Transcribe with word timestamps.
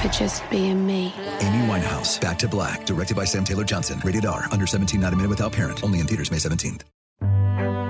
for 0.00 0.08
just 0.08 0.48
being 0.50 0.86
me. 0.86 1.12
Amy 1.40 1.66
Winehouse, 1.66 2.20
Back 2.20 2.38
to 2.38 2.48
Black, 2.48 2.86
directed 2.86 3.16
by 3.16 3.24
Sam 3.24 3.44
Taylor 3.44 3.64
Johnson. 3.64 4.00
Rated 4.04 4.26
R, 4.26 4.44
under 4.52 4.66
17, 4.66 5.00
not 5.00 5.12
a 5.12 5.16
minute 5.16 5.28
without 5.28 5.52
parent. 5.52 5.82
Only 5.82 6.00
in 6.00 6.06
theaters 6.06 6.30
May 6.30 6.38
17th. 6.38 6.82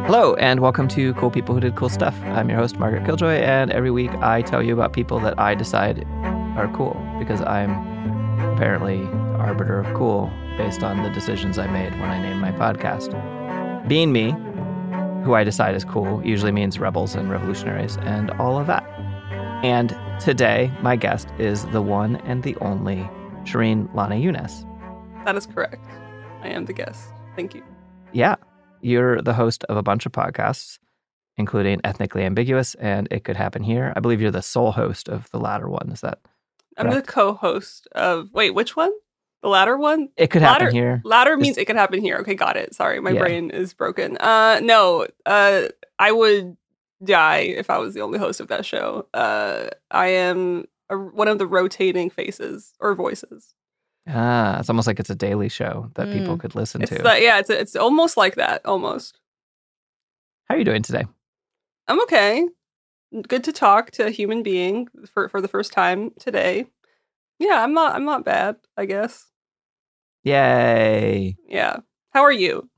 Hello, 0.06 0.34
and 0.36 0.60
welcome 0.60 0.88
to 0.88 1.12
Cool 1.14 1.30
People 1.30 1.54
Who 1.54 1.60
Did 1.60 1.76
Cool 1.76 1.90
Stuff. 1.90 2.18
I'm 2.22 2.48
your 2.48 2.58
host, 2.58 2.78
Margaret 2.78 3.04
Killjoy, 3.04 3.34
and 3.34 3.70
every 3.70 3.90
week 3.90 4.10
I 4.22 4.40
tell 4.40 4.62
you 4.62 4.72
about 4.72 4.94
people 4.94 5.20
that 5.20 5.38
I 5.38 5.54
decide 5.54 6.02
are 6.56 6.72
cool 6.74 6.96
because 7.18 7.42
I'm 7.42 7.72
apparently 8.54 9.02
arbiter 9.38 9.78
of 9.78 9.94
cool 9.94 10.32
based 10.56 10.82
on 10.82 11.02
the 11.02 11.10
decisions 11.10 11.58
I 11.58 11.66
made 11.66 11.92
when 12.00 12.08
I 12.08 12.22
named 12.22 12.40
my 12.40 12.52
podcast. 12.52 13.12
Being 13.86 14.10
me, 14.12 14.30
who 15.24 15.34
I 15.34 15.44
decide 15.44 15.74
is 15.74 15.84
cool, 15.84 16.24
usually 16.24 16.52
means 16.52 16.78
rebels 16.78 17.14
and 17.14 17.30
revolutionaries 17.30 17.98
and 17.98 18.30
all 18.32 18.58
of 18.58 18.66
that. 18.66 18.84
And 19.62 19.90
today, 20.20 20.70
my 20.82 20.96
guest 20.96 21.28
is 21.38 21.64
the 21.66 21.82
one 21.82 22.16
and 22.16 22.42
the 22.42 22.56
only 22.56 23.08
Shereen 23.44 23.92
Lana 23.94 24.16
Younes. 24.16 24.64
That 25.24 25.36
is 25.36 25.46
correct. 25.46 25.84
I 26.42 26.48
am 26.48 26.64
the 26.66 26.72
guest. 26.72 27.08
Thank 27.36 27.54
you. 27.54 27.62
Yeah. 28.12 28.36
You're 28.80 29.20
the 29.22 29.32
host 29.34 29.64
of 29.64 29.76
a 29.76 29.82
bunch 29.82 30.06
of 30.06 30.12
podcasts, 30.12 30.78
including 31.36 31.80
Ethnically 31.84 32.22
Ambiguous 32.24 32.74
and 32.76 33.08
It 33.10 33.24
Could 33.24 33.36
Happen 33.36 33.62
Here. 33.62 33.92
I 33.96 34.00
believe 34.00 34.20
you're 34.20 34.30
the 34.30 34.42
sole 34.42 34.72
host 34.72 35.08
of 35.08 35.30
the 35.30 35.38
latter 35.40 35.68
one. 35.68 35.90
Is 35.92 36.00
that 36.02 36.18
I'm 36.76 36.90
the 36.90 37.02
co-host 37.02 37.88
of 37.92 38.32
wait, 38.32 38.50
which 38.54 38.76
one? 38.76 38.92
The 39.42 39.48
latter 39.48 39.76
one? 39.76 40.08
It 40.16 40.28
Could 40.30 40.42
Latter- 40.42 40.64
Happen 40.66 40.74
Here? 40.76 41.00
Latter 41.04 41.36
means 41.36 41.58
it 41.58 41.64
could 41.66 41.76
happen 41.76 42.00
here. 42.00 42.16
Okay, 42.18 42.34
got 42.34 42.56
it. 42.56 42.74
Sorry, 42.74 43.00
my 43.00 43.10
Yeah. 43.10 43.20
brain 43.20 43.50
is 43.50 43.72
broken. 43.74 44.16
Uh 44.18 44.60
no, 44.62 45.06
uh 45.26 45.62
I 45.98 46.12
would 46.12 46.56
die 47.04 47.40
if 47.40 47.70
I 47.70 47.78
was 47.78 47.94
the 47.94 48.00
only 48.00 48.18
host 48.18 48.40
of 48.40 48.48
that 48.48 48.64
show. 48.66 49.06
Uh 49.14 49.68
I 49.90 50.08
am 50.08 50.64
a, 50.90 50.96
one 50.96 51.28
of 51.28 51.38
the 51.38 51.46
rotating 51.46 52.10
faces 52.10 52.74
or 52.80 52.94
voices. 52.94 53.54
Ah, 54.08 54.58
it's 54.58 54.70
almost 54.70 54.86
like 54.86 54.98
it's 55.00 55.10
a 55.10 55.14
daily 55.14 55.48
show 55.50 55.90
that 55.94 56.10
people 56.10 56.36
Mm. 56.36 56.40
could 56.40 56.54
listen 56.54 56.80
It's 56.82 56.90
to. 56.90 57.02
the, 57.02 57.20
yeah, 57.22 57.38
it's 57.38 57.50
it's 57.50 57.76
almost 57.76 58.16
like 58.16 58.36
that, 58.36 58.64
almost. 58.64 59.18
How 60.46 60.54
are 60.54 60.58
you 60.58 60.64
doing 60.64 60.82
today? 60.82 61.04
I'm 61.88 62.00
okay. 62.02 62.48
Good 63.28 63.44
to 63.44 63.52
talk 63.52 63.90
to 63.92 64.06
a 64.06 64.10
human 64.10 64.42
being 64.42 64.88
for 65.12 65.28
for 65.28 65.40
the 65.40 65.48
first 65.48 65.72
time 65.72 66.10
today. 66.18 66.66
Yeah, 67.38 67.62
I'm 67.62 67.74
not 67.74 67.94
I'm 67.94 68.04
not 68.04 68.24
bad, 68.24 68.56
I 68.76 68.86
guess. 68.86 69.26
Yay. 70.24 71.36
Yeah. 71.48 71.78
How 72.10 72.22
are 72.22 72.32
you? 72.32 72.68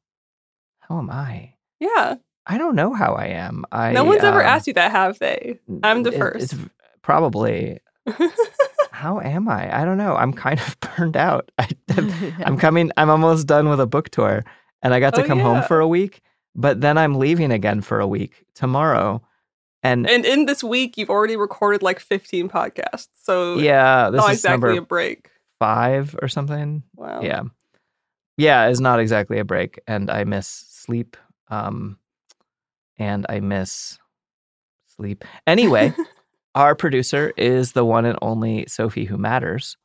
How 0.81 0.99
am 0.99 1.11
I? 1.11 1.55
Yeah. 1.81 2.17
I 2.47 2.59
don't 2.59 2.75
know 2.75 2.93
how 2.95 3.15
I 3.15 3.27
am. 3.27 3.65
I 3.71 3.93
no 3.93 4.05
one's 4.05 4.25
ever 4.25 4.41
um, 4.43 4.47
asked 4.47 4.67
you 4.67 4.73
that, 4.75 4.91
have 4.91 5.19
they? 5.19 5.59
I'm 5.83 6.03
the 6.03 6.13
it- 6.13 6.19
first. 6.19 6.53
It's 6.53 6.63
probably. 7.03 7.81
How 8.93 9.21
am 9.21 9.49
I? 9.49 9.81
I 9.81 9.85
don't 9.85 9.97
know. 9.99 10.15
I'm 10.15 10.33
kind 10.33 10.61
of 10.61 10.77
burned 10.97 11.17
out. 11.17 11.51
I, 11.59 11.69
I'm 12.45 12.59
coming. 12.59 12.91
I'm 12.97 13.09
almost 13.09 13.47
done 13.47 13.69
with 13.69 13.81
a 13.81 13.87
book 13.87 14.11
tour, 14.11 14.45
and 14.83 14.93
I 14.93 15.01
got 15.01 15.15
to 15.15 15.23
Oh, 15.23 15.27
come 15.27 15.39
home 15.39 15.63
for 15.63 15.81
a 15.81 15.89
week. 15.89 16.21
But 16.55 16.81
then 16.81 16.99
I'm 16.99 17.15
leaving 17.15 17.51
again 17.53 17.81
for 17.81 18.01
a 18.01 18.07
week 18.07 18.45
tomorrow, 18.55 19.23
and, 19.83 20.09
and 20.11 20.27
in 20.27 20.47
this 20.47 20.63
week, 20.65 20.99
you've 20.99 21.09
already 21.09 21.37
recorded 21.37 21.83
like 21.83 22.01
15 22.01 22.49
podcasts. 22.49 23.09
So 23.23 23.57
yeah, 23.59 24.11
this 24.11 24.19
not 24.21 24.33
is 24.33 24.39
exactly 24.39 24.77
a 24.77 24.83
break. 24.83 25.31
five 25.61 26.17
or 26.21 26.29
something. 26.29 26.83
Wow. 26.97 27.21
Yeah, 27.23 27.43
yeah, 28.37 28.67
it's 28.67 28.81
not 28.81 28.99
exactly 29.01 29.39
a 29.39 29.45
break, 29.45 29.81
and 29.87 30.11
I 30.11 30.25
miss 30.25 30.49
sleep. 30.49 31.17
Um, 31.49 31.97
and 33.01 33.27
I 33.29 33.41
miss 33.41 33.99
sleep. 34.87 35.25
Anyway, 35.47 35.93
our 36.55 36.77
producer 36.77 37.33
is 37.37 37.73
the 37.73 37.85
one 37.85 38.05
and 38.05 38.19
only 38.23 38.67
Sophie 38.69 39.07
Who 39.07 39.17
Matters, 39.19 39.77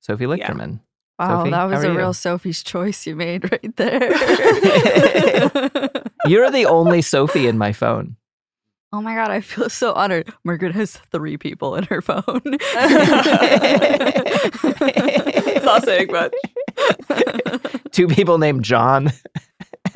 Sophie 0.00 0.24
Lichterman. 0.24 0.80
Wow, 1.18 1.40
Sophie, 1.40 1.50
that 1.50 1.64
was 1.64 1.84
a 1.84 1.88
you? 1.88 1.96
real 1.98 2.14
Sophie's 2.14 2.62
choice 2.62 3.06
you 3.06 3.14
made 3.16 3.50
right 3.52 3.76
there. 3.76 4.00
You're 6.26 6.50
the 6.50 6.66
only 6.66 7.02
Sophie 7.02 7.46
in 7.46 7.58
my 7.58 7.72
phone. 7.72 8.16
oh 8.92 9.02
my 9.02 9.14
god, 9.14 9.30
I 9.30 9.40
feel 9.42 9.68
so 9.68 9.92
honored. 9.92 10.32
Margaret 10.44 10.74
has 10.74 10.96
three 11.12 11.36
people 11.36 11.74
in 11.76 11.84
her 11.84 12.00
phone. 12.00 12.22
It's 15.50 15.64
not 15.64 15.84
saying 15.84 16.10
much. 16.10 16.32
Two 17.92 18.06
people 18.06 18.38
named 18.38 18.64
John. 18.64 19.12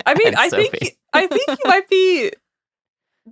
I 0.04 0.14
mean, 0.14 0.34
I 0.36 0.50
think 0.50 0.96
I 1.12 1.26
think 1.26 1.48
you 1.48 1.56
might 1.64 1.88
be 1.88 2.32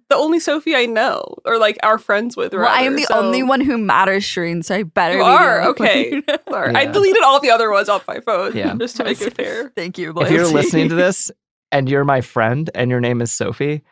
the 0.08 0.16
only 0.16 0.38
Sophie 0.38 0.74
I 0.76 0.86
know, 0.86 1.34
or 1.44 1.58
like 1.58 1.78
our 1.82 1.98
friends 1.98 2.36
with. 2.36 2.52
well, 2.52 2.66
I 2.66 2.82
am 2.82 2.94
the 2.96 3.02
so- 3.04 3.18
only 3.18 3.42
one 3.42 3.60
who 3.60 3.76
matters, 3.78 4.22
Shereen, 4.24 4.64
so 4.64 4.74
I 4.76 4.82
better 4.84 5.16
You 5.18 5.22
are 5.24 5.62
okay. 5.70 6.10
who 6.10 6.22
knows. 6.28 6.38
Sorry. 6.48 6.74
I 6.74 6.84
deleted 6.86 7.22
all 7.22 7.40
the 7.40 7.50
other 7.50 7.70
ones 7.70 7.88
off 7.88 8.06
my 8.06 8.20
phone. 8.20 8.56
Yeah. 8.56 8.74
just 8.78 8.96
to 8.98 9.04
make 9.04 9.20
it 9.20 9.34
fair. 9.36 9.68
Thank 9.76 9.98
you. 9.98 10.12
If 10.16 10.30
you're 10.30 10.46
listening 10.46 10.88
to 10.90 10.94
this 10.94 11.30
and 11.72 11.88
you're 11.88 12.04
my 12.04 12.20
friend 12.20 12.70
and 12.74 12.90
your 12.90 13.00
name 13.00 13.20
is 13.20 13.32
Sophie, 13.32 13.82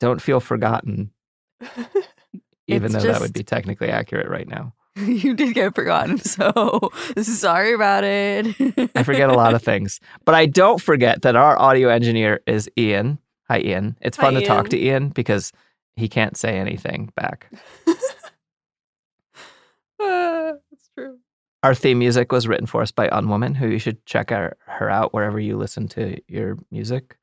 don't 0.00 0.22
feel 0.22 0.40
forgotten. 0.40 1.10
Even 2.68 2.94
It's 2.94 2.94
though 3.04 3.12
that 3.12 3.20
would 3.20 3.32
be 3.32 3.44
technically 3.44 3.88
accurate 3.88 4.28
right 4.28 4.48
now. 4.48 4.74
you 4.96 5.34
did 5.34 5.54
get 5.54 5.74
forgotten, 5.74 6.18
so 6.18 6.90
sorry 7.20 7.72
about 7.74 8.02
it. 8.04 8.46
I 8.96 9.02
forget 9.02 9.28
a 9.28 9.34
lot 9.34 9.54
of 9.54 9.62
things. 9.62 10.00
But 10.24 10.34
I 10.34 10.46
don't 10.46 10.80
forget 10.80 11.22
that 11.22 11.36
our 11.36 11.58
audio 11.58 11.88
engineer 11.88 12.40
is 12.46 12.68
Ian. 12.78 13.18
Hi, 13.48 13.60
Ian. 13.60 13.96
It's 14.00 14.16
fun 14.16 14.34
Hi, 14.34 14.40
to 14.40 14.46
talk 14.46 14.68
to 14.70 14.78
Ian 14.78 15.10
because 15.10 15.52
he 15.96 16.08
can't 16.08 16.36
say 16.36 16.58
anything 16.58 17.10
back. 17.16 17.48
Uh, 20.00 20.52
That's 20.70 20.90
true. 20.94 21.18
Our 21.62 21.74
theme 21.74 21.98
music 21.98 22.32
was 22.32 22.46
written 22.46 22.66
for 22.66 22.82
us 22.82 22.90
by 22.90 23.08
Unwoman, 23.08 23.56
who 23.56 23.68
you 23.68 23.78
should 23.78 24.04
check 24.06 24.30
her, 24.30 24.56
her 24.66 24.90
out 24.90 25.12
wherever 25.14 25.40
you 25.40 25.56
listen 25.56 25.88
to 25.88 26.20
your 26.28 26.58
music. 26.70 27.16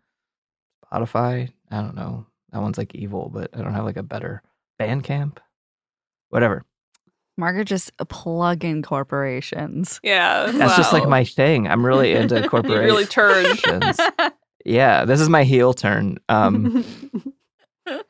Spotify. 0.92 1.52
I 1.72 1.82
don't 1.82 1.96
know. 1.96 2.26
That 2.52 2.62
one's 2.62 2.78
like 2.78 2.94
evil, 2.96 3.30
but 3.34 3.50
I 3.54 3.62
don't 3.62 3.74
have 3.74 3.86
like 3.86 3.98
a 3.98 4.04
better 4.04 4.42
Bandcamp. 4.80 5.38
Whatever. 6.30 6.66
Margaret 7.38 7.66
just 7.66 7.92
plug 8.10 8.64
in 8.64 8.84
corporations. 8.84 10.00
Yeah, 10.04 10.52
That's 10.52 10.76
just 10.76 10.94
like 10.94 11.08
my 11.08 11.24
thing. 11.24 11.68
I'm 11.68 11.86
really 11.86 12.12
into 12.14 12.40
You 12.42 12.50
corporations. 12.50 12.86
really 12.86 13.06
turned. 13.08 14.00
Yeah, 14.66 15.06
this 15.06 15.20
is 15.22 15.30
my 15.30 15.44
heel 15.44 15.74
turn. 15.74 16.18
Um, 16.30 16.84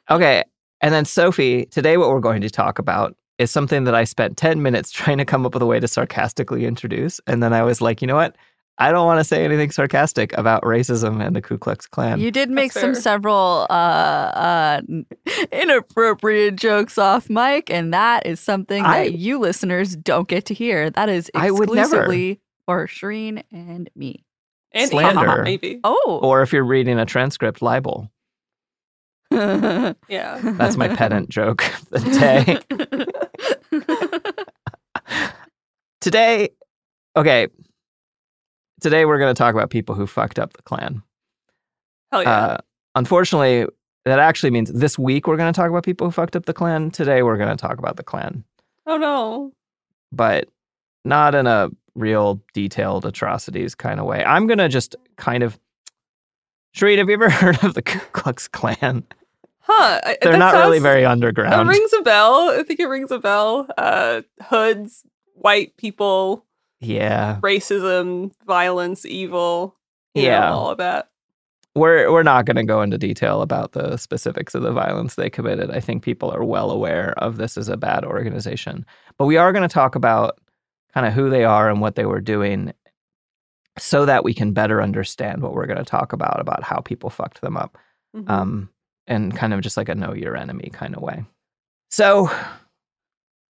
Okay. 0.09 0.43
And 0.81 0.93
then, 0.93 1.05
Sophie, 1.05 1.65
today 1.67 1.97
what 1.97 2.09
we're 2.09 2.19
going 2.19 2.41
to 2.41 2.49
talk 2.49 2.77
about 2.77 3.15
is 3.39 3.49
something 3.49 3.85
that 3.85 3.95
I 3.95 4.03
spent 4.03 4.37
10 4.37 4.61
minutes 4.61 4.91
trying 4.91 5.17
to 5.17 5.25
come 5.25 5.45
up 5.45 5.53
with 5.53 5.63
a 5.63 5.65
way 5.65 5.79
to 5.79 5.87
sarcastically 5.87 6.65
introduce. 6.65 7.19
And 7.25 7.41
then 7.41 7.53
I 7.53 7.63
was 7.63 7.81
like, 7.81 8.01
you 8.01 8.07
know 8.07 8.15
what? 8.15 8.35
I 8.79 8.91
don't 8.91 9.05
want 9.05 9.19
to 9.19 9.23
say 9.23 9.45
anything 9.45 9.71
sarcastic 9.71 10.33
about 10.37 10.63
racism 10.63 11.25
and 11.25 11.35
the 11.35 11.41
Ku 11.41 11.57
Klux 11.57 11.87
Klan. 11.87 12.19
You 12.19 12.31
did 12.31 12.49
make 12.49 12.71
some 12.71 12.95
several 12.95 13.67
uh, 13.69 13.73
uh, 13.73 14.81
inappropriate 15.51 16.55
jokes 16.55 16.97
off 16.97 17.29
mic, 17.29 17.69
and 17.69 17.93
that 17.93 18.25
is 18.25 18.39
something 18.39 18.83
I- 18.83 19.05
that 19.09 19.13
you 19.17 19.39
listeners 19.39 19.95
don't 19.95 20.27
get 20.27 20.45
to 20.45 20.53
hear. 20.53 20.89
That 20.89 21.07
is 21.09 21.29
I 21.35 21.51
would 21.51 21.69
never. 21.69 21.79
exclusively 21.81 22.41
for 22.65 22.87
Shereen 22.87 23.43
and 23.51 23.89
me. 23.95 24.25
And 24.73 24.89
Slander. 24.89 25.29
Anna, 25.29 25.43
maybe. 25.43 25.79
Oh, 25.83 26.19
or 26.23 26.41
if 26.41 26.51
you're 26.51 26.63
reading 26.63 26.99
a 26.99 27.05
transcript, 27.05 27.61
libel. 27.61 28.09
Yeah. 30.09 30.39
That's 30.43 30.77
my 30.77 30.89
pedant 30.89 31.29
joke 31.37 31.63
of 31.65 31.89
the 31.89 32.59
day. 33.71 35.25
Today, 36.01 36.49
okay. 37.15 37.47
Today 38.81 39.05
we're 39.05 39.17
going 39.17 39.33
to 39.33 39.37
talk 39.37 39.55
about 39.55 39.69
people 39.71 39.95
who 39.95 40.05
fucked 40.05 40.37
up 40.37 40.53
the 40.53 40.61
Klan. 40.61 41.01
Hell 42.11 42.21
yeah. 42.21 42.29
Uh, 42.29 42.57
unfortunately, 42.93 43.65
that 44.05 44.19
actually 44.19 44.51
means 44.51 44.71
this 44.71 44.99
week 44.99 45.27
we're 45.27 45.37
going 45.37 45.51
to 45.51 45.57
talk 45.57 45.69
about 45.69 45.83
people 45.83 46.05
who 46.07 46.11
fucked 46.11 46.35
up 46.35 46.45
the 46.45 46.53
Klan. 46.53 46.91
Today 46.91 47.23
we're 47.23 47.37
going 47.37 47.49
to 47.49 47.55
talk 47.55 47.79
about 47.79 47.95
the 47.95 48.03
Klan, 48.03 48.43
oh 48.85 48.97
no. 48.97 49.51
but 50.11 50.47
not 51.05 51.33
in 51.33 51.47
a 51.47 51.69
real 51.95 52.41
detailed 52.53 53.05
atrocities 53.05 53.75
kind 53.75 53.99
of 53.99 54.05
way. 54.05 54.23
I'm 54.23 54.47
going 54.47 54.57
to 54.59 54.69
just 54.69 54.95
kind 55.17 55.43
of. 55.43 55.59
Shereen, 56.75 56.97
have 56.97 57.07
you 57.07 57.13
ever 57.13 57.29
heard 57.31 57.63
of 57.63 57.73
the 57.75 57.81
Ku 57.81 57.99
Klux 58.13 58.47
Klan? 58.47 59.03
Huh. 59.59 60.01
I- 60.03 60.17
They're 60.21 60.37
not 60.37 60.55
really 60.55 60.79
very 60.79 61.05
underground. 61.05 61.69
It 61.69 61.71
rings 61.71 61.93
a 61.93 62.01
bell. 62.01 62.49
I 62.51 62.63
think 62.63 62.79
it 62.79 62.87
rings 62.87 63.11
a 63.11 63.19
bell. 63.19 63.67
Uh, 63.77 64.21
hoods, 64.43 65.03
white 65.35 65.77
people, 65.77 66.45
yeah. 66.81 67.39
racism, 67.41 68.31
violence, 68.45 69.05
evil. 69.05 69.75
you 70.15 70.23
know, 70.23 70.27
Yeah. 70.29 70.51
all 70.51 70.69
of 70.71 70.79
that. 70.79 71.09
we're 71.75 72.11
we're 72.11 72.23
not 72.23 72.45
going 72.45 72.57
to 72.57 72.63
go 72.63 72.81
into 72.81 72.97
detail 72.97 73.41
about 73.41 73.71
the 73.71 73.95
specifics 73.97 74.53
of 74.53 74.63
the 74.63 74.71
violence 74.73 75.15
they 75.15 75.29
committed. 75.29 75.71
I 75.71 75.79
think 75.79 76.03
people 76.03 76.29
are 76.31 76.43
well 76.43 76.69
aware 76.71 77.13
of 77.19 77.37
this 77.37 77.57
as 77.57 77.69
a 77.69 77.77
bad 77.77 78.03
organization. 78.03 78.85
But 79.17 79.25
we 79.27 79.37
are 79.37 79.51
going 79.53 79.67
to 79.67 79.73
talk 79.73 79.95
about 79.95 80.39
kind 80.93 81.05
of 81.05 81.13
who 81.13 81.29
they 81.29 81.43
are 81.43 81.69
and 81.69 81.81
what 81.81 81.95
they 81.95 82.05
were 82.05 82.21
doing 82.21 82.73
so 83.77 84.05
that 84.05 84.23
we 84.23 84.33
can 84.33 84.53
better 84.53 84.81
understand 84.81 85.41
what 85.41 85.53
we're 85.53 85.65
going 85.65 85.77
to 85.77 85.83
talk 85.83 86.13
about 86.13 86.39
about 86.39 86.63
how 86.63 86.77
people 86.79 87.09
fucked 87.09 87.41
them 87.41 87.57
up. 87.57 87.77
Mhm. 88.15 88.29
Um 88.29 88.69
and 89.05 89.35
kind 89.35 89.53
of 89.53 89.59
just 89.61 89.75
like 89.75 89.89
a 89.89 89.95
know 89.95 90.13
your 90.13 90.37
enemy 90.37 90.69
kind 90.71 90.95
of 90.95 91.01
way. 91.01 91.25
So 91.91 92.31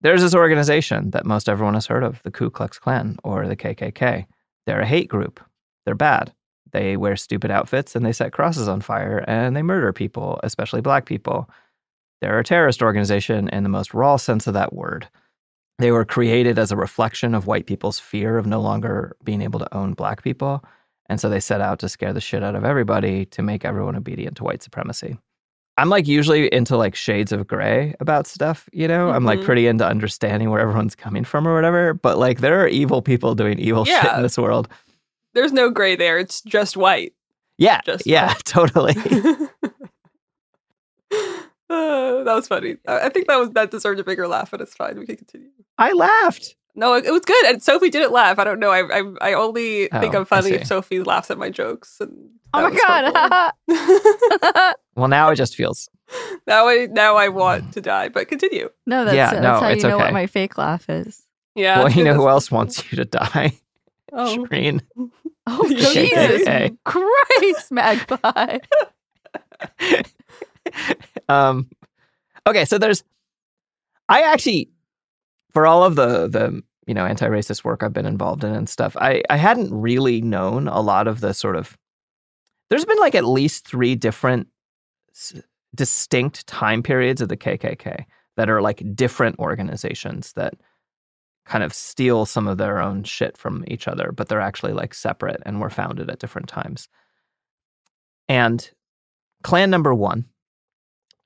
there's 0.02 0.22
this 0.22 0.34
organization 0.36 1.12
that 1.12 1.26
most 1.26 1.48
everyone 1.48 1.76
has 1.76 1.86
heard 1.86 2.04
of, 2.04 2.22
the 2.24 2.32
Ku 2.32 2.50
Klux 2.50 2.80
Klan 2.80 3.18
or 3.24 3.48
the 3.48 3.56
KKK. 3.56 4.26
They're 4.66 4.82
a 4.82 4.86
hate 4.86 5.08
group. 5.10 5.40
They're 5.86 5.96
bad. 5.96 6.34
They 6.72 6.98
wear 6.98 7.16
stupid 7.16 7.52
outfits 7.52 7.96
and 7.96 8.06
they 8.06 8.12
set 8.12 8.34
crosses 8.34 8.68
on 8.68 8.82
fire 8.82 9.24
and 9.28 9.56
they 9.56 9.62
murder 9.62 9.94
people, 9.94 10.40
especially 10.44 10.82
black 10.82 11.06
people. 11.06 11.50
They're 12.20 12.40
a 12.40 12.44
terrorist 12.44 12.82
organization 12.82 13.48
in 13.50 13.64
the 13.64 13.70
most 13.70 13.94
raw 13.94 14.18
sense 14.18 14.48
of 14.48 14.56
that 14.56 14.74
word. 14.74 15.08
They 15.80 15.92
were 15.92 16.06
created 16.06 16.60
as 16.60 16.72
a 16.72 16.76
reflection 16.78 17.34
of 17.34 17.48
white 17.48 17.66
people's 17.66 18.00
fear 18.00 18.38
of 18.38 18.46
no 18.46 18.62
longer 18.62 19.16
being 19.24 19.42
able 19.42 19.60
to 19.60 19.76
own 19.76 19.94
black 19.94 20.24
people. 20.24 20.64
And 21.10 21.20
so 21.20 21.30
they 21.30 21.40
set 21.40 21.62
out 21.62 21.80
to 21.80 21.90
scare 21.90 22.14
the 22.14 22.22
shit 22.22 22.44
out 22.44 22.56
of 22.56 22.64
everybody 22.64 23.26
to 23.28 23.42
make 23.42 23.66
everyone 23.66 23.96
obedient 23.96 24.38
to 24.38 24.44
white 24.44 24.64
supremacy. 24.64 25.18
I'm 25.78 25.90
like 25.90 26.08
usually 26.08 26.54
into 26.54 26.78
like 26.78 26.94
shades 26.96 27.32
of 27.32 27.48
gray 27.48 27.96
about 28.00 28.28
stuff, 28.28 28.70
you 28.72 28.88
know? 28.88 29.10
I'm 29.10 29.26
like 29.26 29.40
Mhm. 29.40 29.46
pretty 29.46 29.66
into 29.68 29.86
understanding 29.86 30.52
where 30.52 30.60
everyone's 30.62 30.96
coming 30.96 31.24
from 31.24 31.48
or 31.48 31.56
whatever. 31.56 31.96
But 31.96 32.20
like 32.20 32.40
there 32.42 32.62
are 32.62 32.68
evil 32.68 33.02
people 33.02 33.34
doing 33.34 33.58
evil 33.58 33.84
shit 33.84 34.14
in 34.16 34.22
this 34.22 34.38
world. 34.38 34.68
There's 35.34 35.52
no 35.52 35.72
gray 35.72 35.96
there. 35.96 36.20
It's 36.20 36.42
just 36.42 36.78
white. 36.78 37.14
Yeah. 37.58 37.82
Just 37.86 38.06
yeah, 38.06 38.28
white. 38.28 38.46
totally. 38.46 38.94
Uh, 41.70 42.24
that 42.24 42.34
was 42.36 42.48
funny. 42.48 42.78
I 42.88 43.02
I 43.08 43.10
think 43.10 43.28
that 43.28 43.38
was 43.38 43.52
that 43.52 43.72
deserved 43.72 44.00
a 44.00 44.04
bigger 44.04 44.28
laugh, 44.28 44.52
but 44.52 44.62
it's 44.62 44.76
fine. 44.76 44.98
We 45.00 45.06
can 45.06 45.16
continue. 45.18 45.50
I 45.78 45.94
laughed. 45.94 46.56
No, 46.76 46.96
it, 46.96 47.06
it 47.06 47.12
was 47.12 47.22
good, 47.22 47.46
and 47.46 47.62
Sophie 47.62 47.92
didn't 47.92 48.12
laugh. 48.12 48.40
I 48.40 48.44
don't 48.44 48.60
know. 48.60 48.72
I 48.72 48.82
I, 49.00 49.04
I 49.22 49.34
only 49.34 49.88
think 49.90 50.16
Oh, 50.16 50.20
I'm 50.20 50.26
funny 50.26 50.52
if. 50.52 50.66
Sophie 50.68 51.02
laughs 51.04 51.30
at 51.30 51.38
my 51.38 51.50
jokes. 51.50 51.98
And 52.00 52.30
oh 52.54 52.70
my 52.70 53.54
god! 53.68 54.76
Well, 54.96 55.08
now 55.08 55.30
it 55.32 55.36
just 55.38 55.56
feels 55.56 55.90
now 56.46 56.68
I 56.68 56.88
now 56.92 57.16
I 57.16 57.28
want 57.30 57.74
to 57.74 57.82
die, 57.82 58.10
but 58.10 58.28
continue. 58.28 58.70
no, 58.86 59.06
that's 59.06 59.16
Yeah, 59.16 59.32
that's 59.32 59.42
no, 59.42 59.60
how 59.60 59.68
you 59.70 59.74
it's 59.76 59.84
know 59.84 59.96
okay. 59.96 60.04
what 60.04 60.14
my 60.14 60.28
fake 60.28 60.56
laugh 60.58 60.88
is. 60.90 61.24
Yeah. 61.56 61.80
well, 61.80 61.92
you 61.92 62.04
know 62.04 62.14
who 62.14 62.28
else 62.36 62.52
wants 62.52 62.92
you 62.92 62.98
to 62.98 63.06
die? 63.06 63.54
Oh, 64.12 64.38
Shereen. 64.38 64.82
Oh 65.48 65.68
Jesus 65.68 66.72
Christ, 66.86 67.72
Magpie! 67.72 68.60
Um, 71.30 71.70
okay, 72.48 72.66
so 72.66 72.78
there's, 72.78 73.04
I 74.10 74.22
actually, 74.22 74.70
for 75.52 75.66
all 75.68 75.84
of 75.84 75.96
the 75.96 76.28
the 76.28 76.62
you 76.88 76.94
know 76.94 77.06
anti-racist 77.06 77.64
work 77.64 77.84
I've 77.84 77.94
been 77.94 78.06
involved 78.06 78.44
in 78.44 78.54
and 78.54 78.68
stuff, 78.70 78.96
I 78.98 79.24
I 79.30 79.38
hadn't 79.38 79.74
really 79.74 80.22
known 80.22 80.68
a 80.68 80.82
lot 80.82 81.08
of 81.08 81.22
the 81.22 81.34
sort 81.34 81.56
of. 81.56 81.78
There's 82.70 82.86
been 82.86 83.00
like 83.00 83.16
at 83.16 83.26
least 83.26 83.68
three 83.68 83.96
different 83.96 84.48
s- 85.14 85.42
distinct 85.76 86.46
time 86.48 86.84
periods 86.84 87.22
of 87.22 87.30
the 87.30 87.38
KKK 87.38 88.06
that 88.36 88.50
are 88.50 88.62
like 88.62 88.84
different 88.96 89.38
organizations 89.40 90.34
that 90.34 90.56
kind 91.46 91.64
of 91.64 91.74
steal 91.74 92.26
some 92.26 92.48
of 92.48 92.58
their 92.58 92.82
own 92.82 93.04
shit 93.04 93.38
from 93.38 93.64
each 93.68 93.88
other, 93.88 94.12
but 94.12 94.28
they're 94.30 94.42
actually 94.42 94.74
like 94.74 94.94
separate 94.94 95.42
and 95.46 95.60
were 95.60 95.70
founded 95.70 96.10
at 96.10 96.20
different 96.20 96.48
times. 96.48 96.88
And 98.30 98.70
Klan 99.44 99.70
number 99.70 99.94
one, 99.94 100.26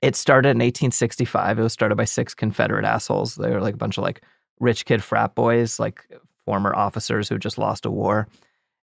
it 0.02 0.16
started 0.16 0.50
in 0.50 0.58
1865. 0.58 1.58
It 1.58 1.62
was 1.62 1.72
started 1.72 1.96
by 1.96 2.04
six 2.04 2.34
Confederate 2.34 2.84
assholes. 2.84 3.34
They 3.34 3.50
were 3.50 3.60
like 3.60 3.74
a 3.74 3.78
bunch 3.78 3.98
of 3.98 4.04
like 4.04 4.22
rich 4.60 4.84
kid 4.84 5.02
frat 5.02 5.34
boys, 5.34 5.78
like 5.78 6.04
former 6.44 6.74
officers 6.74 7.28
who 7.28 7.38
just 7.38 7.58
lost 7.58 7.84
a 7.84 7.90
war. 7.90 8.28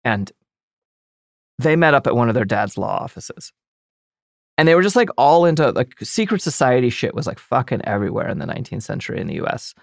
And 0.04 0.32
they 1.60 1.76
met 1.76 1.94
up 1.94 2.08
at 2.08 2.16
one 2.16 2.30
of 2.30 2.36
their 2.36 2.46
dad's 2.46 2.78
law 2.78 2.98
offices. 2.98 3.52
And 4.58 4.68
they 4.68 4.76
were 4.76 4.82
just 4.82 4.96
like 4.96 5.10
all 5.18 5.46
into 5.46 5.72
like 5.72 5.96
secret 6.02 6.42
society 6.42 6.90
shit 6.90 7.16
was 7.16 7.28
like 7.28 7.40
fucking 7.40 7.84
everywhere 7.86 8.30
in 8.30 8.40
the 8.40 8.46
19th 8.46 8.84
century 8.84 9.20
in 9.20 9.28
the 9.28 9.42
US. 9.44 9.74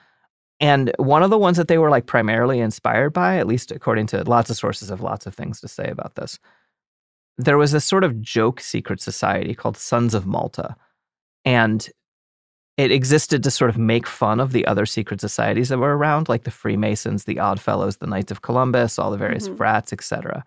And 0.61 0.93
one 0.99 1.23
of 1.23 1.31
the 1.31 1.39
ones 1.39 1.57
that 1.57 1.69
they 1.69 1.79
were 1.79 1.91
like 1.91 2.07
primarily 2.07 2.59
inspired 2.59 3.13
by, 3.13 3.39
at 3.39 3.47
least 3.47 3.71
according 3.71 4.07
to 4.09 4.25
lots 4.25 4.51
of 4.51 4.57
sources 4.57 4.89
have 4.89 5.01
lots 5.01 5.27
of 5.27 5.35
things 5.35 5.61
to 5.61 5.69
say 5.69 5.89
about 5.89 6.17
this, 6.17 6.39
there 7.39 7.59
was 7.59 7.71
this 7.73 7.85
sort 7.85 8.03
of 8.03 8.21
joke 8.21 8.61
secret 8.61 9.01
society 9.01 9.55
called 9.55 9.77
Sons 9.77 10.15
of 10.15 10.27
Malta. 10.27 10.77
And 11.45 11.89
it 12.77 12.93
existed 12.93 13.43
to 13.43 13.51
sort 13.51 13.71
of 13.71 13.79
make 13.79 14.07
fun 14.07 14.39
of 14.39 14.53
the 14.53 14.65
other 14.67 14.87
secret 14.87 15.21
societies 15.21 15.69
that 15.69 15.79
were 15.79 15.97
around, 15.97 16.29
like 16.29 16.45
the 16.45 16.51
Freemasons, 16.51 17.25
the 17.25 17.39
Oddfellows, 17.41 17.97
the 17.97 18.07
Knights 18.07 18.31
of 18.31 18.43
Columbus, 18.43 18.99
all 18.99 19.11
the 19.11 19.17
various 19.17 19.49
Mhm. 19.49 19.57
frats, 19.57 19.93
etc. 19.93 20.45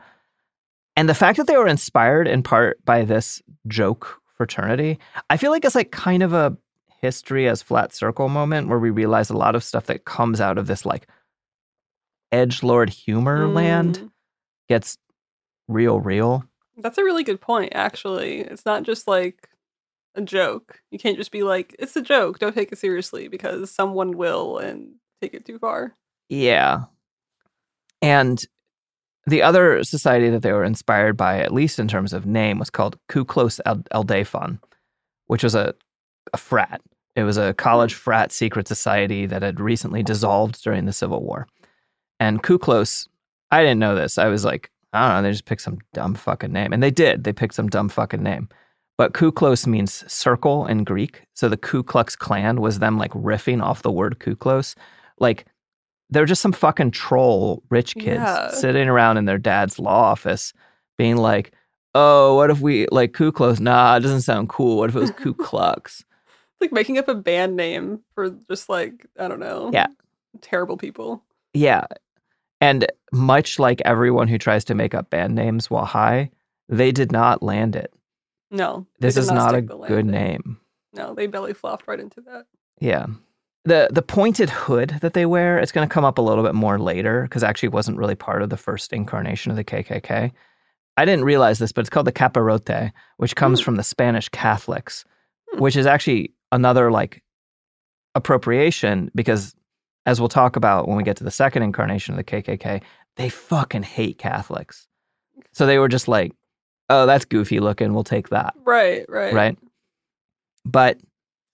And 0.95 1.10
the 1.10 1.13
fact 1.13 1.38
that 1.38 1.48
they 1.48 1.57
were 1.57 1.67
inspired 1.67 2.27
in 2.27 2.41
part 2.43 2.83
by 2.86 3.03
this 3.03 3.41
joke 3.67 4.21
fraternity, 4.38 4.98
I 5.29 5.38
feel 5.38 5.51
like 5.51 5.65
it's 5.65 5.75
like 5.75 5.91
kind 5.91 6.24
of 6.24 6.31
a 6.33 6.55
history 7.01 7.50
as 7.50 7.62
flat 7.62 7.93
circle 7.93 8.29
moment 8.29 8.67
where 8.69 8.79
we 8.79 8.91
realize 8.91 9.29
a 9.29 9.38
lot 9.38 9.55
of 9.55 9.63
stuff 9.63 9.88
that 9.88 10.05
comes 10.05 10.39
out 10.39 10.57
of 10.57 10.67
this 10.67 10.86
like 10.86 11.07
edge 12.31 12.63
lord 12.63 12.89
humor 12.89 13.48
land 13.48 14.00
Mm. 14.00 14.12
gets 14.69 14.98
real 15.67 16.00
real. 16.00 16.45
That's 16.77 16.98
a 16.98 17.03
really 17.03 17.24
good 17.24 17.41
point, 17.41 17.74
actually. 17.75 18.39
It's 18.39 18.65
not 18.65 18.83
just 18.83 19.07
like 19.07 19.50
a 20.15 20.22
joke. 20.22 20.82
You 20.91 21.00
can't 21.00 21.18
just 21.18 21.32
be 21.32 21.44
like, 21.44 21.75
it's 21.80 21.96
a 21.96 22.01
joke, 22.01 22.39
don't 22.39 22.56
take 22.56 22.72
it 22.72 22.77
seriously, 22.77 23.27
because 23.27 23.72
someone 23.72 24.18
will 24.18 24.58
and 24.58 24.96
take 25.22 25.34
it 25.34 25.46
too 25.46 25.60
far. 25.60 25.96
Yeah. 26.30 26.84
And 28.01 28.39
the 29.27 29.44
other 29.44 29.84
society 29.84 30.30
that 30.30 30.41
they 30.41 30.51
were 30.51 30.63
inspired 30.63 31.15
by, 31.15 31.39
at 31.39 31.53
least 31.53 31.80
in 31.80 31.88
terms 31.88 32.13
of 32.13 32.25
name, 32.25 32.60
was 32.60 32.70
called 32.70 32.98
Ku 33.08 33.24
Klux 33.24 33.60
El- 33.65 33.84
Adelphon, 33.94 34.60
which 35.27 35.44
was 35.44 35.56
a, 35.56 35.74
a 36.34 36.38
frat. 36.38 36.82
It 37.15 37.24
was 37.24 37.38
a 37.38 37.51
hmm. 37.51 37.56
college 37.56 37.94
frat 37.94 38.32
secret 38.32 38.68
society 38.68 39.25
that 39.25 39.41
had 39.41 39.60
recently 39.60 40.03
dissolved 40.03 40.63
during 40.63 40.86
the 40.86 40.94
Civil 40.94 41.24
War. 41.24 41.48
And 42.20 42.41
Ku 42.41 42.58
Klux, 42.58 43.08
I 43.51 43.62
didn't 43.62 43.80
know 43.80 43.96
this. 43.96 44.18
I 44.18 44.27
was 44.27 44.46
like, 44.46 44.72
I 44.94 45.08
don't 45.08 45.18
know, 45.18 45.27
they 45.27 45.32
just 45.32 45.46
picked 45.46 45.62
some 45.62 45.80
dumb 45.94 46.15
fucking 46.15 46.51
name. 46.51 46.74
And 46.74 46.82
they 46.82 46.91
did. 46.91 47.24
They 47.24 47.34
picked 47.34 47.53
some 47.53 47.70
dumb 47.70 47.89
fucking 47.89 48.24
name. 48.24 48.50
But 49.01 49.13
Ku 49.15 49.31
Klux 49.31 49.65
means 49.65 50.03
circle 50.12 50.67
in 50.67 50.84
Greek. 50.84 51.24
So 51.34 51.50
the 51.50 51.58
Ku 51.58 51.81
Klux 51.81 52.15
Klan 52.15 52.62
was 52.62 52.77
them 52.77 53.00
like 53.00 53.12
riffing 53.13 53.60
off 53.63 53.81
the 53.81 53.91
word 53.91 54.20
Ku 54.20 54.36
Klux. 54.36 54.75
Like 55.17 55.46
they're 56.12 56.25
just 56.27 56.41
some 56.43 56.51
fucking 56.51 56.91
troll 56.91 57.63
rich 57.72 57.96
kids 57.96 58.22
Yeah. 58.22 58.51
sitting 58.51 58.88
around 58.88 59.17
in 59.17 59.25
their 59.25 59.39
dad's 59.39 59.79
law 59.79 60.03
office 60.12 60.53
being 61.00 61.17
like, 61.17 61.51
oh, 61.96 62.36
what 62.36 62.51
if 62.51 62.60
we 62.62 62.86
like 62.91 63.13
Ku 63.13 63.31
Klux? 63.31 63.60
Nah, 63.60 63.96
it 63.96 64.01
doesn't 64.01 64.22
sound 64.22 64.50
cool. 64.50 64.77
What 64.77 64.89
if 64.91 64.96
it 64.96 65.00
was 65.00 65.10
Ku 65.12 65.34
Klux? 65.48 66.05
Like 66.60 66.72
making 66.72 67.00
up 67.00 67.08
a 67.08 67.15
band 67.15 67.55
name 67.55 68.01
for 68.13 68.29
just 68.50 68.70
like, 68.70 69.08
I 69.17 69.27
don't 69.27 69.39
know. 69.39 69.72
Yeah. 69.74 69.88
Terrible 70.41 70.77
people. 70.77 71.24
yeah. 71.55 71.86
And 72.62 72.86
much 73.12 73.58
like 73.58 73.81
everyone 73.84 74.27
who 74.27 74.38
tries 74.38 74.63
to 74.65 74.75
make 74.75 74.93
up 74.93 75.10
band 75.10 75.34
names 75.34 75.72
while 75.72 75.86
high, 75.86 76.29
they 76.70 76.91
did 76.91 77.12
not 77.12 77.41
land 77.41 77.75
it. 77.75 77.91
No, 78.51 78.86
This 79.00 79.17
is 79.17 79.31
not 79.31 79.55
a 79.55 79.62
good 79.62 80.05
name. 80.05 80.60
No, 80.93 81.13
they 81.13 81.27
belly 81.27 81.53
flopped 81.53 81.88
right 81.88 82.00
into 82.00 82.22
that. 82.22 82.46
Yeah. 82.79 83.08
The 83.63 83.89
the 83.91 84.01
pointed 84.01 84.50
hood 84.50 84.98
that 85.01 85.13
they 85.13 85.25
wear, 85.25 85.58
it's 85.58 85.72
going 85.72 85.88
to 85.88 85.93
come 85.93 86.03
up 86.03 86.17
a 86.17 86.22
little 86.22 86.43
bit 86.43 86.55
more 86.55 86.77
later 86.77 87.24
because 87.24 87.43
actually 87.43 87.67
it 87.67 87.74
wasn't 87.74 87.98
really 87.98 88.15
part 88.15 88.41
of 88.41 88.50
the 88.50 88.58
first 88.58 88.91
incarnation 88.91 89.51
of 89.51 89.55
the 89.55 89.63
KKK. 89.63 90.31
I 90.98 91.05
didn't 91.05 91.24
realize 91.24 91.60
this, 91.60 91.72
but 91.72 91.81
it's 91.81 91.89
called 91.89 92.08
the 92.08 92.12
capirote, 92.12 92.91
which 93.17 93.36
comes 93.36 93.60
hmm. 93.60 93.63
from 93.63 93.75
the 93.77 93.84
Spanish 93.84 94.27
Catholics, 94.29 95.05
hmm. 95.51 95.62
which 95.62 95.77
is 95.77 95.86
actually 95.86 96.34
another 96.51 96.91
like 96.91 97.24
appropriation 98.15 99.10
because 99.15 99.55
as 100.05 100.20
we'll 100.20 100.29
talk 100.29 100.55
about 100.55 100.88
when 100.88 100.98
we 100.98 101.03
get 101.03 101.17
to 101.17 101.24
the 101.24 101.31
second 101.31 101.63
incarnation 101.63 102.13
of 102.13 102.17
the 102.17 102.24
KKK, 102.24 102.81
they 103.15 103.29
fucking 103.29 103.84
hate 103.84 104.17
Catholics. 104.17 104.88
So 105.53 105.65
they 105.65 105.77
were 105.77 105.88
just 105.88 106.08
like, 106.08 106.34
"Oh, 106.90 107.06
that's 107.06 107.26
goofy 107.26 107.60
looking. 107.60 107.94
We'll 107.94 108.04
take 108.04 108.30
that." 108.30 108.54
Right, 108.64 109.06
right, 109.10 109.34
right? 109.34 109.58
But 110.66 111.00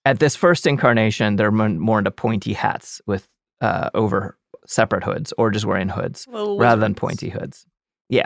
at 0.06 0.20
this 0.20 0.36
first 0.36 0.66
incarnation, 0.66 1.36
they're 1.36 1.52
more, 1.52 2.00
into 2.00 2.12
pointy 2.12 2.54
hats 2.54 3.02
with 3.06 3.28
uh, 3.62 3.90
over 3.94 4.38
separate 4.66 5.04
hoods 5.04 5.34
or 5.38 5.52
just 5.52 5.66
wearing 5.66 5.90
hoods 5.90 6.28
Little 6.30 6.58
rather 6.58 6.80
than 6.80 6.96
pointy 6.96 7.30
hoods. 7.30 7.66
Yeah. 8.10 8.26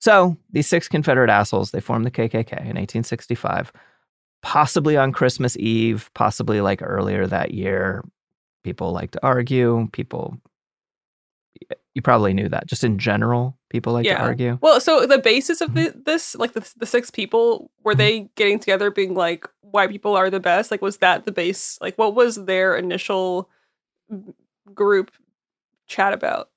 So 0.00 0.36
these 0.52 0.68
six 0.68 0.88
Confederate 0.88 1.30
assholes, 1.30 1.70
they 1.70 1.80
formed 1.80 2.06
the 2.06 2.10
KKK 2.10 2.52
in 2.52 2.76
1865, 2.76 3.72
possibly 4.42 4.96
on 4.96 5.10
Christmas 5.10 5.56
Eve, 5.56 6.10
possibly 6.14 6.60
like 6.60 6.82
earlier 6.82 7.26
that 7.26 7.52
year. 7.52 8.04
People 8.62 8.92
like 8.92 9.12
to 9.12 9.20
argue. 9.24 9.88
People, 9.92 10.36
you 11.96 12.02
probably 12.02 12.34
knew 12.34 12.46
that. 12.50 12.66
Just 12.66 12.84
in 12.84 12.98
general, 12.98 13.56
people 13.70 13.94
like 13.94 14.04
to 14.04 14.10
argue. 14.20 14.58
Well, 14.60 14.80
so 14.80 15.06
the 15.06 15.16
basis 15.16 15.62
of 15.62 15.72
the, 15.72 15.94
this, 16.04 16.34
like 16.36 16.52
the 16.52 16.70
the 16.76 16.84
six 16.84 17.10
people, 17.10 17.70
were 17.82 17.92
Mm-hmm. 17.92 17.98
they 17.98 18.28
getting 18.36 18.58
together, 18.58 18.90
being 18.90 19.14
like, 19.14 19.48
"White 19.62 19.88
people 19.88 20.14
are 20.14 20.28
the 20.28 20.38
best"? 20.38 20.70
Like, 20.70 20.82
was 20.82 20.98
that 20.98 21.24
the 21.24 21.32
base? 21.32 21.78
Like, 21.80 21.96
what 21.96 22.14
was 22.14 22.44
their 22.44 22.76
initial 22.76 23.48
group 24.74 25.10
chat 25.86 26.12
about? 26.12 26.50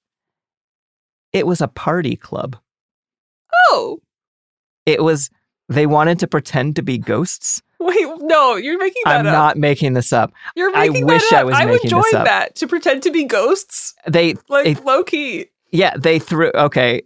It 1.32 1.48
was 1.48 1.62
a 1.62 1.70
party 1.70 2.18
club. 2.18 2.58
Oh, 3.72 4.02
It 4.86 5.02
was, 5.04 5.30
they 5.70 5.86
wanted 5.86 6.20
to 6.20 6.28
pretend 6.28 6.76
to 6.76 6.82
be 6.82 6.98
ghosts. 6.98 7.62
wait, 7.86 8.08
no, 8.20 8.56
you're 8.56 8.78
making 8.78 9.02
that 9.06 9.16
up. 9.16 9.20
I'm 9.22 9.28
up. 9.28 9.34
not 9.34 9.58
making 9.58 9.94
this 9.94 10.12
up. 10.14 10.32
You're 10.56 10.76
I 10.76 10.90
making 10.90 11.06
wish 11.08 11.30
that 11.30 11.38
I 11.38 11.40
up. 11.42 11.46
was 11.48 11.56
I'm 11.56 11.68
making 11.68 11.76
this 11.76 11.84
enjoying 11.94 12.16
up. 12.16 12.26
that 12.26 12.56
to 12.56 12.68
pretend 12.68 13.04
to 13.04 13.12
be 13.12 13.24
ghosts, 13.24 13.94
They, 14.08 14.36
like 14.50 14.66
they 14.66 14.76
low 14.76 15.04
key. 15.04 15.48
yeah, 15.72 15.96
they 15.98 16.20
threw, 16.20 16.52
okay, 16.54 17.02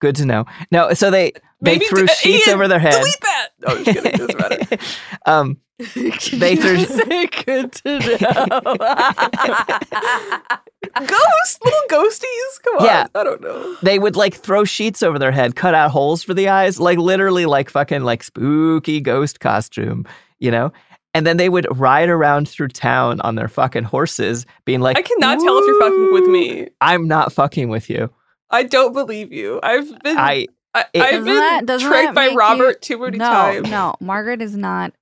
good 0.00 0.14
to 0.16 0.26
know. 0.26 0.44
No, 0.70 0.92
so 0.94 1.10
they, 1.10 1.32
they 1.64 1.72
Maybe 1.72 1.86
threw 1.86 2.06
d- 2.06 2.12
sheets 2.14 2.46
Ian, 2.46 2.54
over 2.56 2.68
their 2.68 2.78
head. 2.78 2.92
Delete 2.92 3.20
that. 3.20 3.48
I'm 3.66 3.84
just 3.84 3.98
kidding. 3.98 4.18
Doesn't 4.18 4.38
matter. 4.38 4.76
um, 5.26 5.58
they 5.78 6.54
threw, 6.56 6.76
good 7.44 7.72
to 7.72 7.98
know. 7.98 8.76
Ghosts, 10.94 11.58
little 11.64 11.80
ghosties. 11.88 12.62
Come 12.62 12.76
on. 12.78 12.84
Yeah. 12.84 13.06
I 13.14 13.24
don't 13.24 13.40
know. 13.40 13.76
they 13.82 13.98
would 13.98 14.14
like 14.14 14.34
throw 14.34 14.64
sheets 14.64 15.02
over 15.02 15.18
their 15.18 15.32
head, 15.32 15.56
cut 15.56 15.74
out 15.74 15.90
holes 15.90 16.22
for 16.22 16.34
the 16.34 16.48
eyes, 16.48 16.78
like 16.78 16.98
literally 16.98 17.46
like 17.46 17.70
fucking 17.70 18.02
like 18.02 18.22
spooky 18.22 19.00
ghost 19.00 19.40
costume, 19.40 20.04
you 20.38 20.50
know? 20.50 20.72
And 21.14 21.26
then 21.26 21.36
they 21.38 21.48
would 21.48 21.66
ride 21.78 22.08
around 22.08 22.48
through 22.48 22.68
town 22.68 23.20
on 23.22 23.36
their 23.36 23.48
fucking 23.48 23.84
horses, 23.84 24.46
being 24.64 24.80
like, 24.80 24.98
I 24.98 25.02
cannot 25.02 25.38
tell 25.40 25.58
if 25.58 25.66
you're 25.66 25.80
fucking 25.80 26.12
with 26.12 26.26
me. 26.28 26.68
I'm 26.80 27.06
not 27.08 27.32
fucking 27.32 27.68
with 27.68 27.88
you. 27.88 28.10
I 28.50 28.64
don't 28.64 28.92
believe 28.92 29.32
you. 29.32 29.60
I've 29.62 29.88
been 30.02 30.18
I, 30.18 30.46
I, 30.74 30.84
it- 30.92 31.00
I've 31.02 31.10
Doesn't 31.10 31.24
been 31.24 31.36
that- 31.36 31.66
doesn't 31.66 31.88
tricked 31.88 32.06
that 32.08 32.14
by 32.14 32.22
make 32.24 32.32
you- 32.32 32.38
Robert 32.38 32.82
too 32.82 32.98
many 32.98 33.18
no, 33.18 33.24
times. 33.24 33.70
no, 33.70 33.94
Margaret 34.00 34.42
is 34.42 34.56
not. 34.56 34.92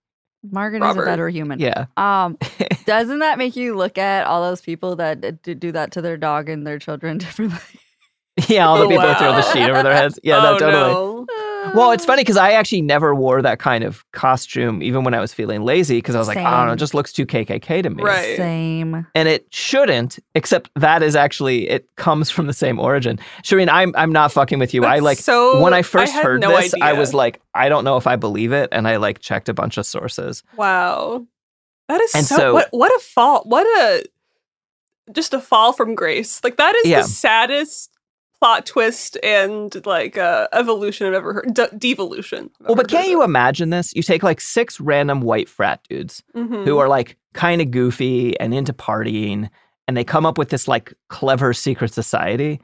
Margaret 0.51 0.83
Robert. 0.83 1.03
is 1.03 1.07
a 1.07 1.11
better 1.11 1.29
human. 1.29 1.61
yeah. 1.61 1.87
Um, 1.97 2.37
doesn't 2.87 3.21
that 3.21 3.39
make 3.39 3.55
you 3.55 3.77
look 3.77 3.97
at 3.97 4.27
all 4.27 4.43
those 4.43 4.61
people 4.61 4.97
that 4.97 5.21
d- 5.21 5.31
d- 5.43 5.55
do 5.55 5.71
that 5.73 5.93
to 5.93 6.03
their 6.03 6.17
dog 6.17 6.49
and 6.49 6.67
their 6.67 6.79
children 6.81 7.19
differently? 7.19 7.59
Yeah, 8.49 8.67
all 8.67 8.79
the 8.79 8.85
Oh, 8.87 8.89
people 8.89 9.05
that 9.05 9.19
throw 9.19 9.33
the 9.35 9.43
sheet 9.53 9.71
over 9.71 9.83
their 9.85 9.95
heads. 9.95 10.19
Yeah, 10.25 10.39
oh, 10.39 10.43
no, 10.55 10.59
totally. 10.59 10.93
No. 10.93 11.27
Well, 11.75 11.93
it's 11.93 12.05
funny 12.05 12.23
because 12.23 12.37
I 12.37 12.53
actually 12.53 12.83
never 12.83 13.15
wore 13.15 13.41
that 13.43 13.59
kind 13.59 13.85
of 13.85 14.05
costume, 14.13 14.83
even 14.83 15.05
when 15.05 15.15
I 15.15 15.21
was 15.21 15.33
feeling 15.33 15.63
lazy, 15.63 15.99
because 15.99 16.15
I 16.15 16.19
was 16.19 16.29
like, 16.29 16.37
I 16.39 16.51
don't 16.59 16.67
know, 16.67 16.73
it 16.73 16.77
just 16.79 16.93
looks 16.95 17.13
too 17.13 17.25
KKK 17.25 17.83
to 17.85 17.91
me. 17.91 18.03
Right. 18.03 18.37
Same. 18.37 19.07
And 19.15 19.29
it 19.29 19.47
shouldn't, 19.55 20.19
except 20.35 20.71
that 20.77 21.03
is 21.03 21.15
actually 21.17 21.69
it 21.69 21.89
comes 21.97 22.31
from 22.31 22.47
the 22.47 22.53
same 22.53 22.79
origin. 22.79 23.19
Shereen, 23.43 23.69
I'm 23.71 23.95
I'm 23.97 24.13
not 24.13 24.33
fucking 24.33 24.59
with 24.59 24.75
you. 24.75 24.85
I 24.85 24.99
like 24.99 25.19
so- 25.19 25.61
when 25.63 25.73
I 25.75 25.79
I 25.79 25.83
first 25.83 26.13
had 26.13 26.25
heard 26.25 26.41
no 26.41 26.57
this, 26.57 26.75
I 26.81 26.93
was 26.93 27.15
like, 27.15 27.41
I 27.55 27.69
don't 27.69 27.85
know 27.85 27.97
if 27.97 28.07
I 28.07 28.17
believe 28.17 28.53
it, 28.53 28.69
and 28.73 28.87
I 28.89 28.97
like 28.97 29.21
checked 29.21 29.49
a 29.49 29.55
bunch 29.55 29.77
of 29.79 29.87
sources. 29.87 30.43
Wow. 30.57 31.27
That 31.89 32.01
is 32.01 32.15
And 32.15 32.25
so, 32.27 32.37
so- 32.37 32.55
what 32.55 32.69
what 32.73 32.91
a 32.95 32.99
fall. 33.01 33.43
What 33.45 33.67
a 33.67 34.05
just 35.13 35.35
a 35.35 35.41
fall 35.41 35.73
from 35.73 35.95
grace. 35.95 36.43
Like 36.45 36.57
that 36.57 36.75
is 36.77 36.87
Yeah. 36.87 37.03
the 37.03 37.09
saddest 37.09 37.91
plot 38.43 38.67
twist 38.67 39.17
and 39.23 39.87
like 39.87 40.19
uh 40.19 40.49
evolution 40.53 41.07
I've 41.07 41.15
ever 41.15 41.33
heard. 41.35 41.55
De- 41.55 41.71
devolution. 41.79 42.51
I've 42.61 42.67
Well, 42.67 42.75
but 42.75 42.89
can't 42.89 43.09
you 43.09 43.23
imagine 43.23 43.71
this? 43.71 43.95
You 43.95 44.03
take 44.03 44.25
like 44.25 44.41
six 44.41 44.81
random 44.81 45.21
white 45.21 45.49
frat 45.49 45.81
dudes 45.89 46.25
Mhm. 46.35 46.65
who 46.65 46.79
are 46.79 46.89
like 46.89 47.17
kind 47.35 47.61
of 47.63 47.71
goofy 47.71 48.39
and 48.41 48.53
into 48.53 48.73
partying, 48.73 49.49
and 49.87 49.97
they 49.97 50.03
come 50.03 50.27
up 50.27 50.39
with 50.39 50.49
this 50.49 50.67
like 50.67 50.93
clever 51.09 51.53
secret 51.55 51.93
society, 51.93 52.61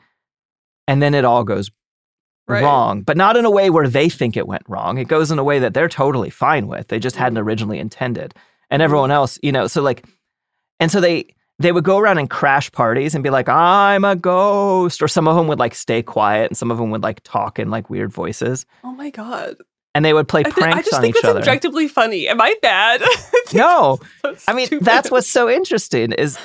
and 0.89 1.01
then 1.01 1.15
it 1.15 1.25
all 1.25 1.45
goes 1.45 1.71
Right. 2.49 2.65
wrong, 2.65 3.03
but 3.03 3.17
not 3.17 3.37
in 3.37 3.45
a 3.45 3.51
way 3.51 3.71
where 3.71 3.87
they 3.87 4.09
think 4.09 4.37
it 4.37 4.49
went 4.49 4.63
wrong. 4.69 4.99
It 4.99 5.07
goes 5.07 5.31
in 5.31 5.39
a 5.39 5.45
way 5.45 5.59
that 5.61 5.75
they're 5.75 5.89
totally 5.89 6.31
fine 6.31 6.67
with. 6.67 6.89
They 6.89 6.99
just 6.99 7.15
hadn't 7.15 7.39
Mm-hmm. 7.39 7.47
originally 7.47 7.79
intended. 7.79 8.35
And 8.71 8.83
everyone 8.83 9.11
else, 9.13 9.39
you 9.43 9.53
know, 9.53 9.67
so 9.69 9.81
like, 9.83 10.05
and 10.81 10.91
so 10.91 11.01
they 11.01 11.35
they 11.59 11.73
would 11.73 11.85
go 11.85 11.99
around 11.99 12.19
and 12.19 12.31
crash 12.31 12.71
parties 12.73 13.15
and 13.15 13.25
be 13.25 13.31
like, 13.31 13.49
"I'm 13.49 14.05
a 14.05 14.15
ghost," 14.17 15.03
or 15.03 15.09
some 15.09 15.27
of 15.29 15.37
them 15.37 15.47
would 15.49 15.59
like 15.59 15.75
stay 15.75 16.03
quiet, 16.03 16.51
and 16.51 16.57
some 16.57 16.71
of 16.71 16.79
them 16.79 16.91
would 16.91 17.03
like 17.03 17.21
talk 17.25 17.59
in 17.59 17.71
like 17.71 17.91
weird 17.91 18.13
voices, 18.13 18.65
Oh 18.85 18.93
my 18.93 19.11
god. 19.11 19.57
and 19.95 20.05
they 20.05 20.13
would 20.15 20.29
play 20.29 20.43
I, 20.47 20.51
pranks 20.51 20.79
I 20.79 20.83
just 20.83 20.95
on 20.95 21.01
think 21.03 21.17
each 21.17 21.23
that's 21.23 21.31
other. 21.31 21.41
objectively 21.41 21.89
funny. 21.89 22.29
Am 22.29 22.41
I 22.41 22.55
bad? 22.63 23.03
no, 23.55 23.99
So 24.23 24.37
I 24.47 24.53
mean 24.53 24.69
that's 24.81 25.11
what's 25.11 25.29
so 25.29 25.49
interesting 25.51 26.13
is, 26.13 26.39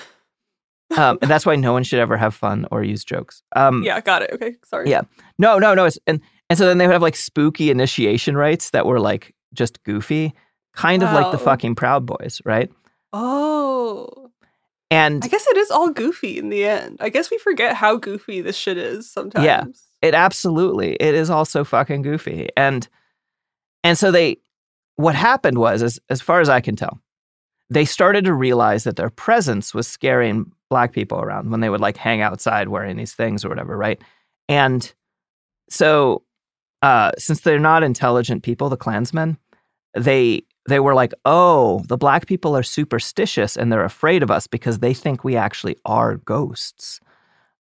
um, 0.98 1.20
and 1.22 1.30
that's 1.30 1.46
why 1.46 1.56
no 1.56 1.74
one 1.74 1.84
should 1.84 2.00
ever 2.00 2.18
have 2.18 2.34
fun 2.34 2.66
or 2.72 2.84
use 2.84 3.04
jokes. 3.04 3.44
Um, 3.56 3.84
Yeah, 3.84 4.02
got 4.02 4.22
it. 4.24 4.32
Okay, 4.34 4.56
sorry. 4.66 4.90
Yeah. 4.90 5.02
No, 5.38 5.60
no, 5.60 5.74
no. 5.76 5.86
It's, 5.86 6.00
and 6.08 6.22
and 6.50 6.58
so 6.58 6.66
then 6.66 6.78
they 6.80 6.88
would 6.88 6.94
have 6.94 7.02
like 7.02 7.16
spooky 7.16 7.70
initiation 7.72 8.36
rites 8.36 8.72
that 8.72 8.86
were 8.86 9.00
like 9.00 9.34
just 9.54 9.82
goofy, 9.84 10.34
kind 10.74 11.04
of 11.04 11.14
like 11.14 11.32
the 11.32 11.38
fucking 11.38 11.76
Proud 11.76 12.06
Boys, 12.08 12.42
right? 12.46 12.72
Oh. 13.12 14.23
And 14.94 15.24
I 15.24 15.28
guess 15.28 15.48
it 15.48 15.58
is 15.58 15.72
all 15.72 15.90
goofy 15.90 16.38
in 16.38 16.50
the 16.50 16.66
end. 16.66 16.98
I 17.00 17.10
guess 17.10 17.32
we 17.32 17.40
forget 17.40 17.76
how 17.76 17.98
goofy 17.98 18.42
this 18.42 18.56
shit 18.56 18.78
is 18.78 19.10
sometimes. 19.10 19.44
Yeah. 19.44 19.64
it 20.04 20.14
absolutely 20.14 20.94
it 21.00 21.16
is 21.16 21.32
also 21.32 21.64
fucking 21.64 22.04
goofy. 22.04 22.50
And 22.56 22.88
and 23.84 23.98
so 23.98 24.12
they 24.12 24.38
what 24.96 25.16
happened 25.16 25.58
was 25.58 25.82
as 25.82 26.00
as 26.12 26.22
far 26.22 26.42
as 26.42 26.50
I 26.50 26.62
can 26.62 26.76
tell, 26.76 27.02
they 27.72 27.86
started 27.86 28.24
to 28.26 28.34
realize 28.36 28.84
that 28.84 28.96
their 28.96 29.10
presence 29.10 29.74
was 29.74 29.88
scaring 29.88 30.52
black 30.70 30.92
people 30.92 31.20
around 31.20 31.50
when 31.50 31.62
they 31.62 31.70
would 31.70 31.82
like 31.82 31.98
hang 31.98 32.22
outside 32.22 32.68
wearing 32.70 32.96
these 32.96 33.16
things 33.16 33.44
or 33.44 33.50
whatever, 33.50 33.76
right? 33.76 34.00
And 34.48 34.94
so 35.72 36.22
uh 36.84 37.14
since 37.18 37.42
they're 37.42 37.58
not 37.58 37.82
intelligent 37.82 38.44
people, 38.44 38.70
the 38.70 38.78
Klansmen, 38.78 39.40
they 39.96 40.44
they 40.68 40.80
were 40.80 40.94
like, 40.94 41.14
"Oh, 41.26 41.84
the 41.88 41.98
black 41.98 42.28
people 42.28 42.56
are 42.56 42.64
superstitious 42.64 43.58
and 43.58 43.72
they're 43.72 43.84
afraid 43.84 44.24
of 44.24 44.32
us 44.32 44.48
because 44.48 44.80
they 44.80 44.94
think 44.94 45.24
we 45.24 45.36
actually 45.36 45.78
are 45.86 46.18
ghosts." 46.18 47.00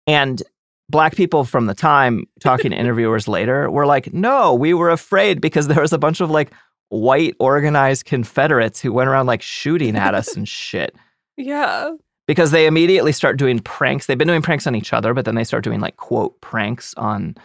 And 0.08 0.44
black 0.90 1.16
people 1.16 1.44
from 1.44 1.66
the 1.66 1.74
time 1.74 2.26
talking 2.40 2.72
to 2.72 2.78
interviewers 2.84 3.28
later 3.28 3.70
were 3.70 3.86
like, 3.86 4.14
"No, 4.14 4.54
we 4.54 4.74
were 4.74 4.90
afraid 4.90 5.42
because 5.42 5.68
there 5.68 5.82
was 5.82 5.94
a 5.94 5.98
bunch 5.98 6.22
of 6.22 6.30
like 6.30 6.52
white 6.90 7.36
organized 7.40 8.06
Confederates 8.06 8.80
who 8.80 8.94
went 8.94 9.10
around 9.10 9.26
like 9.26 9.42
shooting 9.42 9.96
at 9.96 10.16
us 10.16 10.36
and 10.36 10.48
shit." 10.48 10.96
Yeah. 11.38 11.92
Because 12.26 12.52
they 12.52 12.68
immediately 12.68 13.12
start 13.12 13.38
doing 13.38 13.60
pranks. 13.60 14.06
They've 14.06 14.18
been 14.18 14.30
doing 14.30 14.42
pranks 14.42 14.66
on 14.66 14.76
each 14.76 14.94
other, 14.94 15.14
but 15.14 15.26
then 15.26 15.36
they 15.36 15.44
start 15.44 15.64
doing 15.64 15.82
like 15.82 15.98
quote 15.98 16.40
pranks 16.40 16.94
on 16.96 17.36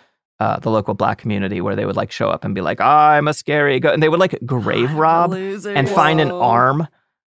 uh, 0.40 0.58
the 0.60 0.70
local 0.70 0.94
black 0.94 1.18
community 1.18 1.60
where 1.60 1.74
they 1.76 1.84
would 1.84 1.96
like 1.96 2.12
show 2.12 2.28
up 2.30 2.44
and 2.44 2.54
be 2.54 2.60
like, 2.60 2.80
I'm 2.80 3.26
a 3.28 3.34
scary 3.34 3.80
ghost. 3.80 3.94
And 3.94 4.02
they 4.02 4.08
would 4.08 4.20
like 4.20 4.38
grave 4.46 4.92
rob 4.92 5.32
and 5.34 5.88
find 5.88 6.20
an 6.20 6.30
arm, 6.30 6.86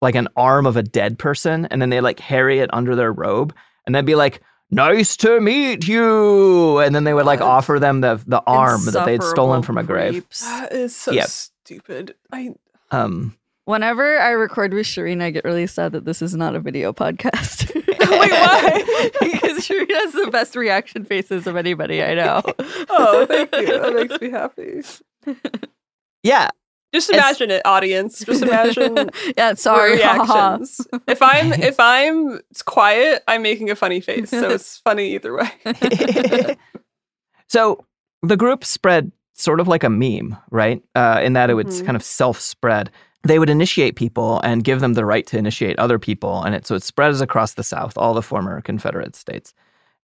like 0.01 0.15
an 0.15 0.27
arm 0.35 0.65
of 0.65 0.75
a 0.77 0.83
dead 0.83 1.17
person, 1.17 1.65
and 1.67 1.81
then 1.81 1.89
they 1.89 2.01
like 2.01 2.19
harry 2.19 2.59
it 2.59 2.69
under 2.73 2.95
their 2.95 3.11
robe 3.13 3.53
and 3.85 3.95
then 3.95 4.05
be 4.05 4.15
like, 4.15 4.41
Nice 4.71 5.17
to 5.17 5.41
meet 5.41 5.87
you. 5.87 6.77
And 6.77 6.93
then 6.93 7.03
they 7.03 7.15
would 7.15 7.25
like 7.25 7.41
offer 7.41 7.79
them 7.79 8.01
the 8.01 8.21
the 8.27 8.43
arm 8.45 8.85
that 8.85 9.03
they'd 9.05 9.23
stolen 9.23 9.63
from 9.63 9.79
a 9.79 9.83
grave. 9.83 10.11
creeps. 10.11 10.41
That 10.41 10.71
is 10.73 10.95
so 10.95 11.11
Yeah. 11.11 11.25
stupid. 11.25 12.13
I 12.31 12.53
Um 12.91 13.35
Whenever 13.69 14.19
I 14.19 14.31
record 14.31 14.73
with 14.73 14.87
Shereen, 14.87 15.21
I 15.21 15.29
get 15.29 15.45
really 15.45 15.67
sad 15.67 15.91
that 15.91 16.03
this 16.03 16.23
is 16.23 16.35
not 16.35 16.55
a 16.55 16.59
video 16.59 16.91
podcast. 16.91 17.71
Wait, 17.75 17.99
why? 18.31 18.83
because 19.21 19.59
Shereen 19.59 19.91
has 19.91 20.13
the 20.13 20.29
best 20.31 20.55
reaction 20.55 21.05
faces 21.05 21.45
of 21.45 21.55
anybody 21.55 22.01
I 22.03 22.15
know. 22.15 22.41
oh, 22.89 23.27
thank 23.27 23.53
you. 23.55 23.67
That 23.67 23.93
makes 23.93 24.19
me 24.19 24.31
happy. 24.31 24.81
Yeah. 26.23 26.49
Just 26.95 27.11
It's- 27.11 27.23
imagine 27.23 27.51
it, 27.51 27.61
audience. 27.63 28.25
Just 28.25 28.41
imagine 28.41 29.11
yeah, 29.37 29.53
sorry. 29.53 29.97
reactions. 29.97 30.81
if 31.07 31.21
I'm 31.21 31.53
if 31.53 31.79
I'm 31.79 32.39
it's 32.49 32.63
quiet, 32.63 33.21
I'm 33.27 33.43
making 33.43 33.69
a 33.69 33.75
funny 33.75 34.01
face. 34.01 34.31
So 34.31 34.49
it's 34.49 34.79
funny 34.79 35.13
either 35.13 35.35
way. 35.37 36.57
so 37.47 37.85
the 38.23 38.35
group 38.35 38.65
spread 38.65 39.11
sort 39.35 39.59
of 39.59 39.67
like 39.67 39.83
a 39.83 39.89
meme, 39.91 40.35
right? 40.49 40.81
Uh, 40.95 41.21
in 41.23 41.33
that 41.33 41.51
it 41.51 41.53
would 41.53 41.67
Mhm. 41.67 41.85
kind 41.85 41.95
of 41.95 42.01
self 42.03 42.39
spread. 42.39 42.89
They 43.23 43.39
would 43.39 43.49
initiate 43.49 43.95
people 43.95 44.39
and 44.41 44.63
give 44.63 44.79
them 44.79 44.93
the 44.93 45.05
right 45.05 45.27
to 45.27 45.37
initiate 45.37 45.77
other 45.77 45.99
people. 45.99 46.41
And 46.43 46.55
it, 46.55 46.65
so 46.65 46.75
it 46.75 46.83
spreads 46.83 47.19
across 47.21 47.55
the 47.55 47.63
South, 47.63 47.97
all 47.97 48.13
the 48.13 48.21
former 48.21 48.61
Confederate 48.61 49.15
states. 49.15 49.53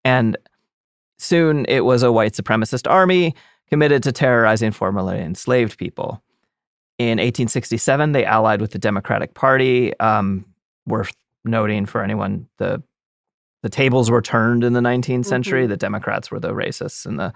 And 0.03 0.37
soon 1.17 1.65
it 1.69 1.85
was 1.85 2.03
a 2.03 2.11
white 2.11 2.33
supremacist 2.33 2.89
army 2.89 3.33
committed 3.69 4.03
to 4.03 4.11
terrorizing 4.11 4.71
formerly 4.71 5.19
enslaved 5.19 5.77
people. 5.77 6.21
In 6.97 7.17
1867, 7.17 8.11
they 8.11 8.25
allied 8.25 8.61
with 8.61 8.71
the 8.71 8.79
Democratic 8.79 9.33
Party. 9.33 9.97
Um, 9.99 10.45
worth 10.85 11.13
noting 11.43 11.85
for 11.85 12.03
anyone, 12.03 12.47
the 12.57 12.81
the 13.63 13.69
tables 13.69 14.11
were 14.11 14.21
turned 14.21 14.63
in 14.63 14.73
the 14.73 14.79
19th 14.79 15.25
century. 15.25 15.65
Mhm. 15.65 15.69
The 15.69 15.77
Democrats 15.77 16.29
were 16.29 16.39
the 16.39 16.53
racists, 16.53 17.05
and 17.05 17.19
the 17.19 17.33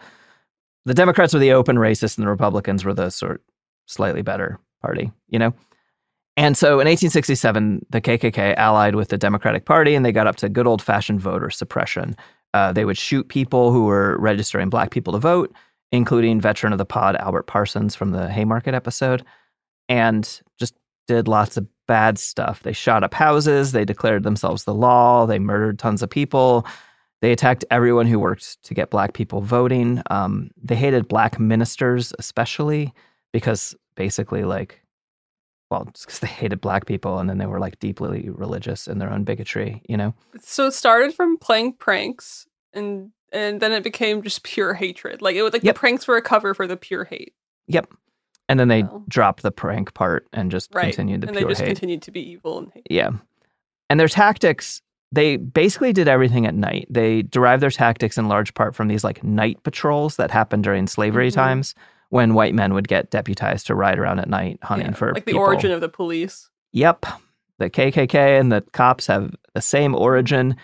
the 0.85 0.93
Democrats 0.93 1.33
were 1.33 1.39
the 1.39 1.53
open 1.53 1.77
racists, 1.77 2.17
and 2.17 2.25
the 2.25 2.29
Republicans 2.29 2.85
were 2.85 2.93
the 2.93 3.09
sort 3.09 3.41
slightly 3.87 4.21
better 4.21 4.59
party. 4.81 5.11
You 5.29 5.39
know. 5.39 5.53
And 6.39 6.55
so 6.55 6.79
in 6.79 6.87
1867, 6.87 7.85
the 7.89 7.99
KKK 7.99 8.55
allied 8.55 8.95
with 8.95 9.09
the 9.09 9.17
Democratic 9.17 9.65
Party, 9.65 9.93
and 9.93 10.05
they 10.05 10.13
got 10.13 10.25
up 10.25 10.37
to 10.37 10.47
good 10.47 10.67
old 10.67 10.81
fashioned 10.81 11.19
voter 11.19 11.49
suppression. 11.49 12.15
Uh, 12.53 12.71
they 12.71 12.85
would 12.85 12.97
shoot 12.97 13.27
people 13.27 13.73
who 13.73 13.83
were 13.83 14.17
registering 14.19 14.69
black 14.69 14.89
people 14.89 15.11
to 15.11 15.19
vote, 15.19 15.53
including 15.91 16.39
veteran 16.39 16.71
of 16.71 16.77
the 16.77 16.85
pod 16.85 17.17
Albert 17.17 17.43
Parsons 17.43 17.93
from 17.93 18.11
the 18.11 18.29
Haymarket 18.29 18.73
episode, 18.73 19.25
and 19.89 20.41
just 20.57 20.75
did 21.07 21.27
lots 21.27 21.57
of 21.57 21.67
bad 21.89 22.17
stuff. 22.17 22.63
They 22.63 22.71
shot 22.71 23.03
up 23.03 23.13
houses, 23.13 23.73
they 23.73 23.83
declared 23.83 24.23
themselves 24.23 24.63
the 24.63 24.73
law, 24.73 25.25
they 25.25 25.39
murdered 25.39 25.77
tons 25.77 26.01
of 26.01 26.09
people, 26.09 26.65
they 27.19 27.33
attacked 27.33 27.65
everyone 27.69 28.07
who 28.07 28.17
worked 28.17 28.63
to 28.63 28.73
get 28.73 28.91
black 28.91 29.11
people 29.11 29.41
voting. 29.41 30.01
Um, 30.09 30.51
they 30.55 30.77
hated 30.77 31.09
black 31.09 31.37
ministers, 31.37 32.13
especially 32.17 32.93
because 33.33 33.75
basically, 33.95 34.45
like, 34.45 34.81
well, 35.69 35.85
it's 35.89 36.05
because 36.05 36.19
they 36.19 36.27
hated 36.27 36.61
black 36.61 36.85
people 36.85 37.19
and 37.19 37.29
then 37.29 37.37
they 37.37 37.45
were 37.45 37.59
like 37.59 37.79
deeply 37.79 38.29
religious 38.29 38.87
in 38.87 38.97
their 38.99 39.11
own 39.11 39.23
bigotry, 39.23 39.81
you 39.87 39.95
know? 39.97 40.13
So 40.41 40.67
it 40.67 40.71
started 40.73 41.13
from 41.13 41.37
playing 41.37 41.73
pranks 41.73 42.47
and 42.73 43.11
and 43.31 43.59
then 43.61 43.71
it 43.71 43.83
became 43.83 44.23
just 44.23 44.41
pure 44.41 44.73
hatred. 44.73 45.21
Like 45.21 45.35
it 45.35 45.43
was 45.43 45.53
like 45.53 45.63
Yep. 45.63 45.75
the 45.75 45.79
pranks 45.79 46.07
were 46.07 46.17
a 46.17 46.21
cover 46.21 46.55
for 46.55 46.65
the 46.65 46.75
pure 46.75 47.03
hate. 47.05 47.33
Yep. 47.67 47.87
And 48.47 48.59
then 48.59 48.67
they 48.69 48.81
Wow. 48.81 49.03
dropped 49.07 49.43
the 49.43 49.51
prank 49.51 49.93
part 49.93 50.27
and 50.33 50.49
just 50.49 50.73
Right. 50.73 50.85
continued 50.85 51.21
the 51.21 51.27
and 51.27 51.37
pure 51.37 51.47
they 51.47 51.51
just 51.51 51.61
hate. 51.61 51.67
continued 51.67 52.01
to 52.01 52.11
be 52.11 52.27
evil 52.31 52.57
and 52.57 52.71
hate. 52.73 52.87
Yeah. 52.89 53.11
And 53.91 53.99
their 53.99 54.07
tactics, 54.07 54.81
they 55.11 55.37
basically 55.37 55.93
did 55.93 56.07
everything 56.07 56.47
at 56.47 56.55
night. 56.55 56.87
They 56.89 57.21
derived 57.21 57.61
their 57.61 57.69
tactics 57.69 58.17
in 58.17 58.27
large 58.27 58.55
part 58.55 58.73
from 58.73 58.87
these 58.87 59.03
like 59.03 59.23
night 59.23 59.61
patrols 59.61 60.15
that 60.15 60.31
happened 60.31 60.63
during 60.63 60.87
slavery 60.87 61.29
Mhm. 61.29 61.35
times 61.35 61.75
when 62.09 62.33
white 62.33 62.55
men 62.55 62.73
would 62.73 62.87
get 62.87 63.11
deputized 63.11 63.67
to 63.67 63.75
ride 63.75 63.99
around 63.99 64.19
at 64.19 64.27
night 64.29 64.59
hunting 64.63 64.87
Yeah, 64.89 64.93
for 64.95 65.13
like 65.13 65.25
the 65.25 65.31
people. 65.31 65.41
origin 65.41 65.71
of 65.71 65.81
the 65.81 65.89
police. 65.89 66.49
Yep. 66.71 67.05
The 67.59 67.69
KKK 67.69 68.39
and 68.39 68.51
the 68.51 68.61
cops 68.73 69.07
have 69.07 69.35
the 69.53 69.61
same 69.61 69.93
origin. 69.95 70.55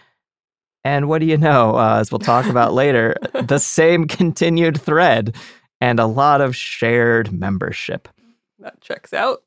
And 0.84 1.08
what 1.10 1.20
do 1.20 1.26
you 1.26 1.38
know? 1.38 1.76
Uh, 1.76 1.98
as 2.00 2.12
we'll 2.12 2.20
talk 2.20 2.46
about 2.46 2.74
later, 2.84 3.16
the 3.44 3.60
same 3.60 4.08
continued 4.08 4.80
thread 4.80 5.36
and 5.82 6.00
a 6.00 6.06
lot 6.06 6.42
of 6.42 6.56
shared 6.56 7.32
membership. 7.32 8.08
That 8.60 8.80
checks 8.82 9.14
out. 9.14 9.44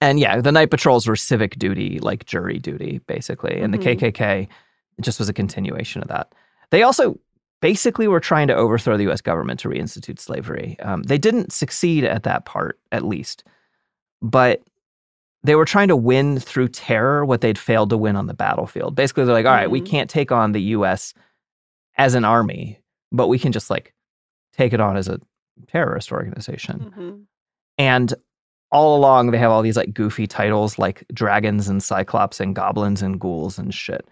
And 0.00 0.20
yeah, 0.20 0.40
the 0.40 0.52
night 0.52 0.70
patrols 0.70 1.06
were 1.06 1.16
civic 1.16 1.58
duty, 1.58 1.98
like 1.98 2.26
jury 2.26 2.58
duty, 2.58 3.00
basically. 3.06 3.60
And 3.60 3.74
Mhm. 3.74 3.78
the 3.82 3.96
KKK 3.96 4.48
just 5.00 5.18
was 5.18 5.28
a 5.28 5.32
continuation 5.34 6.02
of 6.02 6.08
that. 6.08 6.32
They 6.70 6.82
also 6.82 7.18
basically 7.62 8.06
were 8.08 8.20
trying 8.20 8.48
to 8.48 8.54
overthrow 8.54 8.96
the 8.96 9.08
US 9.10 9.20
government 9.20 9.60
to 9.60 9.68
reinstitute 9.68 10.18
slavery. 10.18 10.76
Um, 10.80 11.02
they 11.04 11.18
didn't 11.18 11.52
succeed 11.52 12.04
at 12.04 12.22
that 12.24 12.44
part, 12.44 12.78
at 12.92 13.04
least. 13.04 13.44
But 14.22 14.62
they 15.42 15.54
were 15.54 15.64
trying 15.64 15.88
to 15.88 15.96
win 15.96 16.38
through 16.40 16.68
terror 16.68 17.24
what 17.24 17.40
they'd 17.40 17.58
failed 17.58 17.90
to 17.90 17.96
win 17.96 18.16
on 18.16 18.26
the 18.26 18.34
battlefield. 18.34 18.94
Basically, 18.94 19.24
they're 19.24 19.34
like, 19.34 19.46
all 19.46 19.52
right, 19.52 19.70
we 19.70 19.80
Mhm. 19.80 19.86
can't 19.86 20.10
take 20.10 20.32
on 20.32 20.52
the 20.52 20.60
US 20.62 21.14
as 21.96 22.14
an 22.14 22.24
army, 22.24 22.80
but 23.12 23.28
we 23.28 23.38
can 23.38 23.52
just 23.52 23.70
like 23.70 23.94
take 24.52 24.72
it 24.72 24.80
on 24.80 24.96
as 24.96 25.08
a 25.08 25.20
terrorist 25.68 26.10
organization. 26.12 26.92
Mhm. 26.96 27.22
And 27.78 28.14
all 28.72 28.96
along, 28.96 29.30
they 29.30 29.38
have 29.38 29.50
all 29.52 29.62
these 29.62 29.76
like 29.76 29.94
goofy 29.94 30.26
titles 30.26 30.78
like 30.78 31.04
dragons 31.14 31.68
and 31.68 31.82
cyclops 31.82 32.40
and 32.40 32.54
goblins 32.54 33.00
and 33.00 33.20
ghouls 33.20 33.58
and 33.58 33.72
shit. 33.72 34.06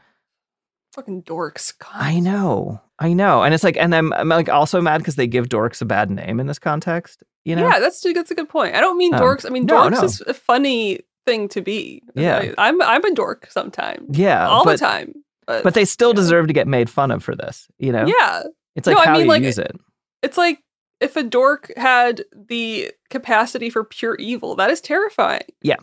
Fucking 0.95 1.25
dorks. 1.25 1.77
God. 1.79 1.91
I 1.93 2.21
know, 2.21 2.81
I 3.01 3.13
know, 3.13 3.43
and 3.43 3.53
it's 3.53 3.65
like, 3.65 3.77
and 3.77 3.95
I'm, 3.95 4.13
I'm 4.13 4.29
like 4.29 4.49
also 4.49 4.81
mad 4.81 4.99
because 4.99 5.17
they 5.17 5.27
give 5.27 5.49
dorks 5.49 5.83
a 5.83 5.85
bad 5.85 6.09
name 6.11 6.39
in 6.39 6.47
this 6.47 6.59
context. 6.59 7.23
You 7.45 7.57
know? 7.57 7.69
Yeah, 7.69 7.81
that's 7.81 8.01
that's 8.01 8.31
a 8.31 8.35
good 8.35 8.49
point. 8.49 8.75
I 8.77 8.81
don't 8.81 8.97
mean 8.97 9.13
Um, 9.13 9.21
dorks. 9.21 9.45
I 9.45 9.51
mean 9.51 9.67
no, 9.67 9.75
dorks 9.89 9.91
no. 9.91 10.05
is 10.05 10.21
a 10.23 10.33
funny 10.35 11.01
thing 11.27 11.49
to 11.49 11.61
be. 11.61 12.03
Yeah. 12.15 12.53
I, 12.59 12.69
I'm 12.69 12.81
I'm 12.83 13.05
a 13.05 13.13
dork 13.15 13.49
sometimes. 13.51 14.17
yeah, 14.17 14.47
all 14.49 14.65
but, 14.65 14.73
the 14.79 14.79
time. 14.79 15.15
But, 15.47 15.63
But 15.65 15.75
they 15.75 15.85
still 15.85 16.11
yeah. 16.11 16.15
deserve 16.17 16.47
to 16.47 16.53
get 16.55 16.67
made 16.69 16.89
fun 16.89 17.11
of 17.11 17.23
for 17.23 17.35
this. 17.35 17.67
You 17.79 17.93
know? 17.93 18.07
yeah, 18.07 18.45
It's 18.77 18.87
like 18.87 18.97
No, 18.97 19.03
I 19.03 19.07
how 19.07 19.13
mean, 19.15 19.23
you 19.23 19.29
like, 19.29 19.43
use 19.43 19.59
it. 19.59 19.77
it's 20.23 20.39
like 20.39 20.61
if 21.01 21.17
a 21.17 21.23
dork 21.23 21.73
had 21.77 22.25
the 22.33 22.93
capacity 23.11 23.69
for 23.69 23.85
pure 23.85 24.15
evil, 24.15 24.55
that 24.57 24.71
is 24.71 24.81
terrifying. 24.81 25.43
Yeah, 25.61 25.77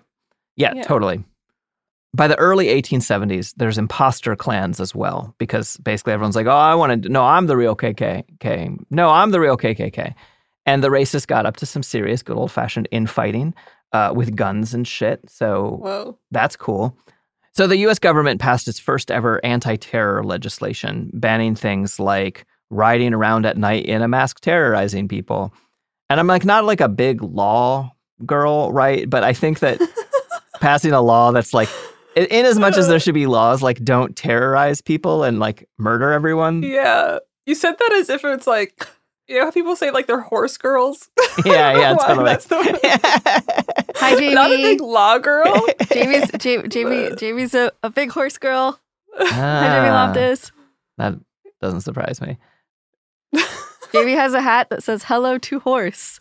yeah. 0.55 0.81
totally. 0.83 1.23
By 2.13 2.27
the 2.27 2.37
early 2.37 2.67
1870s, 2.67 3.53
there's 3.55 3.77
imposter 3.77 4.35
clans 4.35 4.81
as 4.81 4.93
well, 4.93 5.33
because 5.37 5.77
basically 5.77 6.11
everyone's 6.13 6.35
like, 6.35 6.45
oh, 6.45 6.51
I 6.51 6.75
want 6.75 7.03
to, 7.03 7.09
no, 7.09 7.23
I'm 7.23 7.47
the 7.47 7.55
real 7.55 7.75
KKK. 7.75 8.83
No, 8.89 9.09
I'm 9.09 9.31
the 9.31 9.39
real 9.39 9.57
KKK. 9.57 10.13
And 10.65 10.83
the 10.83 10.89
racists 10.89 11.25
got 11.25 11.45
up 11.45 11.55
to 11.57 11.65
some 11.65 11.83
serious, 11.83 12.21
good 12.21 12.35
old 12.35 12.51
fashioned 12.51 12.87
infighting 12.91 13.53
uh, 13.93 14.11
with 14.15 14.35
guns 14.35 14.73
and 14.73 14.87
shit. 14.87 15.21
So 15.29 15.79
Whoa. 15.81 16.17
that's 16.31 16.55
cool. 16.55 16.97
So 17.53 17.67
the 17.67 17.77
US 17.77 17.99
government 17.99 18.39
passed 18.39 18.67
its 18.67 18.79
first 18.79 19.11
ever 19.11 19.43
anti 19.45 19.75
terror 19.75 20.23
legislation, 20.23 21.09
banning 21.13 21.55
things 21.55 21.99
like 21.99 22.45
riding 22.69 23.13
around 23.13 23.45
at 23.45 23.57
night 23.57 23.85
in 23.85 24.01
a 24.01 24.07
mask 24.07 24.39
terrorizing 24.39 25.07
people. 25.07 25.53
And 26.09 26.19
I'm 26.19 26.27
like, 26.27 26.45
not 26.45 26.65
like 26.65 26.81
a 26.81 26.89
big 26.89 27.21
law 27.21 27.93
girl, 28.25 28.71
right? 28.71 29.09
But 29.09 29.23
I 29.23 29.33
think 29.33 29.59
that 29.59 29.79
passing 30.61 30.91
a 30.91 31.01
law 31.01 31.31
that's 31.31 31.53
like, 31.53 31.69
in, 32.15 32.25
in 32.25 32.45
as 32.45 32.57
much 32.59 32.77
as 32.77 32.87
there 32.87 32.99
should 32.99 33.13
be 33.13 33.25
laws 33.27 33.61
like 33.61 33.83
don't 33.83 34.15
terrorize 34.15 34.81
people 34.81 35.23
and 35.23 35.39
like 35.39 35.67
murder 35.77 36.11
everyone. 36.11 36.63
Yeah, 36.63 37.19
you 37.45 37.55
said 37.55 37.75
that 37.79 37.93
as 37.93 38.09
if 38.09 38.23
it's 38.25 38.47
like 38.47 38.87
you 39.27 39.37
know 39.37 39.45
how 39.45 39.51
people 39.51 39.75
say 39.75 39.91
like 39.91 40.07
they're 40.07 40.21
horse 40.21 40.57
girls. 40.57 41.09
Yeah, 41.45 41.77
yeah, 41.77 41.95
totally. 42.07 42.25
that's 42.25 42.45
the- 42.47 42.57
way. 42.57 42.73
Hi, 43.95 44.15
Jamie. 44.15 44.33
Not 44.33 44.51
a 44.51 44.57
big 44.57 44.81
law 44.81 45.17
girl. 45.17 45.65
Jamie's 45.93 46.29
Ja- 46.43 46.63
Jamie. 46.67 47.15
Jamie's 47.15 47.53
a, 47.53 47.71
a 47.83 47.89
big 47.89 48.11
horse 48.11 48.37
girl. 48.37 48.79
Hi, 49.17 49.25
Jamie 49.29 49.89
Ah, 49.89 50.05
Loftus. 50.07 50.51
That 50.97 51.13
doesn't 51.61 51.81
surprise 51.81 52.19
me. 52.21 52.37
Jamie 53.93 54.13
has 54.15 54.33
a 54.33 54.41
hat 54.41 54.69
that 54.69 54.83
says 54.83 55.03
"Hello 55.05 55.37
to 55.37 55.59
Horse." 55.61 56.19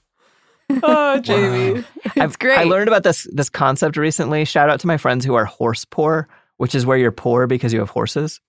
oh, 0.83 1.19
Jamie. 1.21 1.85
It's 2.17 2.37
great. 2.37 2.59
I 2.59 2.65
learned 2.65 2.89
about 2.89 3.03
this 3.03 3.27
this 3.33 3.49
concept 3.49 3.97
recently. 3.97 4.45
Shout 4.45 4.71
out 4.71 4.81
to 4.81 4.87
my 4.87 4.97
friends 4.97 5.25
who 5.25 5.35
are 5.35 5.45
horse 5.45 5.85
poor, 5.85 6.29
which 6.59 6.75
is 6.75 6.85
where 6.87 6.97
you're 6.99 7.13
poor 7.13 7.47
because 7.47 7.73
you 7.73 7.81
have 7.81 7.91
horses. 7.91 8.41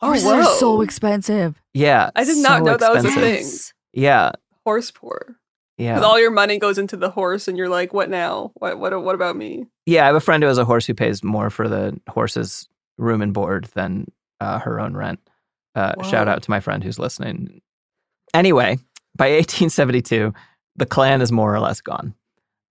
Horses 0.00 0.24
Oh, 0.26 0.34
are 0.40 0.44
so 0.58 0.80
expensive. 0.80 1.60
Yeah, 1.74 2.10
I 2.16 2.24
did 2.24 2.38
not 2.38 2.58
so 2.60 2.64
know 2.64 2.76
that 2.76 2.92
was 2.94 3.04
a 3.04 3.10
thing. 3.10 3.44
Yeah, 3.92 4.32
Horse 4.64 4.90
poor. 4.90 5.36
yeah, 5.76 5.94
Because 5.94 6.04
all 6.08 6.18
your 6.20 6.30
money 6.30 6.58
goes 6.58 6.78
into 6.78 6.96
the 6.96 7.10
horse, 7.10 7.48
and 7.48 7.58
you're 7.58 7.68
like, 7.68 7.92
what 7.92 8.08
now? 8.08 8.52
What 8.54 8.78
what 8.78 9.02
what 9.02 9.14
about 9.14 9.36
me? 9.36 9.66
yeah. 9.86 10.04
I 10.04 10.06
have 10.06 10.16
a 10.16 10.20
friend 10.20 10.42
who 10.42 10.48
has 10.48 10.58
a 10.58 10.64
horse 10.64 10.86
who 10.86 10.94
pays 10.94 11.22
more 11.24 11.50
for 11.50 11.68
the 11.68 11.98
horse's 12.08 12.68
room 12.98 13.20
and 13.22 13.32
board 13.34 13.68
than 13.74 14.06
uh, 14.40 14.58
her 14.60 14.80
own 14.80 14.94
rent. 14.96 15.20
Uh, 15.74 16.02
shout 16.02 16.28
out 16.28 16.42
to 16.42 16.50
my 16.50 16.60
friend 16.60 16.82
who's 16.82 16.98
listening. 16.98 17.60
Anyway, 18.34 18.78
by 19.16 19.30
1872, 19.32 20.32
the 20.80 20.86
Klan 20.86 21.22
is 21.22 21.30
more 21.30 21.54
or 21.54 21.60
less 21.60 21.80
gone 21.80 22.14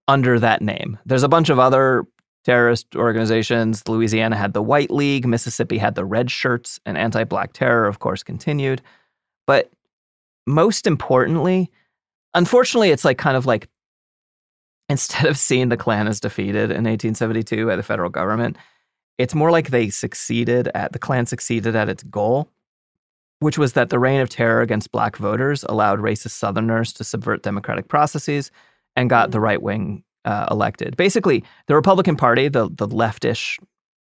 under 0.10 0.40
that 0.40 0.62
name. 0.62 0.98
There's 1.06 1.24
a 1.24 1.30
bunch 1.30 1.50
of 1.50 1.60
other 1.60 2.06
terrorist 2.44 2.96
organizations. 2.96 3.88
Louisiana 3.88 4.36
had 4.36 4.54
the 4.54 4.62
White 4.62 4.92
League, 4.92 5.28
Mississippi 5.28 5.78
had 5.78 5.96
the 5.96 6.04
Red 6.04 6.30
Shirts, 6.30 6.80
and 6.86 6.98
anti 6.98 7.24
black 7.24 7.54
terror, 7.54 7.86
of 7.88 8.00
course, 8.00 8.24
continued. 8.24 8.82
But 9.48 9.72
most 10.48 10.88
importantly, 10.88 11.72
unfortunately, 12.34 12.90
it's 12.90 13.06
like 13.06 13.18
kind 13.18 13.38
of 13.38 13.46
like 13.46 13.70
instead 14.90 15.28
of 15.28 15.38
seeing 15.38 15.70
the 15.70 15.78
Klan 15.78 16.08
as 16.08 16.20
defeated 16.20 16.72
in 16.72 16.86
1872 16.86 17.68
by 17.68 17.76
the 17.76 17.84
federal 17.84 18.10
government, 18.10 18.58
it's 19.20 19.36
more 19.36 19.52
like 19.52 19.70
they 19.70 19.90
succeeded 19.90 20.70
at 20.74 20.94
the 20.94 21.00
Klan 21.00 21.28
succeeded 21.28 21.76
at 21.76 21.90
its 21.90 22.02
goal, 22.04 22.50
which 23.40 23.58
was 23.58 23.74
that 23.74 23.90
the 23.90 24.00
reign 24.00 24.22
of 24.22 24.30
terror 24.30 24.62
against 24.62 24.92
black 24.92 25.18
voters 25.18 25.64
allowed 25.70 26.00
racist 26.00 26.32
Southerners 26.32 26.94
to 26.94 27.04
subvert 27.04 27.44
democratic 27.44 27.88
processes 27.88 28.52
and 28.96 29.10
got 29.10 29.32
the 29.32 29.40
right 29.40 29.62
wing 29.62 30.04
uh, 30.26 30.48
elected. 30.52 30.98
Basically, 30.98 31.44
the 31.68 31.76
Republican 31.76 32.16
Party, 32.16 32.48
the 32.48 32.70
the 32.70 32.88
leftish, 32.88 33.58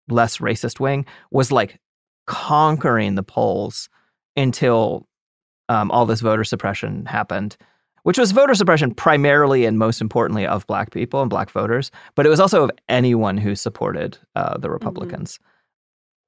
less 0.08 0.38
racist 0.38 0.80
wing, 0.80 1.06
was 1.32 1.52
like 1.52 1.80
conquering 2.28 3.16
the 3.16 3.24
polls 3.24 3.90
until 4.36 5.08
um, 5.70 5.92
all 5.92 6.06
this 6.06 6.22
voter 6.22 6.44
suppression 6.44 7.06
happened, 7.06 7.58
which 8.04 8.18
was 8.18 8.32
voter 8.32 8.56
suppression 8.56 8.94
primarily 8.94 9.66
and 9.66 9.80
most 9.80 10.02
importantly 10.02 10.46
of 10.46 10.66
black 10.68 10.92
people 10.92 11.22
and 11.22 11.30
black 11.30 11.50
voters, 11.50 11.92
but 12.16 12.26
it 12.26 12.30
was 12.30 12.40
also 12.40 12.64
of 12.64 12.72
anyone 12.88 13.38
who 13.38 13.56
supported 13.56 14.18
uh, 14.36 14.58
the 14.58 14.70
Republicans. 14.70 15.40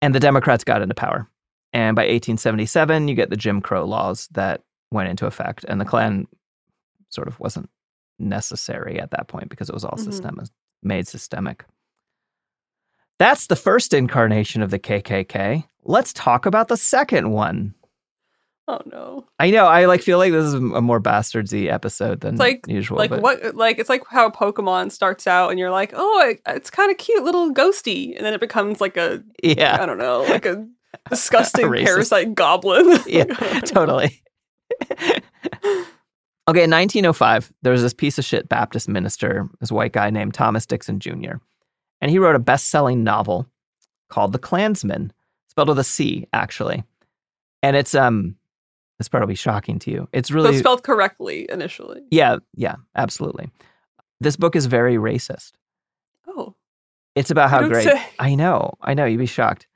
And 0.02 0.14
the 0.14 0.20
Democrats 0.20 0.64
got 0.64 0.82
into 0.82 0.96
power. 0.96 1.28
And 1.74 1.96
by 1.96 2.04
1877, 2.04 3.08
you 3.08 3.16
get 3.16 3.30
the 3.30 3.36
Jim 3.38 3.62
Crow 3.62 3.86
laws 3.86 4.28
that 4.32 4.62
went 4.92 5.10
into 5.10 5.26
effect, 5.26 5.66
and 5.68 5.80
the 5.82 5.86
Klan 5.86 6.26
sort 7.10 7.28
of 7.28 7.40
wasn't 7.40 7.70
necessary 8.20 9.00
at 9.00 9.12
that 9.12 9.28
point 9.28 9.50
because 9.50 9.70
it 9.70 9.74
was 9.76 9.84
all 9.86 9.92
Mhm. 9.98 10.04
system 10.06 10.42
made 10.84 11.08
systemic. 11.08 11.66
That's 13.20 13.48
the 13.48 13.56
first 13.56 13.94
incarnation 13.94 14.62
of 14.62 14.70
the 14.72 14.80
KKK. 14.80 15.66
Let's 15.84 16.14
talk 16.14 16.46
about 16.46 16.68
the 16.68 16.78
second 16.78 17.32
one. 17.32 17.74
Oh 18.70 18.82
no. 18.86 19.26
I 19.40 19.50
know. 19.50 19.66
I 19.66 19.86
like 19.86 20.02
feel 20.02 20.18
like 20.18 20.34
this 20.34 20.44
is 20.46 20.54
a 20.54 20.60
more 20.60 21.00
bastardsy 21.02 21.72
episode 21.72 22.20
than 22.20 22.34
It's 22.34 22.40
like 22.40 22.66
usual. 22.68 22.98
like 22.98 23.10
but 23.10 23.22
what 23.22 23.56
like 23.56 23.80
it's 23.80 23.90
like 23.90 24.04
how 24.10 24.30
Pokemon 24.30 24.92
starts 24.92 25.26
out 25.26 25.50
and 25.52 25.58
you're 25.60 25.72
like, 25.72 25.94
"Oh, 25.96 26.28
it, 26.30 26.42
it's 26.46 26.70
kind 26.70 26.92
of 26.92 26.98
cute 26.98 27.24
little 27.24 27.54
ghosty." 27.54 28.14
And 28.18 28.26
then 28.26 28.34
it 28.34 28.42
becomes 28.42 28.82
like 28.82 28.98
a 28.98 29.24
Yeah. 29.42 29.78
I 29.82 29.86
don't 29.86 29.98
know, 29.98 30.24
like 30.24 30.46
a 30.46 30.68
disgusting 31.10 31.72
parasite 31.72 32.36
goblin. 32.36 33.00
yeah, 33.08 33.26
totally. 33.62 34.22
okay, 34.92 36.64
in 36.64 36.72
1905, 36.72 37.54
there 37.62 37.72
was 37.72 37.82
this 37.82 37.94
piece 37.94 38.18
of 38.18 38.26
shit 38.26 38.50
Baptist 38.50 38.88
minister, 38.88 39.50
this 39.60 39.72
white 39.72 39.94
guy 39.94 40.10
named 40.10 40.34
Thomas 40.34 40.66
Dixon 40.66 41.00
Jr., 41.00 41.36
and 42.00 42.12
he 42.12 42.20
wrote 42.20 42.36
a 42.36 42.40
best 42.40 42.70
selling 42.70 43.04
novel 43.04 43.48
called 44.10 44.32
The 44.32 44.40
Clansman, 44.40 45.12
spelled 45.50 45.70
with 45.70 45.80
a 45.80 45.84
C, 45.84 46.28
actually. 46.32 46.84
And 47.64 47.76
it's, 47.76 47.96
um, 47.96 48.36
this 49.00 49.10
part 49.10 49.24
will 49.24 49.28
be 49.28 49.36
shocking 49.36 49.80
to 49.80 49.92
you. 49.92 50.08
It's 50.12 50.30
really, 50.30 50.52
it's 50.52 50.60
spelled 50.60 50.84
correctly 50.84 51.48
initially. 51.50 52.02
yeah, 52.12 52.38
yeah, 52.56 52.76
absolutely. 52.96 53.50
This 54.20 54.36
book 54.36 54.56
is 54.56 54.66
very 54.66 54.96
racist. 54.96 55.54
Oh. 56.28 56.56
It's 57.16 57.32
about 57.32 57.50
how 57.50 57.68
great. 57.68 57.84
say. 57.84 58.04
I 58.20 58.36
know, 58.36 58.76
I 58.82 58.94
know. 58.94 59.06
You'd 59.06 59.18
be 59.18 59.26
shocked. 59.26 59.67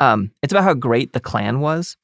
Um, 0.00 0.30
it's 0.42 0.52
about 0.52 0.64
how 0.64 0.74
great 0.74 1.12
the 1.12 1.20
Klan 1.20 1.60
was. 1.60 1.96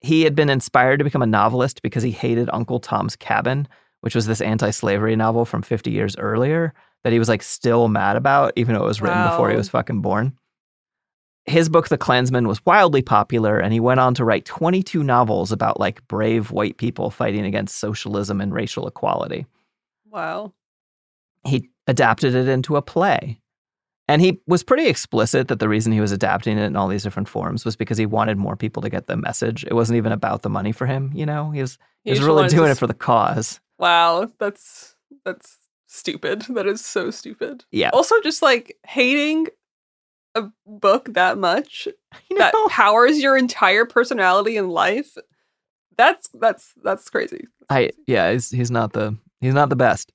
He 0.00 0.22
had 0.22 0.34
been 0.34 0.48
inspired 0.50 0.98
to 0.98 1.04
become 1.04 1.22
a 1.22 1.26
novelist 1.26 1.82
because 1.82 2.02
he 2.02 2.10
hated 2.12 2.48
Uncle 2.52 2.78
Tom's 2.80 3.16
Cabin, 3.16 3.66
which 4.00 4.14
was 4.14 4.26
this 4.26 4.40
anti-slavery 4.40 5.16
novel 5.16 5.44
from 5.44 5.62
50 5.62 5.90
years 5.90 6.16
earlier 6.16 6.72
that 7.02 7.12
he 7.12 7.18
was 7.18 7.28
like 7.28 7.42
still 7.42 7.88
mad 7.88 8.16
about, 8.16 8.52
even 8.56 8.74
though 8.74 8.84
it 8.84 8.88
was 8.88 9.00
written 9.00 9.22
before 9.28 9.50
he 9.50 9.56
was 9.56 9.68
fucking 9.68 10.00
born. 10.02 10.36
His 11.44 11.68
book, 11.68 11.88
The 11.88 11.98
Clansman, 11.98 12.48
was 12.48 12.64
wildly 12.66 13.02
popular, 13.02 13.58
and 13.58 13.72
he 13.72 13.78
went 13.78 14.00
on 14.00 14.14
to 14.14 14.24
write 14.24 14.44
22 14.44 15.04
novels 15.04 15.52
about 15.52 15.78
like 15.78 16.06
brave 16.08 16.50
white 16.50 16.76
people 16.76 17.10
fighting 17.10 17.44
against 17.44 17.76
socialism 17.78 18.40
and 18.40 18.52
racial 18.52 18.86
equality 18.88 19.46
Wow. 20.10 20.52
he 21.44 21.70
adapted 21.86 22.34
it 22.34 22.48
into 22.48 22.76
a 22.76 22.82
play. 22.82 23.40
And 24.08 24.22
he 24.22 24.40
was 24.46 24.62
pretty 24.62 24.86
explicit 24.86 25.48
that 25.48 25.58
the 25.58 25.68
reason 25.68 25.92
he 25.92 26.00
was 26.00 26.12
adapting 26.12 26.58
it 26.58 26.64
in 26.64 26.76
all 26.76 26.86
these 26.86 27.02
different 27.02 27.28
forms 27.28 27.64
was 27.64 27.74
because 27.74 27.98
he 27.98 28.06
wanted 28.06 28.38
more 28.38 28.56
people 28.56 28.80
to 28.82 28.88
get 28.88 29.08
the 29.08 29.16
message. 29.16 29.64
It 29.64 29.74
wasn't 29.74 29.96
even 29.96 30.12
about 30.12 30.42
the 30.42 30.50
money 30.50 30.72
for 30.72 30.86
him, 30.86 31.10
you 31.12 31.26
know? 31.26 31.50
He 31.50 31.60
was 31.60 31.78
he 32.04 32.10
He 32.10 32.18
was 32.18 32.22
really 32.26 32.48
doing 32.48 32.70
it 32.70 32.78
for 32.78 32.86
the 32.86 32.94
cause. 32.94 33.60
Wow, 33.78 34.30
that's 34.38 34.94
that's 35.24 35.56
stupid. 35.86 36.42
That 36.50 36.66
is 36.66 36.84
so 36.84 37.10
stupid. 37.10 37.64
Yeah. 37.72 37.90
Also 37.92 38.14
just 38.22 38.42
like 38.42 38.76
hating 38.86 39.48
a 40.36 40.44
book 40.66 41.12
that 41.14 41.38
much 41.38 41.88
You 42.30 42.38
that 42.38 42.54
powers 42.68 43.20
your 43.20 43.36
entire 43.36 43.84
personality 43.84 44.56
in 44.56 44.68
life. 44.68 45.16
That's 45.96 46.28
that's 46.34 46.74
that's 46.84 47.10
crazy. 47.10 47.46
I 47.68 47.90
yeah, 48.06 48.30
he's 48.32 48.50
he's 48.50 48.70
not 48.70 48.92
the 48.92 49.16
he's 49.40 49.54
not 49.54 49.68
the 49.70 49.76
best. 49.76 50.12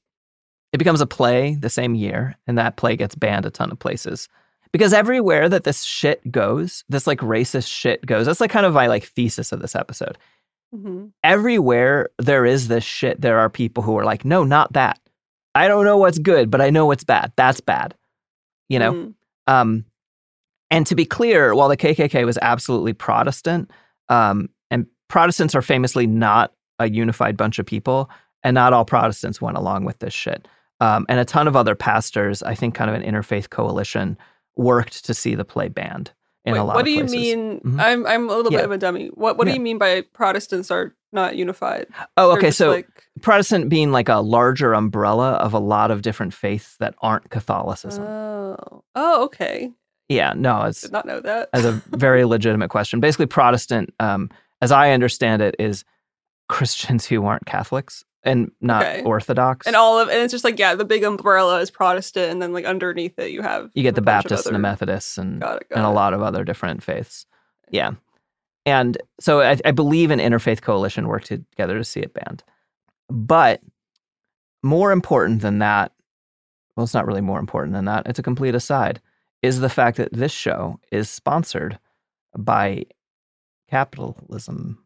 It 0.74 0.78
becomes 0.78 1.02
a 1.02 1.06
play 1.08 1.56
the 1.56 1.70
same 1.70 1.96
year, 1.96 2.36
and 2.48 2.58
that 2.58 2.78
play 2.78 2.96
gets 2.96 3.16
banned 3.16 3.46
a 3.46 3.50
ton 3.52 3.72
of 3.72 3.80
places. 3.80 4.30
Because 4.72 4.94
everywhere 4.94 5.50
that 5.50 5.66
this 5.66 5.84
shit 5.84 6.32
goes, 6.32 6.86
this 6.88 7.06
like 7.08 7.20
racist 7.20 7.68
shit 7.68 8.06
goes, 8.06 8.26
that's 8.26 8.40
like 8.40 8.52
kind 8.52 8.66
of 8.66 8.74
my 8.74 8.88
like 8.88 9.04
thesis 9.04 9.52
of 9.52 9.62
this 9.62 9.76
episode. 9.76 10.18
hmm 10.74 11.08
everywhere 11.24 12.10
there 12.18 12.46
is 12.46 12.70
this 12.70 12.84
shit, 12.86 13.20
there 13.20 13.38
are 13.40 13.50
people 13.50 13.84
who 13.84 13.98
are 13.98 14.06
like, 14.06 14.24
no, 14.24 14.46
not 14.46 14.72
that. 14.74 14.98
I 15.54 15.68
don't 15.68 15.84
know 15.84 15.98
what's 15.98 16.18
good, 16.18 16.50
but 16.50 16.62
I 16.62 16.70
know 16.70 16.86
what's 16.86 17.04
bad. 17.04 17.34
That's 17.36 17.60
bad. 17.60 17.94
You 18.70 18.80
know? 18.80 18.94
Mhm. 18.94 19.14
Um, 19.48 19.86
and 20.70 20.88
to 20.88 20.96
be 20.96 21.04
clear, 21.04 21.54
while 21.54 21.68
the 21.68 21.76
KKK 21.76 22.26
was 22.26 22.38
absolutely 22.42 22.94
Protestant, 22.94 23.70
um, 24.08 24.48
and 24.70 24.86
Protestants 25.10 25.54
are 25.56 25.62
famously 25.62 26.08
not 26.08 26.54
a 26.80 26.90
unified 26.90 27.36
bunch 27.36 27.60
of 27.60 27.66
people, 27.66 28.10
and 28.44 28.54
not 28.56 28.72
all 28.72 28.86
Protestants 28.86 29.42
went 29.42 29.58
along 29.58 29.84
with 29.84 30.00
this 30.00 30.14
shit. 30.14 30.48
Um, 30.82 31.06
and 31.08 31.20
a 31.20 31.26
ton 31.26 31.48
of 31.48 31.56
other 31.56 31.76
pastors, 31.76 32.44
I 32.44 32.56
think, 32.56 32.76
kind 32.76 32.89
of 32.89 32.96
an 32.96 33.04
interfaith 33.04 33.50
coalition, 33.50 34.17
worked 34.58 35.06
to 35.06 35.13
see 35.13 35.36
the 35.36 35.46
play 35.46 35.70
banned 35.70 36.12
in 36.44 36.54
Wait, 36.54 36.60
a 36.60 36.63
lot 36.63 36.72
of 36.76 36.86
ways. 36.86 37.00
what 37.04 37.08
do 37.10 37.17
you 37.20 37.38
mean? 37.38 37.60
Mhm. 37.62 37.80
I'm 37.80 38.06
I'm 38.08 38.30
a 38.30 38.36
little 38.36 38.52
Yeah. 38.52 38.58
bit 38.60 38.65
of 38.65 38.72
a 38.72 38.78
dummy. 38.80 39.08
What 39.13 39.38
what 39.38 39.48
Yeah. 39.48 39.54
do 39.54 39.58
you 39.60 39.63
mean 39.63 39.78
by 39.78 40.02
Protestants 40.02 40.72
are 40.72 40.94
not 41.13 41.36
unified? 41.36 41.86
Oh, 42.17 42.32
okay. 42.32 42.50
So 42.52 42.70
like, 42.72 42.88
Protestant 43.22 43.70
being 43.70 43.91
like 43.91 44.10
a 44.10 44.15
larger 44.22 44.74
umbrella 44.74 45.34
of 45.34 45.54
a 45.54 45.60
lot 45.60 45.91
of 45.91 46.02
different 46.02 46.34
faiths 46.34 46.78
that 46.80 46.96
aren't 47.02 47.30
Catholicism. 47.30 48.04
oh 48.04 48.84
oh 48.96 49.24
okay, 49.26 49.72
yeah, 50.10 50.34
no, 50.36 50.63
it's 50.63 50.82
did 50.82 50.91
not 50.91 51.06
know 51.06 51.20
that. 51.22 51.50
as 51.54 51.63
a 51.63 51.74
very 51.96 52.26
legitimate 52.36 52.70
question. 52.70 53.00
Basically, 53.00 53.28
Protestant, 53.28 53.94
um, 54.00 54.30
as 54.63 54.72
I 54.72 54.91
understand 54.94 55.41
it, 55.44 55.56
is 55.60 55.86
Christians 56.50 57.06
who 57.06 57.26
aren't 57.26 57.46
Catholics 57.46 58.04
and 58.24 58.52
not 58.62 58.84
Okay. 58.84 59.04
Orthodox. 59.04 59.68
and 59.68 59.76
all 59.76 60.00
of 60.00 60.10
and 60.10 60.18
it's 60.20 60.32
just 60.32 60.44
like 60.44 60.60
yeah, 60.60 60.76
the 60.76 60.86
big 60.86 61.04
umbrella 61.04 61.60
is 61.60 61.72
Protestant, 61.72 62.32
and 62.32 62.42
then 62.42 62.54
like 62.54 62.66
underneath 62.66 63.18
it 63.18 63.32
you 63.32 63.42
have 63.42 63.70
you 63.74 63.84
get 63.84 63.96
the 63.96 64.02
a 64.02 64.04
bunch 64.04 64.26
Baptists 64.26 64.46
and 64.46 64.56
the 64.56 64.60
Methodists 64.60 65.18
and 65.18 65.42
Got 65.42 65.62
it. 65.62 65.70
Got 65.70 65.78
and 65.78 65.86
a 65.86 65.92
lot 65.92 66.14
of 66.14 66.22
other 66.22 66.44
different 66.44 66.84
faiths. 66.84 67.26
Yeah. 67.70 67.92
And 68.66 68.98
so 69.20 69.42
I, 69.42 69.58
I 69.66 69.72
believe 69.72 70.12
an 70.12 70.20
interfaith 70.20 70.62
coalition 70.62 71.08
worked 71.08 71.28
together 71.28 71.78
to 71.78 71.84
see 71.84 72.02
it 72.02 72.14
banned. 72.14 72.44
But 73.10 73.62
more 74.62 74.92
important 74.92 75.42
than 75.42 75.60
that, 75.60 75.92
well, 76.76 76.84
it's 76.84 76.94
not 76.94 77.08
really 77.08 77.22
more 77.22 77.40
important 77.40 77.74
than 77.74 77.86
that, 77.86 78.06
it's 78.06 78.20
a 78.20 78.24
complete 78.24 78.54
aside, 78.54 79.02
is 79.42 79.60
the 79.60 79.70
fact 79.70 79.98
that 79.98 80.14
this 80.14 80.32
show 80.32 80.80
is 80.92 81.10
sponsored 81.10 81.80
by 82.38 82.86
capitalism. 83.68 84.84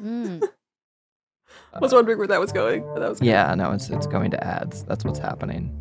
Mm. 0.00 0.42
I 1.76 1.78
was 1.80 1.92
wondering 1.92 2.18
where 2.18 2.26
that 2.26 2.40
was 2.40 2.52
going. 2.52 2.82
But 2.94 3.00
that 3.00 3.10
was 3.10 3.20
good. 3.20 3.26
Yeah, 3.26 3.54
no, 3.54 3.72
it's 3.72 3.90
it's 3.90 4.06
going 4.06 4.30
to 4.30 4.42
ads. 4.44 4.84
That's 4.84 5.04
what's 5.04 5.18
happening. 5.18 5.72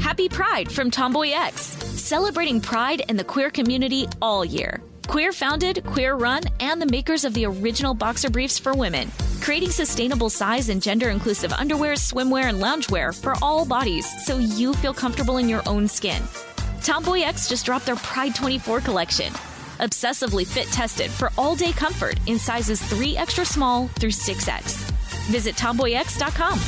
Happy 0.00 0.28
Pride 0.28 0.70
from 0.70 0.90
TomboyX, 0.90 1.52
celebrating 1.96 2.60
pride 2.60 3.02
and 3.08 3.18
the 3.18 3.24
queer 3.24 3.50
community 3.50 4.06
all 4.20 4.44
year. 4.44 4.82
Queer 5.08 5.32
founded, 5.32 5.84
queer 5.84 6.14
run, 6.16 6.42
and 6.60 6.80
the 6.80 6.86
makers 6.86 7.24
of 7.24 7.34
the 7.34 7.46
original 7.46 7.94
boxer 7.94 8.30
briefs 8.30 8.58
for 8.58 8.74
women, 8.74 9.10
creating 9.40 9.70
sustainable 9.70 10.30
size 10.30 10.68
and 10.68 10.82
gender 10.82 11.08
inclusive 11.08 11.52
underwear, 11.52 11.94
swimwear, 11.94 12.44
and 12.44 12.60
loungewear 12.60 13.18
for 13.18 13.34
all 13.42 13.64
bodies 13.64 14.06
so 14.24 14.38
you 14.38 14.74
feel 14.74 14.94
comfortable 14.94 15.38
in 15.38 15.48
your 15.48 15.62
own 15.66 15.88
skin. 15.88 16.22
TomboyX 16.82 17.48
just 17.48 17.64
dropped 17.64 17.86
their 17.86 17.96
Pride 17.96 18.34
24 18.34 18.80
collection. 18.80 19.32
Obsessively 19.78 20.46
fit 20.46 20.66
tested 20.68 21.10
for 21.10 21.30
all 21.36 21.54
day 21.54 21.72
comfort 21.72 22.18
in 22.26 22.38
sizes 22.38 22.80
3 22.82 23.16
extra 23.16 23.44
small 23.44 23.88
through 23.88 24.10
6X. 24.10 24.90
Visit 25.30 25.54
tomboyx.com. 25.56 26.58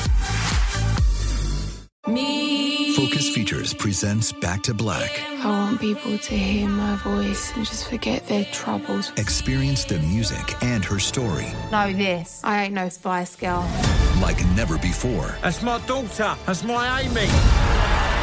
Me. 2.06 2.94
Focus 2.94 3.30
Features 3.34 3.72
presents 3.72 4.30
Back 4.30 4.62
to 4.64 4.74
Black. 4.74 5.22
I 5.42 5.48
want 5.48 5.80
people 5.80 6.18
to 6.18 6.34
hear 6.36 6.68
my 6.68 6.96
voice 6.96 7.50
and 7.56 7.64
just 7.64 7.88
forget 7.88 8.26
their 8.26 8.44
troubles. 8.52 9.10
Experience 9.16 9.84
the 9.84 9.98
music 10.00 10.62
and 10.62 10.84
her 10.84 10.98
story 10.98 11.46
Know 11.72 11.92
this. 11.94 12.42
I 12.44 12.64
ain't 12.64 12.74
no 12.74 12.90
Spice 12.90 13.36
Girl. 13.36 13.66
like 14.20 14.44
never 14.48 14.76
before 14.78 15.34
That's 15.42 15.62
my 15.62 15.78
daughter. 15.86 16.36
That's 16.44 16.62
my 16.62 17.00
Amy. 17.00 18.13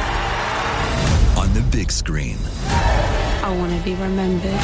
On 1.71 1.77
the 1.77 1.83
big 1.83 1.91
screen. 1.91 2.37
I 2.67 3.55
want 3.57 3.77
to 3.77 3.83
be 3.83 3.93
remembered 3.95 4.59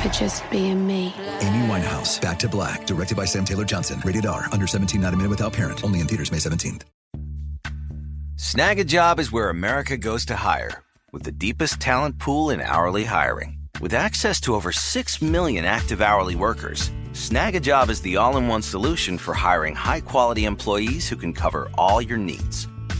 for 0.00 0.08
just 0.08 0.48
being 0.50 0.86
me. 0.86 1.14
Amy 1.40 1.66
Winehouse, 1.68 2.20
Back 2.20 2.38
to 2.40 2.48
Black, 2.48 2.86
directed 2.86 3.16
by 3.16 3.26
Sam 3.26 3.44
Taylor 3.44 3.64
Johnson. 3.64 4.00
Rated 4.04 4.26
R, 4.26 4.46
under 4.52 4.66
17, 4.66 5.00
not 5.00 5.12
a 5.12 5.16
minute 5.16 5.30
without 5.30 5.52
parent. 5.52 5.84
Only 5.84 6.00
in 6.00 6.06
theaters 6.06 6.32
May 6.32 6.38
17th. 6.38 6.82
Snagajob 8.36 9.18
is 9.18 9.32
where 9.32 9.50
America 9.50 9.96
goes 9.96 10.24
to 10.26 10.36
hire, 10.36 10.82
with 11.12 11.24
the 11.24 11.32
deepest 11.32 11.80
talent 11.80 12.18
pool 12.18 12.50
in 12.50 12.60
hourly 12.60 13.04
hiring. 13.04 13.58
With 13.80 13.92
access 13.92 14.40
to 14.42 14.54
over 14.54 14.72
6 14.72 15.22
million 15.22 15.64
active 15.64 16.00
hourly 16.00 16.36
workers, 16.36 16.90
Snagajob 17.12 17.90
is 17.90 18.00
the 18.00 18.16
all 18.16 18.36
in 18.38 18.48
one 18.48 18.62
solution 18.62 19.18
for 19.18 19.34
hiring 19.34 19.74
high 19.74 20.00
quality 20.00 20.44
employees 20.46 21.08
who 21.08 21.16
can 21.16 21.32
cover 21.32 21.70
all 21.76 22.00
your 22.00 22.18
needs. 22.18 22.66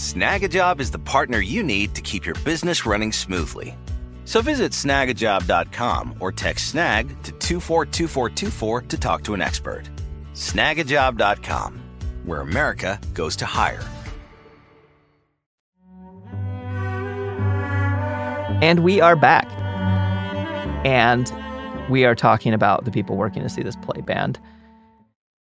Snagajob 0.00 0.80
is 0.80 0.90
the 0.90 0.98
partner 0.98 1.40
you 1.40 1.62
need 1.62 1.94
to 1.94 2.00
keep 2.00 2.24
your 2.24 2.34
business 2.36 2.86
running 2.86 3.12
smoothly. 3.12 3.76
So 4.24 4.40
visit 4.40 4.72
snagajob.com 4.72 6.16
or 6.20 6.32
text 6.32 6.70
snag 6.70 7.08
to 7.22 7.32
242424 7.32 8.80
to 8.80 8.96
talk 8.96 9.22
to 9.24 9.34
an 9.34 9.42
expert. 9.42 9.90
Snagajob.com, 10.32 11.82
where 12.24 12.40
America 12.40 12.98
goes 13.12 13.36
to 13.36 13.44
hire. 13.44 13.84
And 18.62 18.80
we 18.82 19.02
are 19.02 19.16
back. 19.16 19.50
And 20.86 21.30
we 21.90 22.06
are 22.06 22.14
talking 22.14 22.54
about 22.54 22.86
the 22.86 22.90
people 22.90 23.18
working 23.18 23.42
to 23.42 23.50
see 23.50 23.62
this 23.62 23.76
play 23.76 24.00
banned. 24.00 24.40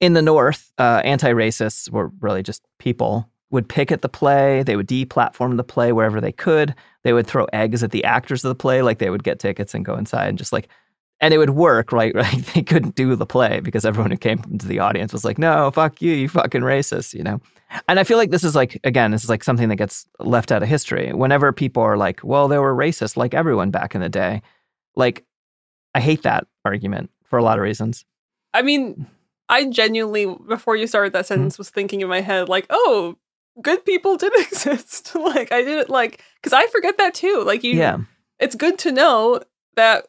In 0.01 0.15
the 0.15 0.23
North, 0.23 0.73
uh, 0.79 1.03
anti 1.05 1.31
racists 1.31 1.91
were 1.91 2.11
really 2.21 2.43
just 2.43 2.63
people 2.79 3.31
would 3.51 3.69
picket 3.69 4.03
the 4.03 4.09
play. 4.09 4.63
They 4.63 4.77
would 4.77 4.89
deplatform 4.89 5.57
the 5.57 5.65
play 5.65 5.93
wherever 5.93 6.21
they 6.21 6.33
could. 6.33 6.75
They 7.03 7.13
would 7.13 7.27
throw 7.27 7.47
eggs 7.53 7.83
at 7.83 7.91
the 7.91 8.05
actors 8.05 8.45
of 8.45 8.49
the 8.49 8.55
play, 8.55 8.83
like 8.83 8.99
they 8.99 9.11
would 9.11 9.25
get 9.25 9.39
tickets 9.39 9.75
and 9.75 9.85
go 9.85 9.97
inside 9.97 10.29
and 10.29 10.39
just 10.39 10.53
like, 10.53 10.69
and 11.21 11.35
it 11.35 11.39
would 11.39 11.51
work, 11.51 11.93
right? 11.93 12.15
Right? 12.21 12.45
They 12.55 12.63
couldn't 12.63 12.95
do 12.95 13.15
the 13.15 13.27
play 13.27 13.61
because 13.61 13.85
everyone 13.85 14.11
who 14.11 14.17
came 14.17 14.43
into 14.51 14.67
the 14.67 14.79
audience 14.79 15.13
was 15.13 15.25
like, 15.25 15.39
"No, 15.39 15.71
fuck 15.71 16.01
you, 16.01 16.13
you 16.13 16.29
fucking 16.29 16.63
racist," 16.63 17.15
you 17.15 17.23
know. 17.23 17.41
And 17.89 18.01
I 18.01 18.05
feel 18.05 18.19
like 18.19 18.31
this 18.31 18.43
is 18.43 18.57
like, 18.57 18.81
again, 18.85 19.11
this 19.11 19.23
is 19.23 19.31
like 19.31 19.45
something 19.45 19.69
that 19.69 19.77
gets 19.77 20.07
left 20.19 20.51
out 20.51 20.63
of 20.63 20.69
history. 20.69 21.13
Whenever 21.13 21.53
people 21.53 21.83
are 21.83 21.97
like, 21.97 22.21
"Well, 22.23 22.49
they 22.49 22.59
were 22.59 22.75
racist 22.75 23.17
like 23.17 23.35
everyone 23.35 23.71
back 23.71 23.95
in 23.95 24.01
the 24.01 24.09
day," 24.09 24.43
like, 24.97 25.25
I 25.95 26.01
hate 26.01 26.23
that 26.23 26.47
argument 26.65 27.11
for 27.25 27.39
a 27.39 27.43
lot 27.43 27.59
of 27.59 27.63
reasons. 27.63 28.05
I 28.53 28.63
mean, 28.63 29.07
I 29.49 29.67
genuinely, 29.67 30.27
before 30.49 30.77
you 30.77 30.87
started 30.87 31.13
that 31.13 31.25
mm-hmm. 31.25 31.35
sentence, 31.35 31.59
was 31.59 31.71
thinking 31.71 32.01
in 32.01 32.09
my 32.09 32.21
head, 32.21 32.49
like, 32.49 32.67
oh, 32.71 33.17
good 33.63 33.85
people 33.85 34.17
did 34.17 34.33
exist. 34.39 35.15
like, 35.15 35.53
I 35.53 35.63
didn't 35.63 35.91
like, 35.91 36.23
because 36.41 36.53
I 36.53 36.67
forget 36.69 36.99
that 36.99 37.15
too. 37.15 37.43
Like, 37.47 37.63
you, 37.65 37.75
Yeah. 37.77 37.99
it's 38.39 38.55
good 38.55 38.79
to 38.81 38.93
know 38.93 39.41
that 39.77 40.07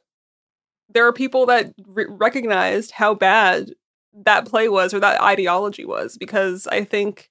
there 0.90 1.06
are 1.08 1.14
people 1.14 1.46
that 1.48 1.74
re- 1.86 2.06
recognized 2.10 2.92
how 2.92 3.14
bad 3.14 3.72
that 4.26 4.46
play 4.46 4.68
was 4.68 4.94
or 4.94 5.00
that 5.00 5.22
ideology 5.22 5.86
was, 5.86 6.18
because 6.18 6.68
I 6.68 6.84
think, 6.84 7.30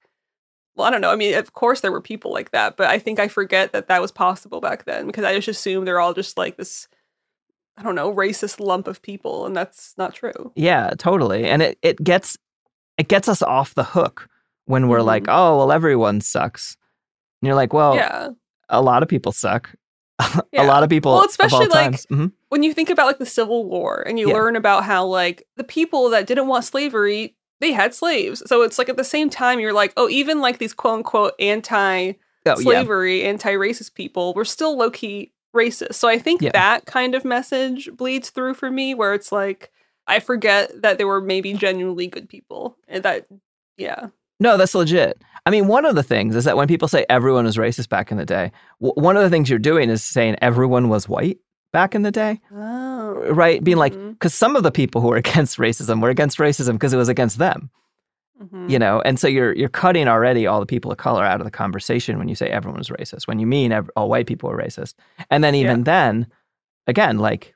well, 0.77 0.87
I 0.87 0.91
don't 0.91 1.03
know. 1.03 1.11
I 1.13 1.17
mean, 1.17 1.35
of 1.35 1.53
course 1.53 1.81
there 1.81 1.93
were 1.93 2.01
people 2.01 2.33
like 2.33 2.53
that, 2.53 2.77
but 2.79 2.89
I 2.89 2.99
think 2.99 3.19
I 3.19 3.29
forget 3.29 3.73
that 3.73 3.89
that 3.89 4.01
was 4.01 4.13
possible 4.13 4.61
back 4.63 4.85
then 4.87 5.07
because 5.07 5.25
I 5.25 5.35
just 5.35 5.49
assume 5.49 5.85
they're 5.85 6.01
all 6.01 6.15
just 6.15 6.39
like 6.39 6.57
this, 6.57 6.89
I 7.77 7.83
don't 7.83 7.95
know, 7.95 8.15
racist 8.15 8.61
lump 8.61 8.87
of 8.89 9.03
people, 9.03 9.45
and 9.45 9.55
that's 9.55 9.93
not 9.99 10.15
true. 10.15 10.53
Yeah, 10.55 10.91
totally. 10.97 11.45
And 11.45 11.61
it, 11.61 11.79
it 11.83 12.03
gets 12.03 12.39
it 12.97 13.09
gets 13.09 13.29
us 13.29 13.43
off 13.43 13.75
the 13.75 13.85
hook 13.85 14.29
when 14.71 14.89
we're 14.89 15.03
like, 15.03 15.25
Mm-hmm. 15.25 15.39
oh, 15.39 15.59
well, 15.59 15.73
everyone 15.73 16.21
sucks. 16.21 16.77
And 17.43 17.47
you're 17.49 17.57
like, 17.57 17.73
well, 17.73 17.95
yeah. 17.95 18.29
a 18.69 18.81
lot 18.81 19.03
of 19.03 19.09
people 19.09 19.33
suck. 19.33 19.71
a 20.55 20.65
lot 20.65 20.83
of 20.83 20.91
people 20.91 21.13
Well, 21.13 21.25
especially 21.25 21.67
like. 21.69 21.93
Mhm. 22.09 22.33
when 22.51 22.63
you 22.63 22.75
think 22.75 22.91
about 22.91 23.07
like 23.07 23.19
the 23.19 23.27
Civil 23.27 23.65
War 23.65 24.03
and 24.07 24.19
you 24.19 24.29
Yeah. 24.29 24.35
learn 24.35 24.55
about 24.57 24.85
how 24.85 25.07
like 25.07 25.47
the 25.57 25.65
people 25.65 26.11
that 26.11 26.27
didn't 26.27 26.47
want 26.47 26.65
slavery, 26.65 27.37
they 27.61 27.73
had 27.73 27.95
slaves. 27.95 28.43
So 28.47 28.63
it's 28.63 28.79
like 28.79 28.89
at 28.91 28.97
the 28.99 29.05
same 29.05 29.31
time 29.31 29.61
you're 29.61 29.73
like, 29.73 29.93
oh, 29.97 30.09
even 30.11 30.41
like 30.41 30.59
these 30.59 30.75
quote 30.75 30.99
unquote 30.99 31.35
anti 31.39 32.13
Oh, 32.13 32.15
yeah. 32.47 32.55
slavery, 32.57 33.23
anti 33.25 33.53
racist 33.55 33.95
people, 33.95 34.33
we're 34.35 34.45
still 34.45 34.77
low 34.77 34.91
key 34.91 35.33
racist. 35.57 35.95
So 35.95 36.07
I 36.09 36.19
think 36.19 36.43
Yeah. 36.43 36.51
that 36.53 36.85
kind 36.87 37.15
of 37.15 37.25
message 37.25 37.91
bleeds 37.97 38.31
through 38.31 38.55
for 38.55 38.71
me 38.71 38.95
where 38.95 39.15
it's 39.15 39.33
like 39.33 39.71
I 40.07 40.21
forget 40.21 40.83
that 40.83 40.99
there 40.99 41.07
were 41.07 41.21
maybe 41.23 41.55
genuinely 41.55 42.09
good 42.09 42.29
people. 42.29 42.77
And 42.89 43.03
that 43.05 43.27
yeah. 43.79 44.09
No, 44.41 44.57
that's 44.57 44.75
legit. 44.75 45.23
I 45.47 45.51
mean, 45.51 45.69
one 45.69 45.85
of 45.85 45.95
the 45.95 46.03
things 46.03 46.35
is 46.37 46.45
that 46.45 46.57
when 46.57 46.69
people 46.69 46.89
say 46.89 47.07
everyone 47.09 47.45
was 47.45 47.57
racist 47.57 47.89
back 47.89 48.11
in 48.11 48.19
the 48.19 48.27
day, 48.27 48.51
w- 48.81 48.95
one 49.03 49.17
of 49.17 49.23
the 49.23 49.31
things 49.31 49.49
you're 49.49 49.59
doing 49.59 49.89
is 49.91 50.03
saying 50.03 50.37
everyone 50.43 50.89
was 50.89 51.09
white 51.09 51.39
back 51.73 51.95
in 51.95 52.03
the 52.03 52.11
day, 52.11 52.41
Oh. 52.53 53.15
right? 53.33 53.63
Being 53.63 53.77
like, 53.79 53.93
because 53.95 54.35
some 54.35 54.57
of 54.57 54.63
the 54.65 54.71
people 54.73 55.01
who 55.01 55.09
were 55.09 55.17
against 55.25 55.59
racism 55.59 56.03
were 56.03 56.11
against 56.11 56.39
racism 56.39 56.73
because 56.73 56.93
it 56.93 56.97
was 56.99 57.09
against 57.09 57.39
them, 57.39 57.71
Mm-hmm. 58.43 58.69
you 58.71 58.79
know. 58.79 59.01
And 59.03 59.19
so 59.21 59.29
you're 59.29 59.55
you're 59.55 59.69
cutting 59.69 60.09
already 60.09 60.47
all 60.47 60.61
the 60.61 60.67
people 60.67 60.91
of 60.91 60.97
color 60.99 61.25
out 61.25 61.41
of 61.41 61.45
the 61.45 61.51
conversation 61.51 62.19
when 62.19 62.29
you 62.29 62.35
say 62.35 62.49
everyone 62.49 62.79
was 62.79 62.89
racist. 62.89 63.27
When 63.29 63.39
you 63.39 63.47
mean 63.47 63.71
ev- 63.73 63.91
all 63.97 64.09
white 64.09 64.27
people 64.27 64.51
are 64.51 64.57
racist, 64.57 64.95
and 65.31 65.45
then 65.45 65.55
even 65.55 65.85
then, 65.85 66.27
again, 66.87 67.19
like 67.19 67.55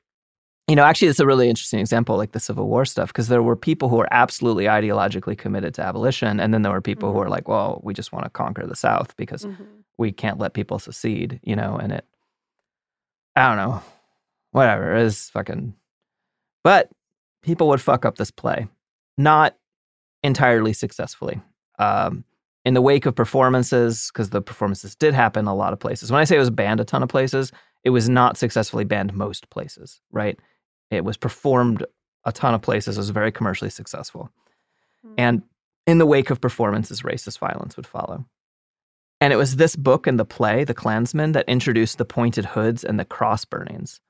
you 0.67 0.75
know, 0.75 0.83
actually, 0.83 1.09
it's 1.09 1.19
a 1.19 1.25
really 1.27 1.47
interesting 1.47 1.79
example, 1.79 2.17
like 2.17 2.31
the 2.31 2.39
Civil 2.39 2.67
War 2.67 2.85
stuff, 2.85 3.09
because 3.09 3.27
there 3.27 3.43
were 3.43 3.55
people 3.55 3.87
who 3.87 3.97
were 3.97 4.07
absolutely 4.11 4.65
ideologically 4.65 5.37
committed 5.37 5.73
to 5.75 5.83
abolition, 5.83 6.39
and 6.39 6.53
then 6.53 6.63
there 6.63 6.71
were 6.71 6.81
people 6.81 7.11
who 7.11 7.19
were 7.19 7.29
like, 7.29 7.47
"Well, 7.47 7.81
we 7.83 7.93
just 7.93 8.11
want 8.11 8.25
to 8.25 8.29
conquer 8.31 8.65
the 8.65 8.75
South 8.75 9.15
because 9.15 9.45
Mm-hmm. 9.45 9.63
we 9.97 10.11
can't 10.11 10.39
let 10.39 10.53
people 10.53 10.79
secede," 10.79 11.39
you 11.43 11.55
know, 11.55 11.75
and 11.77 11.91
it, 11.91 12.05
I 13.35 13.47
don't 13.47 13.57
know, 13.57 13.81
whatever, 14.51 14.95
it 14.95 15.03
is 15.03 15.29
fucking, 15.29 15.75
but 16.63 16.89
people 17.43 17.67
would 17.67 17.81
fuck 17.81 18.05
up 18.05 18.17
this 18.17 18.31
play, 18.31 18.67
not 19.17 19.55
entirely 20.23 20.73
successfully. 20.73 21.41
Um, 21.77 22.23
in 22.63 22.73
the 22.73 22.81
wake 22.81 23.05
of 23.05 23.13
performances, 23.13 24.09
because 24.11 24.31
the 24.31 24.41
performances 24.41 24.95
did 24.95 25.13
happen 25.13 25.45
a 25.45 25.53
lot 25.53 25.73
of 25.73 25.79
places. 25.79 26.11
When 26.11 26.19
I 26.19 26.23
say 26.23 26.37
it 26.37 26.39
was 26.39 26.49
banned 26.49 26.79
a 26.79 26.83
ton 26.85 27.03
of 27.03 27.09
places, 27.09 27.51
it 27.83 27.91
was 27.91 28.09
not 28.09 28.37
successfully 28.37 28.85
banned 28.85 29.13
most 29.13 29.47
places, 29.51 30.01
right? 30.11 30.39
It 30.95 31.05
was 31.05 31.17
performed 31.17 31.85
a 32.23 32.31
ton 32.31 32.53
of 32.53 32.61
places. 32.61 32.97
It 32.97 32.99
was 32.99 33.09
very 33.11 33.31
commercially 33.31 33.69
successful. 33.69 34.29
Hmm. 35.03 35.13
And 35.17 35.41
in 35.87 35.99
the 35.99 36.05
wake 36.05 36.29
of 36.29 36.41
performances, 36.41 37.01
racist 37.01 37.39
violence 37.39 37.77
would 37.77 37.87
follow. 37.87 38.25
And 39.21 39.31
it 39.31 39.37
was 39.37 39.55
this 39.55 39.75
book 39.75 40.07
and 40.07 40.19
the 40.19 40.25
play, 40.25 40.63
The 40.63 40.73
Clansman, 40.73 41.31
that 41.33 41.47
introduced 41.47 41.97
the 41.97 42.05
pointed 42.05 42.45
hoods 42.45 42.83
and 42.83 42.99
the 42.99 43.05
cross 43.05 43.45
burnings. 43.45 44.01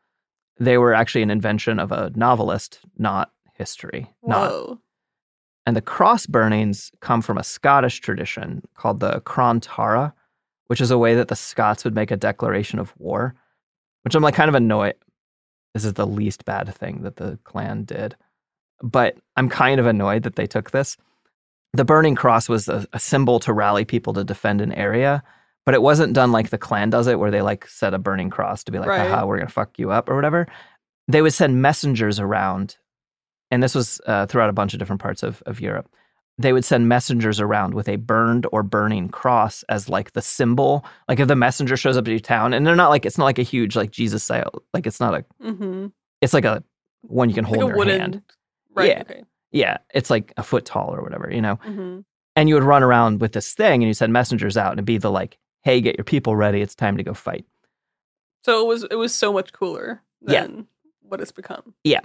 They 0.60 0.78
were 0.78 0.94
actually 0.94 1.22
an 1.22 1.32
invention 1.32 1.80
of 1.80 1.92
a 1.92 2.12
novelist, 2.16 2.80
not 2.98 3.32
history. 3.54 4.14
Not 4.24 4.52
Whoa. 4.52 4.80
and 5.66 5.76
the 5.76 5.82
cross 5.82 6.26
burnings 6.26 6.92
come 7.02 7.22
from 7.22 7.38
a 7.38 7.44
Scottish 7.44 8.00
tradition 8.00 8.64
called 8.76 9.00
the 9.00 9.20
Crann 9.22 9.60
Tara, 9.60 10.14
which 10.68 10.82
is 10.82 10.92
a 10.92 10.98
way 10.98 11.16
that 11.16 11.28
the 11.28 11.36
Scots 11.36 11.84
would 11.84 11.96
make 11.96 12.12
a 12.12 12.18
declaration 12.18 12.80
of 12.80 12.94
war, 12.98 13.36
which 14.04 14.16
I'm 14.16 14.24
like 14.24 14.36
kind 14.36 14.50
of 14.50 14.56
annoyed. 14.56 14.96
This 15.76 15.86
is 15.86 15.94
the 15.94 16.08
least 16.08 16.46
bad 16.46 16.74
thing 16.74 17.04
that 17.04 17.18
the 17.18 17.38
Klan 17.44 17.84
did. 17.84 18.16
But 18.82 19.18
I'm 19.36 19.50
kind 19.50 19.80
of 19.80 19.86
annoyed 19.86 20.24
that 20.24 20.38
they 20.38 20.48
took 20.48 20.72
this. 20.72 20.98
The 21.74 21.86
burning 21.86 22.16
cross 22.16 22.50
was 22.50 22.68
a, 22.70 22.88
a 22.94 23.00
symbol 23.00 23.40
to 23.42 23.54
rally 23.54 23.86
people 23.86 24.14
to 24.14 24.24
defend 24.24 24.62
an 24.62 24.72
area, 24.72 25.22
but 25.66 25.76
it 25.76 25.82
wasn't 25.82 26.14
done 26.14 26.32
like 26.32 26.50
the 26.50 26.58
Klan 26.58 26.90
does 26.90 27.08
it, 27.08 27.20
where 27.20 27.30
they 27.30 27.42
like 27.42 27.68
set 27.68 27.94
a 27.94 28.00
burning 28.00 28.30
cross 28.30 28.64
to 28.64 28.72
be 28.72 28.80
like, 28.80 28.88
Right. 28.88 29.10
haha, 29.10 29.26
we're 29.26 29.36
going 29.36 29.48
to 29.48 29.54
fuck 29.54 29.78
you 29.78 29.92
up 29.92 30.10
or 30.10 30.16
whatever. 30.16 30.48
They 31.10 31.22
would 31.22 31.34
send 31.34 31.62
messengers 31.62 32.20
around 32.20 32.78
and 33.52 33.62
this 33.62 33.76
was 33.76 34.02
uh, 34.06 34.26
throughout 34.26 34.50
a 34.50 34.54
bunch 34.54 34.74
of 34.74 34.80
different 34.80 35.02
parts 35.02 35.24
of, 35.24 35.44
of 35.46 35.62
Europe. 35.62 35.90
They 36.38 36.52
would 36.52 36.66
send 36.66 36.90
messengers 36.90 37.40
around 37.40 37.74
with 37.74 37.88
a 37.88 37.96
burned 37.96 38.46
or 38.52 38.62
burning 38.62 39.08
cross 39.08 39.64
as 39.70 39.88
like 39.88 40.12
the 40.12 40.22
symbol. 40.22 40.86
Like 41.08 41.20
if 41.20 41.28
the 41.30 41.36
messenger 41.36 41.78
shows 41.78 41.96
up 41.96 42.06
at 42.08 42.12
your 42.12 42.20
town, 42.20 42.54
and 42.54 42.68
they're 42.68 42.76
not 42.76 42.90
like 42.90 43.06
it's 43.06 43.18
not 43.18 43.24
like 43.26 43.40
a 43.40 43.44
huge 43.44 43.76
like 43.76 43.92
Jesus 43.92 44.24
style. 44.24 44.52
Like 44.74 44.86
it's 44.86 45.00
not 45.00 45.14
a. 45.14 45.26
Mm-hmm. 45.42 45.88
It's 46.22 46.34
like 46.34 46.44
a 46.46 46.62
one 47.02 47.30
you 47.30 47.36
can 47.36 47.46
hold 47.46 47.58
Like 47.58 47.64
in 47.64 47.68
your 47.70 47.78
wooden. 47.78 48.00
hand. 48.00 48.22
Right. 48.74 48.90
Yeah. 48.90 49.02
Okay. 49.02 49.24
Yeah, 49.52 49.78
it's 49.94 50.10
like 50.10 50.34
a 50.36 50.44
foot 50.44 50.66
tall 50.66 50.94
or 50.94 51.02
whatever, 51.02 51.32
you 51.32 51.42
know. 51.42 51.56
Mm-hmm. 51.66 52.00
And 52.36 52.50
you 52.50 52.56
would 52.56 52.64
run 52.66 52.84
around 52.84 53.22
with 53.22 53.32
this 53.32 53.54
thing, 53.54 53.82
and 53.82 53.88
you 53.88 53.94
send 53.94 54.12
messengers 54.12 54.58
out, 54.58 54.72
and 54.72 54.80
it'd 54.80 54.86
be 54.86 54.98
the 54.98 55.10
like, 55.12 55.38
"Hey, 55.62 55.80
get 55.80 55.96
your 55.98 56.04
people 56.04 56.36
ready. 56.36 56.60
It's 56.62 56.76
time 56.76 56.98
to 56.98 57.04
go 57.04 57.14
fight." 57.14 57.46
So 58.44 58.62
it 58.62 58.68
was 58.68 58.84
it 58.92 58.96
was 58.96 59.16
so 59.16 59.32
much 59.32 59.54
cooler 59.54 60.02
Yeah. 60.28 60.42
than 60.42 60.68
what 61.02 61.22
it's 61.22 61.32
become. 61.32 61.74
Yeah. 61.86 62.02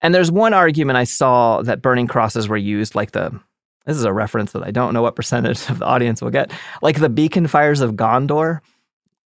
And 0.00 0.14
there's 0.14 0.32
one 0.32 0.54
argument 0.54 0.96
I 0.96 1.04
saw 1.04 1.60
that 1.62 1.82
burning 1.82 2.06
crosses 2.06 2.48
were 2.48 2.56
used 2.56 2.94
like 2.94 3.10
the 3.12 3.38
this 3.86 3.96
is 3.96 4.04
a 4.04 4.12
reference 4.12 4.52
that 4.52 4.62
I 4.62 4.70
don't 4.70 4.92
know 4.94 5.02
what 5.02 5.16
percentage 5.16 5.68
of 5.70 5.78
the 5.80 5.86
audience 5.86 6.20
will 6.22 6.30
get. 6.30 6.50
Like 6.82 6.98
the 7.00 7.08
beacon 7.08 7.46
fires 7.46 7.80
of 7.80 7.92
Gondor. 7.92 8.60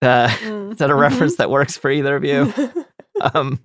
Uh, 0.02 0.28
Mm. 0.28 0.72
Is 0.72 0.78
that 0.78 0.90
a 0.90 0.94
reference 0.94 1.36
that 1.36 1.50
works 1.50 1.76
for 1.78 1.90
either 1.90 2.16
of 2.16 2.24
you? 2.24 2.52
um, 3.34 3.58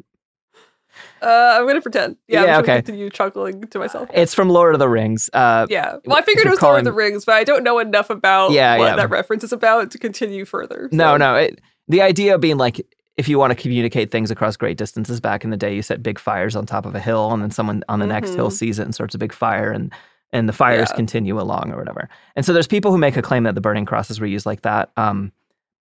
Uh, 1.22 1.58
I'm 1.60 1.68
gonna 1.68 1.82
pretend. 1.82 2.16
Yeah, 2.30 2.46
Yeah, 2.46 2.58
I'm 2.58 2.64
okay. 2.64 2.76
continue 2.78 3.10
chuckling 3.10 3.64
to 3.68 3.80
myself. 3.80 4.10
it's 4.14 4.34
from 4.34 4.50
Lord 4.50 4.74
of 4.74 4.80
the 4.80 4.88
Rings. 4.88 5.30
Uh, 5.34 5.68
Yeah. 5.70 5.98
Well, 6.06 6.18
I 6.18 6.22
figured 6.22 6.46
it 6.46 6.50
was 6.50 6.62
Lord 6.62 6.80
of 6.80 6.86
the 6.86 6.94
Rings, 6.94 7.26
but 7.26 7.36
I 7.36 7.44
don't 7.44 7.64
know 7.64 7.80
enough 7.80 8.10
about 8.10 8.52
Yeah, 8.52 8.78
what 8.78 8.86
yeah. 8.86 8.96
that 8.96 9.10
reference 9.10 9.44
is 9.44 9.52
about 9.52 9.92
to 9.92 9.98
continue 9.98 10.46
further. 10.46 10.88
No, 10.94 11.14
so- 11.14 11.18
no. 11.18 11.36
It, 11.36 11.60
the 11.90 12.02
idea 12.02 12.38
being 12.38 12.58
like 12.58 12.86
if 13.18 13.28
you 13.28 13.38
want 13.38 13.52
to 13.52 13.62
communicate 13.62 14.12
things 14.12 14.32
across 14.32 14.56
great 14.56 14.78
distances, 14.78 15.20
back 15.20 15.44
in 15.44 15.50
the 15.50 15.58
day, 15.58 15.76
you 15.76 15.82
set 15.82 16.02
big 16.02 16.18
fires 16.18 16.56
on 16.56 16.66
top 16.66 16.86
of 16.86 16.96
a 16.96 17.02
hill, 17.02 17.32
and 17.34 17.42
then 17.44 17.52
someone 17.52 17.84
on 17.90 18.00
the 18.00 18.08
next 18.08 18.34
hill 18.34 18.48
Mhm. 18.48 18.54
sees 18.54 18.80
it 18.80 18.84
and 18.84 18.96
starts 18.96 19.14
a 19.14 19.18
big 19.18 19.34
fire, 19.34 19.72
and 19.72 19.92
and 20.32 20.48
the 20.48 20.54
fires 20.54 20.90
Yeah. 20.92 20.96
continue 20.96 21.40
along 21.40 21.72
or 21.72 21.78
whatever. 21.78 22.08
And 22.36 22.46
so 22.46 22.54
there's 22.54 22.68
people 22.68 22.92
who 22.92 22.98
make 22.98 23.18
a 23.18 23.22
claim 23.22 23.44
that 23.44 23.56
the 23.56 23.62
burning 23.62 23.86
crosses 23.86 24.20
were 24.20 24.28
used 24.28 24.46
like 24.46 24.62
that, 24.62 24.92
um, 24.98 25.32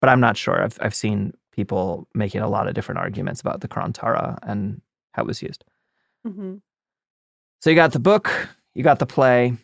but 0.01 0.09
I'm 0.09 0.21
not 0.21 0.37
sure. 0.37 0.63
I've 0.63 0.79
I've 0.81 0.95
seen 0.95 1.33
people 1.53 2.09
making 2.15 2.41
a 2.41 2.49
lot 2.49 2.69
of 2.69 2.75
different 2.75 2.99
arguments 2.99 3.41
about 3.41 3.61
the 3.61 3.69
Crann 3.69 3.93
Tara 3.93 4.39
and 4.43 4.81
how 5.13 5.23
it 5.23 5.27
was 5.27 5.43
used. 5.43 5.65
Mhm. 6.27 6.61
So 7.61 7.71
you 7.71 7.77
got 7.77 7.93
the 7.93 7.99
book, 7.99 8.31
you 8.75 8.83
got 8.85 8.99
the 9.01 9.07
play. 9.07 9.57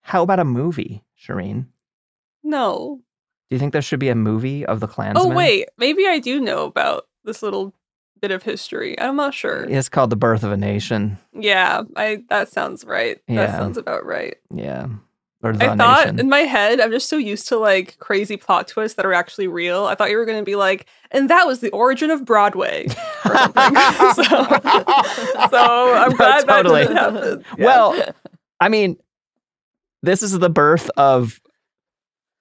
How 0.00 0.22
about 0.22 0.38
a 0.40 0.44
movie, 0.44 1.02
Shereen? 1.20 1.66
No. 2.42 3.00
Do 3.50 3.54
you 3.56 3.58
think 3.60 3.72
there 3.72 3.82
should 3.82 4.00
be 4.00 4.08
a 4.08 4.14
movie 4.14 4.64
of 4.64 4.80
the 4.80 4.86
Clansman? 4.88 5.24
Oh 5.32 5.34
wait, 5.34 5.68
maybe 5.78 6.06
I 6.06 6.18
do 6.18 6.40
know 6.40 6.64
about 6.64 7.06
this 7.24 7.42
little 7.42 7.74
bit 8.20 8.30
of 8.30 8.42
history. 8.42 8.98
I'm 9.00 9.16
not 9.16 9.34
sure. 9.34 9.64
It's 9.68 9.88
called 9.88 10.10
The 10.10 10.16
Birth 10.16 10.42
of 10.44 10.52
a 10.52 10.56
Nation. 10.56 11.18
Yeah, 11.32 11.82
I 11.96 12.22
that 12.28 12.48
sounds 12.50 12.84
right. 12.84 13.20
That 13.28 13.34
Yeah. 13.34 13.58
sounds 13.58 13.76
about 13.76 14.04
right. 14.04 14.36
Yeah. 14.54 14.88
I 15.42 15.76
thought 15.76 16.06
Nation. 16.06 16.18
in 16.20 16.28
my 16.28 16.40
head, 16.40 16.80
I'm 16.80 16.90
just 16.90 17.08
so 17.08 17.16
used 17.16 17.46
to 17.48 17.56
like 17.58 17.98
crazy 18.00 18.36
plot 18.36 18.66
twists 18.66 18.96
that 18.96 19.06
are 19.06 19.12
actually 19.12 19.46
real. 19.46 19.84
I 19.84 19.94
thought 19.94 20.10
you 20.10 20.16
were 20.16 20.24
going 20.24 20.38
to 20.40 20.44
be 20.44 20.56
like, 20.56 20.86
and 21.12 21.30
that 21.30 21.46
was 21.46 21.60
the 21.60 21.70
origin 21.70 22.10
of 22.10 22.24
Broadway 22.24 22.86
or 23.24 23.36
so, 24.14 24.22
so 25.50 25.94
I'm 25.94 26.10
No, 26.10 26.16
glad 26.16 26.48
totally. 26.48 26.84
that 26.86 26.88
didn't 26.88 26.96
happen. 26.96 27.44
Yeah. 27.58 27.64
Well, 27.64 28.02
I 28.60 28.68
mean, 28.68 28.96
this 30.02 30.22
is 30.22 30.36
the 30.36 30.50
birth 30.50 30.90
of 30.96 31.40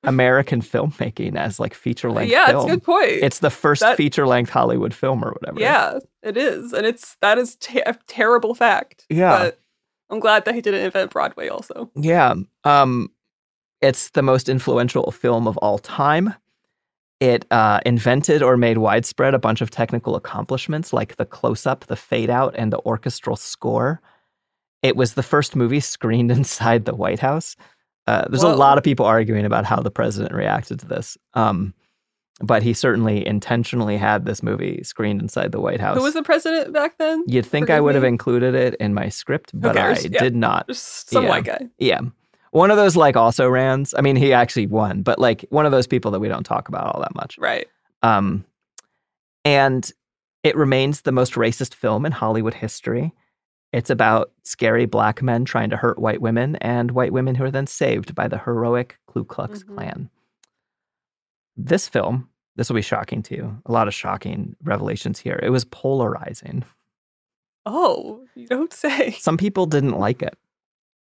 American 0.08 0.62
filmmaking 0.62 1.36
as 1.36 1.60
like 1.60 1.74
feature 1.74 2.12
length 2.12 2.32
yeah, 2.32 2.48
film. 2.48 2.64
it's 2.66 2.72
a 2.72 2.76
good 2.76 2.84
point. 2.84 3.10
It's 3.24 3.40
the 3.40 3.50
first 3.50 3.82
That- 3.82 3.98
feature 3.98 4.26
length 4.28 4.50
Hollywood 4.50 4.94
film 4.94 5.24
or 5.24 5.32
whatever. 5.32 5.60
yeah, 5.60 6.00
it 6.24 6.38
is, 6.38 6.74
and 6.74 6.86
it's 6.86 7.18
that 7.22 7.38
is 7.38 7.56
te- 7.58 7.82
a 7.82 7.98
terrible 8.08 8.56
fact. 8.56 9.06
Yeah. 9.10 9.38
but 9.38 9.60
I'm 10.10 10.20
glad 10.20 10.46
that 10.46 10.56
he 10.56 10.62
didn't 10.62 10.82
invent 10.86 11.12
Broadway. 11.12 11.48
Also, 11.48 11.90
Yeah. 11.96 12.36
Um, 12.64 13.10
it's 13.82 14.10
the 14.12 14.22
most 14.22 14.50
influential 14.50 15.12
film 15.12 15.48
of 15.48 15.58
all 15.58 15.78
time. 15.80 16.34
It 17.20 17.46
uh, 17.50 17.80
invented 17.86 18.44
or 18.44 18.58
made 18.58 18.78
widespread 18.78 19.34
a 19.34 19.40
bunch 19.40 19.62
of 19.62 19.72
technical 19.72 20.16
accomplishments 20.16 20.92
like 20.94 21.16
the 21.16 21.26
close 21.26 21.66
up, 21.66 21.86
the 21.86 21.96
fade 21.96 22.30
out, 22.30 22.54
and 22.58 22.72
the 22.74 22.80
orchestral 22.80 23.36
score. 23.36 24.02
It 24.84 24.96
was 24.96 25.14
the 25.14 25.24
first 25.24 25.56
movie 25.56 25.80
screened 25.80 26.30
inside 26.40 26.86
the 26.86 26.94
White 26.96 27.20
House. 27.20 27.56
Uh, 28.08 28.26
there's 28.30 28.44
a 28.44 28.50
lot 28.56 28.78
of 28.78 28.84
people 28.84 29.06
arguing 29.06 29.46
about 29.46 29.66
how 29.66 29.78
the 29.82 29.92
president 29.92 30.34
reacted 30.34 30.80
to 30.80 30.86
this. 30.86 31.18
Um, 31.34 31.74
but 32.42 32.62
he 32.64 32.74
certainly 32.74 33.26
intentionally 33.26 33.96
had 33.98 34.26
this 34.26 34.44
movie 34.44 34.82
screened 34.84 35.22
inside 35.22 35.52
the 35.54 35.60
White 35.60 35.80
House. 35.80 35.98
who 35.98 36.04
was 36.04 36.14
the 36.14 36.22
president 36.24 36.74
back 36.74 36.98
then? 36.98 37.24
You'd 37.28 37.46
think 37.46 37.70
I 37.70 37.76
Forgive 37.76 37.84
would 37.86 37.96
have 37.96 38.04
included 38.04 38.56
it 38.56 38.76
in 38.76 38.94
my 38.94 39.08
script, 39.10 39.52
but 39.54 39.78
I? 39.78 39.98
Yeah. 40.02 40.20
did 40.22 40.36
not. 40.36 40.68
Just 40.68 41.10
some 41.10 41.24
Yeah. 41.24 41.30
white 41.30 41.46
guy. 41.46 41.68
Yeah. 41.80 42.02
One 42.52 42.72
of 42.72 42.78
those 42.78 42.96
like 42.96 43.16
also 43.16 43.48
rans. 43.50 43.94
I 43.98 44.02
mean, 44.02 44.18
he 44.18 44.34
actually 44.34 44.68
won, 44.68 45.02
but 45.02 45.18
like 45.18 45.46
one 45.50 45.66
of 45.66 45.72
those 45.72 45.88
people 45.88 46.12
that 46.12 46.20
we 46.20 46.28
don't 46.28 46.46
talk 46.46 46.68
about 46.68 46.94
all 46.94 47.02
that 47.02 47.16
much. 47.16 47.38
Right. 47.38 47.68
Um, 48.04 48.46
and 49.44 49.90
it 50.44 50.56
remains 50.56 51.02
the 51.02 51.12
most 51.12 51.34
racist 51.34 51.74
film 51.74 52.06
in 52.06 52.12
Hollywood 52.12 52.54
history. 52.54 53.14
It's 53.76 53.90
about 53.90 54.32
scary 54.44 54.86
black 54.86 55.22
men 55.22 55.44
trying 55.44 55.70
to 55.70 55.76
hurt 55.76 56.00
white 56.00 56.22
women 56.22 56.56
and 56.58 56.92
white 56.92 57.12
women 57.12 57.36
who 57.36 57.44
are 57.44 57.52
then 57.52 57.68
saved 57.68 58.16
by 58.16 58.30
the 58.30 58.38
heroic 58.38 58.98
Ku 59.08 59.26
Klux 59.26 59.64
Mhm. 59.64 59.68
Klan. 59.76 60.10
This 61.58 61.90
film, 61.90 62.30
this 62.56 62.70
will 62.70 62.76
be 62.78 62.82
shocking 62.82 63.22
to 63.24 63.36
you. 63.36 63.62
A 63.66 63.72
lot 63.74 63.90
of 63.90 63.94
shocking 63.94 64.56
revelations 64.64 65.20
here. 65.20 65.38
It 65.44 65.50
was 65.50 65.66
polarizing. 65.66 66.64
Oh, 67.66 68.22
you 68.34 68.48
don't 68.48 68.72
say. 68.72 69.12
Some 69.20 69.36
people 69.36 69.66
didn't 69.66 70.00
like 70.00 70.22
it. 70.22 70.38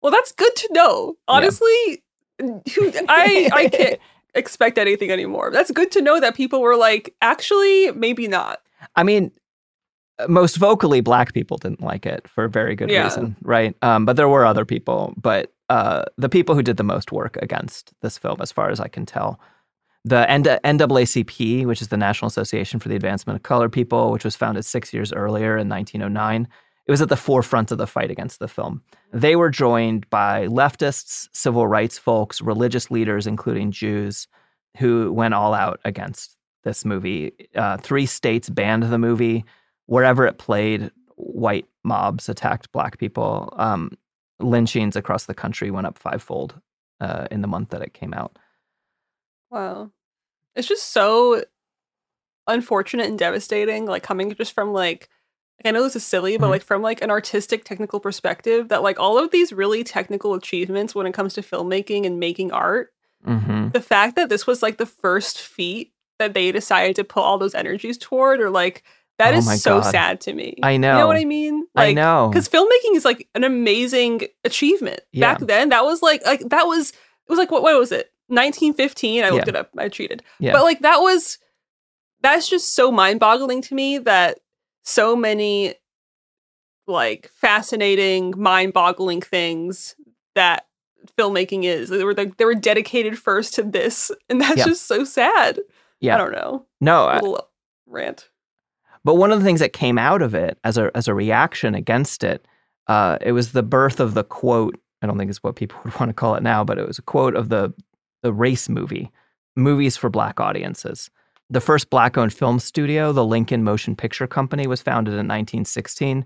Well, 0.01 0.11
that's 0.11 0.33
good 0.33 0.53
to 0.57 0.73
know. 0.73 1.15
Honestly, 1.29 2.03
who 2.39 2.61
I 3.07 3.49
I 3.53 3.69
can't 3.69 3.99
expect 4.35 4.77
anything 4.77 5.11
anymore. 5.11 5.49
That's 5.49 5.71
good 5.71 5.91
to 5.93 6.01
know 6.01 6.19
that 6.19 6.35
people 6.35 6.59
were 6.59 6.75
like, 6.75 7.15
actually, 7.21 7.91
maybe 7.91 8.27
not. 8.27 8.59
I 8.97 9.03
mean, 9.03 9.31
most 10.27 10.57
vocally, 10.57 11.01
black 11.01 11.33
people 11.33 11.57
didn't 11.57 11.81
like 11.81 12.05
it 12.05 12.27
for 12.27 12.45
a 12.45 12.49
very 12.49 12.75
good 12.75 12.89
Yeah. 12.89 13.03
reason, 13.03 13.35
right? 13.41 13.75
Um, 13.81 14.05
but 14.05 14.15
there 14.15 14.29
were 14.29 14.45
other 14.45 14.65
people. 14.65 15.13
But 15.17 15.51
uh, 15.69 16.03
the 16.17 16.29
people 16.29 16.55
who 16.55 16.61
did 16.63 16.77
the 16.77 16.83
most 16.83 17.11
work 17.11 17.37
against 17.41 17.93
this 18.01 18.17
film, 18.17 18.37
as 18.39 18.51
far 18.51 18.69
as 18.69 18.79
I 18.79 18.87
can 18.87 19.05
tell, 19.05 19.39
the 20.03 20.29
N- 20.29 20.43
NAACP, 20.43 21.65
which 21.65 21.81
is 21.81 21.87
the 21.89 21.97
National 21.97 22.27
Association 22.27 22.79
for 22.79 22.89
the 22.89 22.95
Advancement 22.95 23.37
of 23.37 23.43
Colored 23.43 23.71
People, 23.71 24.11
which 24.11 24.23
was 24.23 24.35
founded 24.35 24.63
six 24.63 24.93
years 24.93 25.11
earlier 25.11 25.57
in 25.57 25.67
1909, 25.67 26.47
it 26.87 26.91
was 26.91 27.01
at 27.01 27.09
the 27.09 27.17
forefront 27.17 27.71
of 27.71 27.79
the 27.79 27.87
fight 27.87 28.11
against 28.11 28.37
the 28.39 28.47
film. 28.47 28.83
They 29.11 29.35
were 29.35 29.49
joined 29.49 30.07
by 30.11 30.45
leftists, 30.47 31.27
civil 31.33 31.65
rights 31.67 31.97
folks, 31.97 32.41
religious 32.41 32.91
leaders, 32.91 33.25
including 33.25 33.71
Jews, 33.71 34.27
who 34.77 35.11
went 35.11 35.33
all 35.33 35.55
out 35.55 35.79
against 35.83 36.37
this 36.63 36.85
movie. 36.85 37.31
Uh, 37.55 37.77
three 37.77 38.05
states 38.05 38.49
banned 38.49 38.83
the 38.83 38.99
movie. 38.99 39.43
Wherever 39.87 40.25
it 40.25 40.37
played, 40.37 40.91
white 41.15 41.65
mobs 41.83 42.27
attacked 42.29 42.71
black 42.71 42.97
people. 42.97 43.53
Um, 43.57 43.91
lynchings 44.39 44.95
across 44.95 45.25
the 45.25 45.33
country 45.33 45.71
went 45.71 45.87
up 45.87 45.97
fivefold 45.97 46.59
uh, 46.99 47.27
in 47.31 47.41
the 47.41 47.47
month 47.47 47.69
that 47.69 47.81
it 47.81 47.93
came 47.93 48.13
out. 48.13 48.37
Wow. 49.49 49.91
It's 50.55 50.67
just 50.67 50.91
so 50.91 51.43
unfortunate 52.47 53.07
and 53.07 53.17
devastating, 53.17 53.85
like 53.85 54.03
coming 54.03 54.33
just 54.35 54.53
from 54.53 54.73
like 54.73 55.09
I 55.63 55.71
know 55.71 55.83
this 55.83 55.95
is 55.95 56.05
silly, 56.05 56.37
but 56.37 56.47
Mhm. 56.47 56.49
like 56.49 56.63
from 56.63 56.81
like 56.81 57.01
an 57.01 57.09
artistic 57.09 57.63
technical 57.63 58.01
perspective, 58.01 58.67
that 58.67 58.83
like 58.83 58.99
all 58.99 59.17
of 59.17 59.31
these 59.31 59.53
really 59.53 59.85
technical 59.85 60.33
achievements 60.33 60.93
when 60.93 61.07
it 61.07 61.13
comes 61.13 61.33
to 61.35 61.41
filmmaking 61.41 62.05
and 62.05 62.19
making 62.19 62.51
art, 62.51 62.91
hmm 63.23 63.69
the 63.69 63.81
fact 63.81 64.15
that 64.17 64.27
this 64.29 64.45
was 64.45 64.61
like 64.61 64.77
the 64.77 64.85
first 64.85 65.39
feat 65.41 65.93
that 66.19 66.33
they 66.33 66.51
decided 66.51 66.95
to 66.97 67.03
put 67.05 67.21
all 67.23 67.37
those 67.37 67.55
energies 67.55 67.97
toward, 67.97 68.41
or 68.41 68.49
like 68.49 68.83
that 69.17 69.33
Oh 69.33 69.37
is 69.37 69.61
so 69.61 69.79
God. 69.81 69.91
sad 69.91 70.21
to 70.21 70.33
me. 70.33 70.57
I 70.63 70.77
know. 70.77 70.93
You 70.93 70.99
know 70.99 71.07
what. 71.07 71.17
I 71.17 71.25
mean? 71.25 71.65
I 71.75 71.93
know. 71.93 72.29
because 72.31 72.49
filmmaking 72.49 72.95
is 72.95 73.05
like 73.05 73.27
an 73.35 73.43
amazing 73.43 74.21
achievement. 74.43 75.01
Yeah. 75.11 75.33
Back 75.35 75.47
then, 75.47 75.69
that 75.69 75.83
was 75.83 76.01
like 76.01 76.25
like 76.25 76.41
that 76.49 76.63
was 76.65 76.89
it 76.91 76.95
was 77.29 77.37
like 77.39 77.51
what 77.51 77.63
what 77.63 77.77
was 77.79 77.91
it? 77.91 78.11
1915. 78.27 79.23
I 79.23 79.29
looked 79.29 79.45
Yeah. 79.47 79.49
it 79.51 79.55
up. 79.55 79.69
I 79.77 79.87
cheated. 79.89 80.23
Yeah. 80.39 80.53
But 80.53 80.63
like 80.63 80.79
that 80.81 80.97
was 80.99 81.37
that's 82.21 82.49
just 82.49 82.73
so 82.73 82.91
mind-boggling 82.91 83.61
to 83.63 83.75
me 83.75 83.99
that 83.99 84.39
so 84.83 85.15
many 85.15 85.75
like 86.87 87.29
fascinating, 87.33 88.33
mind-boggling 88.37 89.21
things 89.21 89.95
that 90.35 90.65
filmmaking 91.17 91.63
is. 91.63 91.89
They 91.89 92.03
were 92.03 92.13
like 92.13 92.37
they 92.37 92.45
were 92.45 92.55
dedicated 92.55 93.17
first 93.17 93.53
to 93.55 93.63
this, 93.63 94.11
and 94.29 94.41
that's 94.41 94.57
Yeah. 94.57 94.65
just 94.65 94.87
so 94.87 95.03
sad. 95.03 95.59
yeah. 95.99 96.15
I 96.15 96.17
don't 96.17 96.31
know. 96.33 96.65
No, 96.81 97.05
I- 97.05 97.19
Little 97.19 97.47
rant. 97.87 98.29
But 99.05 99.15
one 99.15 99.31
of 99.31 99.39
the 99.39 99.45
things 99.45 99.59
that 99.61 99.71
came 99.71 99.97
out 99.97 100.21
of 100.21 100.33
it 100.33 100.57
as 100.65 100.77
a 100.77 100.91
as 100.95 101.07
a 101.07 101.13
reaction 101.13 101.75
against 101.75 102.23
it, 102.23 102.45
uh, 102.87 103.17
it 103.21 103.31
was 103.31 103.53
the 103.53 103.63
birth 103.63 104.01
of 104.01 104.15
the 104.15 104.23
quote. 104.23 104.77
I 105.01 105.07
don't 105.07 105.17
think 105.17 105.29
it's 105.29 105.43
what 105.43 105.55
people 105.55 105.79
would 105.85 105.97
want 105.99 106.09
to 106.09 106.13
call 106.13 106.35
it 106.35 106.43
now, 106.43 106.63
but 106.65 106.77
it 106.77 106.87
was 106.87 106.97
a 106.99 107.03
quote 107.03 107.35
of 107.35 107.47
the 107.49 107.73
the 108.23 108.33
race 108.33 108.67
movie, 108.67 109.11
movies 109.55 109.95
for 109.95 110.09
black 110.09 110.39
audiences. 110.41 111.09
The 111.51 111.61
first 111.61 111.91
black-owned 111.91 112.33
film 112.33 112.57
studio, 112.57 113.13
the 113.13 113.23
Lincoln 113.23 113.63
Motion 113.63 113.95
Picture 113.95 114.25
Company, 114.25 114.65
was 114.65 114.81
founded 114.81 115.11
in 115.11 115.27
1916, 115.27 116.25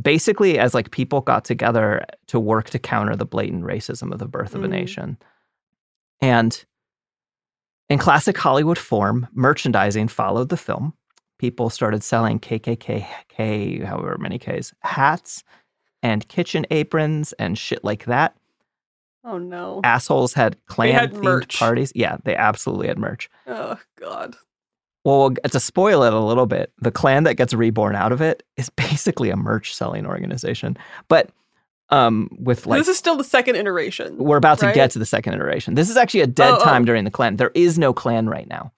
basically 0.00 0.58
as 0.58 0.72
like 0.72 0.90
people 0.90 1.20
got 1.20 1.44
together 1.44 2.06
to 2.28 2.40
work 2.40 2.70
to 2.70 2.78
counter 2.78 3.14
the 3.14 3.26
blatant 3.26 3.64
racism 3.64 4.10
of 4.10 4.18
the 4.18 4.26
birth 4.26 4.54
of 4.54 4.64
a 4.64 4.66
Mhm. 4.66 4.70
nation. 4.70 5.18
And 6.22 6.64
in 7.90 7.98
classic 7.98 8.38
Hollywood 8.38 8.78
form, 8.78 9.28
merchandising 9.34 10.08
followed 10.08 10.48
the 10.48 10.56
film 10.56 10.94
people 11.38 11.70
started 11.70 12.02
selling 12.02 12.38
KKK, 12.40 13.84
however 13.84 14.16
many 14.18 14.38
Ks, 14.38 14.72
hats 14.80 15.44
and 16.02 16.26
kitchen 16.28 16.66
aprons 16.70 17.32
and 17.34 17.56
shit 17.58 17.82
like 17.84 18.04
that. 18.04 18.36
Oh 19.24 19.38
no. 19.38 19.80
Assholes 19.84 20.32
had 20.32 20.56
Klan 20.66 20.92
had 20.94 21.12
themed 21.12 21.22
merch. 21.24 21.58
parties. 21.58 21.92
Yeah, 21.94 22.18
they 22.24 22.34
absolutely 22.36 22.88
had 22.88 22.98
merch. 22.98 23.28
Oh 23.46 23.78
god. 24.00 24.36
Well, 25.04 25.30
to 25.30 25.60
spoil 25.60 26.02
it 26.02 26.12
a 26.12 26.18
little 26.20 26.46
bit, 26.46 26.72
the 26.78 26.90
Klan 26.90 27.22
that 27.24 27.34
gets 27.34 27.54
reborn 27.54 27.94
out 27.96 28.12
of 28.12 28.20
it 28.20 28.42
is 28.56 28.68
basically 28.76 29.30
a 29.30 29.36
merch 29.36 29.74
selling 29.74 30.06
organization. 30.06 30.76
But 31.08 31.30
um, 31.90 32.28
with 32.38 32.66
like 32.66 32.78
this 32.80 32.88
is 32.88 32.98
still 32.98 33.16
the 33.16 33.24
second 33.24 33.56
iteration. 33.56 34.18
we're 34.18 34.36
about 34.36 34.58
to 34.58 34.72
get 34.74 34.90
to 34.92 34.98
the 34.98 35.06
second 35.06 35.34
iteration. 35.34 35.74
This 35.74 35.88
is 35.88 35.96
actually 35.96 36.20
a 36.20 36.26
dead 36.26 36.50
Oh, 36.52 36.58
oh. 36.60 36.64
time 36.64 36.84
during 36.84 37.04
the 37.04 37.10
Klan. 37.10 37.36
There 37.36 37.50
is 37.54 37.78
no 37.78 37.92
Klan 37.94 38.28
right 38.28 38.46
now. 38.46 38.72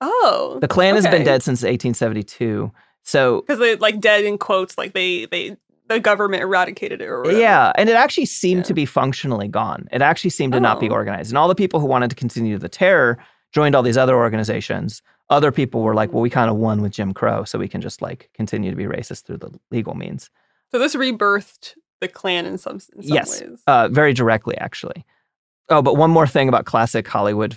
Oh, 0.00 0.58
The 0.60 0.68
Klan 0.68 0.94
has 0.96 1.06
been 1.06 1.24
dead 1.24 1.42
since 1.42 1.62
1872. 1.62 2.70
So 3.02 3.40
because 3.42 3.58
they 3.58 3.76
like 3.76 4.00
dead 4.00 4.24
in 4.24 4.38
quotes, 4.38 4.76
like 4.78 4.92
they 4.94 5.26
they 5.26 5.56
the 5.88 6.00
government 6.00 6.42
eradicated 6.42 7.02
it 7.02 7.06
or 7.06 7.20
whatever. 7.20 7.38
yeah, 7.38 7.72
and 7.76 7.88
it 7.90 7.96
actually 7.96 8.24
seemed 8.24 8.64
to 8.64 8.72
be 8.74 8.86
functionally 8.86 9.48
gone. 9.48 9.86
It 9.92 10.00
actually 10.00 10.30
seemed 10.30 10.54
to 10.54 10.60
not 10.60 10.80
be 10.80 10.88
Oh. 10.88 10.92
organized. 10.94 11.30
And 11.30 11.36
all 11.38 11.46
the 11.48 11.54
people 11.54 11.78
who 11.80 11.86
wanted 11.86 12.08
to 12.10 12.16
continue 12.16 12.56
the 12.58 12.68
terror 12.70 13.18
joined 13.52 13.74
all 13.74 13.82
these 13.82 13.98
other 13.98 14.16
organizations. 14.16 15.02
Other 15.30 15.52
people 15.52 15.82
were 15.82 15.94
like, 15.94 16.12
"Well, 16.12 16.22
we 16.22 16.30
kind 16.30 16.50
of 16.50 16.56
won 16.56 16.80
with 16.82 16.92
Jim 16.92 17.12
Crow, 17.12 17.44
so 17.44 17.58
we 17.58 17.68
can 17.68 17.80
just 17.82 18.00
like 18.02 18.30
continue 18.34 18.70
to 18.70 18.76
be 18.76 18.84
racist 18.84 19.24
through 19.24 19.38
the 19.38 19.50
legal 19.70 19.94
means." 19.94 20.30
So 20.70 20.78
this 20.78 20.94
rebirthed 20.96 21.74
the 22.00 22.08
Klan 22.08 22.46
in 22.46 22.56
some 22.58 22.74
in 22.96 23.02
some 23.02 23.02
yes, 23.02 23.42
uh, 23.66 23.88
very 23.88 24.12
directly, 24.14 24.56
actually. 24.58 25.04
Oh, 25.68 25.82
but 25.82 25.96
one 25.96 26.10
more 26.10 26.26
thing 26.26 26.48
about 26.48 26.64
classic 26.64 27.06
Hollywood 27.06 27.56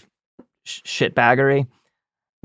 sh- 0.66 0.82
shitbaggery. 0.84 1.68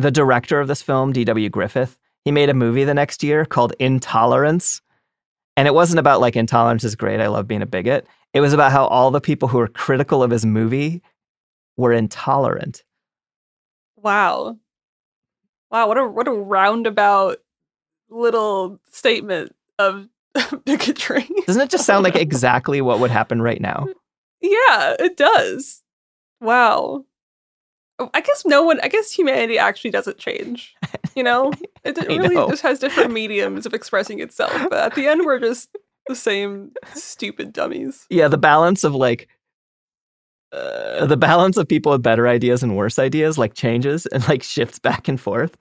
The 0.02 0.10
director 0.10 0.58
of 0.58 0.66
this 0.66 0.82
film, 0.82 1.12
D.W. 1.12 1.48
Griffith, 1.48 1.96
he 2.24 2.32
made 2.32 2.48
a 2.48 2.54
movie 2.54 2.82
the 2.82 2.92
next 2.92 3.22
year 3.22 3.44
called 3.44 3.72
Intolerance. 3.78 4.82
And 5.56 5.68
it 5.68 5.74
wasn't 5.74 6.00
about 6.00 6.20
like 6.20 6.34
intolerance 6.34 6.82
is 6.82 6.96
great, 6.96 7.20
I 7.20 7.28
love 7.28 7.46
being 7.46 7.62
a 7.62 7.66
bigot. 7.66 8.08
It 8.34 8.40
was 8.40 8.52
about 8.52 8.72
how 8.72 8.86
all 8.86 9.12
the 9.12 9.20
people 9.20 9.46
who 9.46 9.58
were 9.58 9.68
critical 9.68 10.24
of 10.24 10.32
his 10.32 10.44
movie 10.44 11.02
were 11.76 11.92
intolerant. 11.92 12.82
Wow. 13.96 14.56
Wow, 15.70 15.86
what 15.86 15.98
a 15.98 16.06
what 16.08 16.26
a 16.26 16.32
roundabout 16.32 17.38
little 18.10 18.80
statement 18.90 19.54
of 19.78 20.08
bigotry. 20.64 21.28
Doesn't 21.46 21.62
it 21.62 21.70
just 21.70 21.86
sound 21.86 22.02
like 22.02 22.16
exactly 22.16 22.80
what 22.80 22.98
would 22.98 23.12
happen 23.12 23.40
right 23.40 23.60
now? 23.60 23.86
yeah, 24.40 24.96
it 24.98 25.16
does. 25.16 25.82
Wow. 26.40 27.04
I 28.14 28.20
guess 28.20 28.44
no 28.44 28.62
one 28.62 28.80
I 28.82 28.88
guess 28.88 29.10
humanity 29.12 29.58
actually 29.58 29.90
doesn't 29.90 30.18
change. 30.18 30.74
You 31.14 31.22
know? 31.22 31.52
It, 31.84 31.98
it 31.98 32.06
really 32.06 32.36
know. 32.36 32.48
just 32.48 32.62
has 32.62 32.78
different 32.78 33.10
mediums 33.12 33.66
of 33.66 33.74
expressing 33.74 34.20
itself. 34.20 34.52
But 34.70 34.78
at 34.84 34.94
the 34.94 35.08
end 35.08 35.22
we're 35.26 35.40
just 35.40 35.68
the 36.06 36.14
same 36.14 36.70
stupid 36.94 37.52
dummies. 37.52 38.06
Yeah, 38.08 38.28
the 38.28 38.38
balance 38.38 38.84
of 38.84 38.94
like 38.94 39.26
uh, 40.52 41.06
the 41.06 41.16
balance 41.16 41.56
of 41.56 41.66
people 41.66 41.90
with 41.90 42.02
better 42.02 42.28
ideas 42.28 42.62
and 42.62 42.76
worse 42.76 43.00
ideas 43.00 43.36
like 43.36 43.54
changes 43.54 44.06
and 44.06 44.26
like 44.28 44.44
shifts 44.44 44.78
back 44.78 45.08
and 45.08 45.20
forth. 45.20 45.56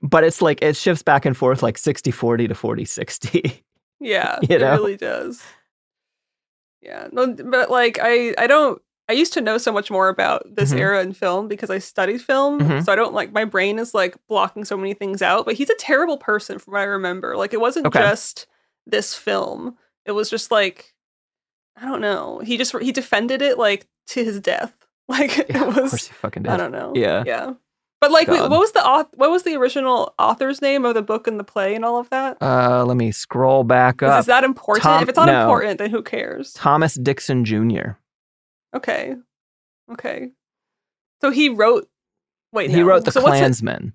But 0.00 0.24
it's 0.24 0.40
like 0.40 0.62
it 0.62 0.74
shifts 0.74 1.02
back 1.02 1.26
and 1.26 1.36
forth 1.36 1.62
like 1.62 1.76
60 1.76 2.10
40 2.12 2.48
to 2.48 2.54
40 2.54 2.84
60. 2.86 3.64
Yeah, 4.00 4.38
You 4.48 4.58
know? 4.60 4.68
it 4.74 4.76
really 4.76 4.96
does. 4.96 5.42
Yeah, 6.80 7.08
no, 7.12 7.34
but 7.34 7.68
like 7.70 7.98
I, 8.00 8.32
I 8.38 8.46
don't. 8.46 8.80
I 9.08 9.14
used 9.14 9.32
to 9.34 9.40
know 9.40 9.56
so 9.58 9.72
much 9.72 9.90
more 9.90 10.08
about 10.08 10.42
this 10.54 10.72
Mhm. 10.72 10.78
era 10.80 11.02
in 11.02 11.12
film 11.14 11.48
because 11.48 11.70
I 11.70 11.78
studied 11.78 12.20
film. 12.20 12.60
Mhm. 12.60 12.84
So 12.84 12.92
I 12.92 12.96
don't 12.96 13.14
like 13.14 13.32
my 13.32 13.44
brain 13.44 13.78
is 13.78 13.94
like 13.94 14.16
blocking 14.28 14.64
so 14.64 14.76
many 14.76 14.92
things 14.94 15.22
out. 15.22 15.46
But 15.46 15.54
he's 15.54 15.70
a 15.70 15.74
terrible 15.76 16.18
person, 16.18 16.58
from 16.58 16.72
what 16.74 16.80
I 16.80 16.84
remember. 16.84 17.36
Like 17.36 17.54
it 17.54 17.60
wasn't 17.60 17.86
Okay. 17.86 18.00
just 18.00 18.46
this 18.86 19.14
film. 19.14 19.76
It 20.04 20.12
was 20.12 20.28
just 20.30 20.50
like 20.50 20.94
I 21.80 21.84
don't 21.86 22.00
know. 22.00 22.40
He 22.44 22.56
just 22.56 22.76
he 22.80 22.90
defended 22.92 23.40
it 23.40 23.56
like 23.58 23.86
to 24.08 24.24
his 24.24 24.40
death. 24.40 24.74
Like 25.08 25.38
it 25.38 25.56
Of 25.56 25.68
was. 25.74 25.90
course 25.90 26.08
you 26.10 26.14
fucking 26.16 26.42
did. 26.42 26.52
I 26.52 26.58
don't 26.58 26.70
know. 26.72 26.92
Yeah. 26.94 27.22
yeah. 27.26 27.54
But 28.02 28.10
like, 28.10 28.26
God. 28.26 28.50
what 28.50 28.60
was 28.60 28.72
the 28.72 29.06
what 29.14 29.30
was 29.30 29.42
the 29.44 29.56
original 29.56 30.12
author's 30.18 30.60
name 30.60 30.84
of 30.84 30.92
the 30.94 31.00
book 31.02 31.26
and 31.26 31.40
the 31.40 31.44
play 31.44 31.74
and 31.74 31.82
all 31.82 31.96
of 31.98 32.10
that? 32.10 32.36
Uh, 32.42 32.84
let 32.84 32.98
me 32.98 33.10
scroll 33.10 33.64
back 33.64 34.02
Is, 34.02 34.08
up. 34.10 34.20
is 34.20 34.26
that 34.26 34.44
important? 34.44 34.82
Tom- 34.82 35.02
if 35.02 35.08
it's 35.08 35.16
not 35.16 35.26
no. 35.28 35.40
important, 35.40 35.78
then 35.78 35.88
who 35.88 36.02
cares? 36.02 36.52
Thomas 36.52 36.92
Dixon 36.94 37.44
Jr. 37.46 37.92
Okay. 38.78 39.16
Okay. 39.92 40.30
So 41.20 41.30
he 41.30 41.48
wrote. 41.48 41.88
Wait, 42.52 42.70
He 42.70 42.76
no. 42.76 42.84
wrote 42.86 43.04
The 43.04 43.12
so 43.12 43.20
Clansman. 43.20 43.92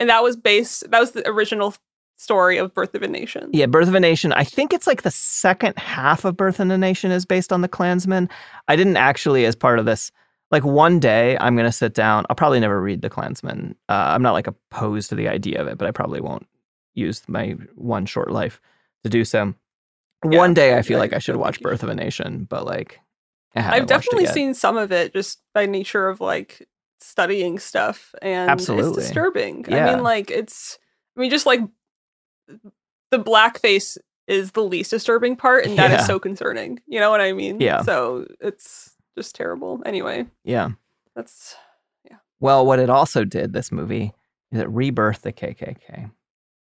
and 0.00 0.08
that 0.10 0.22
was 0.22 0.36
based. 0.36 0.90
That 0.90 0.98
was 1.00 1.12
the 1.12 1.26
original 1.28 1.74
story 2.16 2.56
of 2.56 2.72
Birth 2.74 2.94
of 2.94 3.02
a 3.02 3.08
Nation. 3.08 3.50
Yeah, 3.52 3.66
Birth 3.66 3.88
of 3.88 3.94
a 3.94 4.00
Nation. 4.00 4.32
I 4.32 4.44
think 4.44 4.72
it's 4.72 4.86
like 4.86 5.02
the 5.02 5.10
second 5.10 5.76
half 5.78 6.24
of 6.24 6.36
Birth 6.36 6.58
of 6.60 6.70
a 6.70 6.78
Nation 6.78 7.10
is 7.12 7.24
based 7.24 7.52
on 7.52 7.60
the 7.60 7.68
Clansman. 7.68 8.28
I 8.68 8.76
didn't 8.76 8.96
actually, 8.96 9.44
as 9.44 9.54
part 9.54 9.78
of 9.78 9.84
this, 9.84 10.10
like 10.50 10.64
one 10.64 10.98
day 11.00 11.36
I'm 11.40 11.54
going 11.54 11.66
to 11.66 11.72
sit 11.72 11.94
down. 11.94 12.24
I'll 12.30 12.36
probably 12.36 12.60
never 12.60 12.80
read 12.80 13.02
the 13.02 13.10
Clansman. 13.10 13.74
Uh, 13.88 13.92
I'm 14.14 14.22
not 14.22 14.32
like 14.32 14.46
opposed 14.46 15.08
to 15.10 15.14
the 15.14 15.28
idea 15.28 15.60
of 15.60 15.66
it, 15.68 15.78
but 15.78 15.86
I 15.86 15.90
probably 15.92 16.20
won't 16.20 16.46
use 16.94 17.22
my 17.28 17.56
one 17.74 18.06
short 18.06 18.30
life 18.30 18.60
to 19.04 19.10
do 19.10 19.24
so. 19.24 19.54
one 20.22 20.54
day 20.54 20.76
I 20.76 20.82
feel 20.82 20.98
like 20.98 21.12
I 21.12 21.18
should 21.18 21.36
watch 21.36 21.60
Birth 21.60 21.82
of 21.82 21.88
a 21.88 21.94
Nation, 21.94 22.46
but 22.48 22.64
like 22.66 23.00
I've 23.54 23.86
definitely 23.86 24.26
seen 24.26 24.54
some 24.54 24.76
of 24.76 24.92
it 24.92 25.12
just 25.12 25.40
by 25.54 25.66
nature 25.66 26.08
of 26.08 26.20
like 26.20 26.66
studying 27.00 27.58
stuff, 27.58 28.14
and 28.22 28.50
Absolutely. 28.50 28.90
it's 28.90 29.08
disturbing. 29.08 29.66
I 29.72 29.92
mean, 29.92 30.02
like 30.02 30.30
it's. 30.30 30.78
I 31.16 31.20
mean, 31.20 31.30
just 31.30 31.44
like 31.46 31.60
the 33.10 33.18
blackface 33.18 33.98
is 34.26 34.52
the 34.52 34.62
least 34.62 34.90
disturbing 34.90 35.36
part, 35.36 35.66
and 35.66 35.76
that 35.78 35.90
is 35.90 36.00
Yeah. 36.00 36.06
so 36.06 36.18
concerning. 36.18 36.80
You 36.86 37.00
know 37.00 37.10
what 37.10 37.20
I 37.20 37.32
mean? 37.32 37.60
Yeah. 37.60 37.82
So 37.82 38.26
it's 38.40 38.94
just 39.16 39.34
terrible. 39.34 39.82
Anyway, 39.84 40.26
Yeah. 40.44 40.70
that's 41.14 41.54
yeah. 42.08 42.16
Well, 42.40 42.64
what 42.64 42.78
it 42.78 42.88
also 42.88 43.24
did, 43.24 43.52
this 43.52 43.70
movie, 43.70 44.12
is 44.52 44.60
it 44.60 44.68
rebirthed 44.68 45.20
the 45.20 45.32
KKK. 45.32 46.10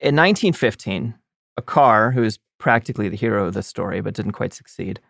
In 0.01 0.15
1915, 0.17 1.15
a 1.57 1.63
car, 1.63 2.13
who 2.13 2.23
is 2.23 2.39
practically 2.59 3.09
the 3.09 3.17
hero 3.17 3.47
of 3.47 3.55
the 3.55 3.63
story 3.63 4.01
but 4.01 4.15
didn't 4.15 4.33
quite 4.33 4.55
succeed, 4.55 5.01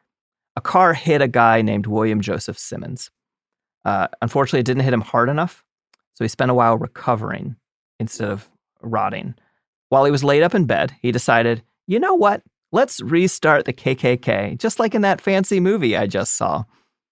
a 0.59 0.61
car 0.61 0.92
hit 0.92 1.22
a 1.22 1.28
guy 1.28 1.62
named 1.62 1.86
William 1.86 2.20
Joseph 2.20 2.59
Simmons. 2.59 3.12
Uh, 3.84 4.09
unfortunately, 4.20 4.59
it 4.59 4.66
didn't 4.66 4.82
hit 4.82 4.92
him 4.92 5.00
hard 5.00 5.28
enough, 5.28 5.62
so 6.14 6.24
he 6.24 6.28
spent 6.28 6.50
a 6.50 6.54
while 6.54 6.76
recovering 6.76 7.54
instead 8.00 8.28
of 8.28 8.50
rotting. 8.82 9.36
While 9.88 10.04
he 10.04 10.11
was 10.11 10.24
laid 10.24 10.42
up 10.42 10.56
in 10.56 10.64
bed, 10.64 10.96
he 11.00 11.12
decided, 11.12 11.62
you 11.86 12.00
know 12.00 12.14
what? 12.14 12.42
Let's 12.72 13.00
restart 13.00 13.66
the 13.66 13.72
KKK, 13.72 14.59
just 14.59 14.80
like 14.80 14.96
in 14.96 15.02
that 15.02 15.20
fancy 15.20 15.61
movie 15.61 15.96
I 15.96 16.09
just 16.09 16.34
saw. 16.34 16.64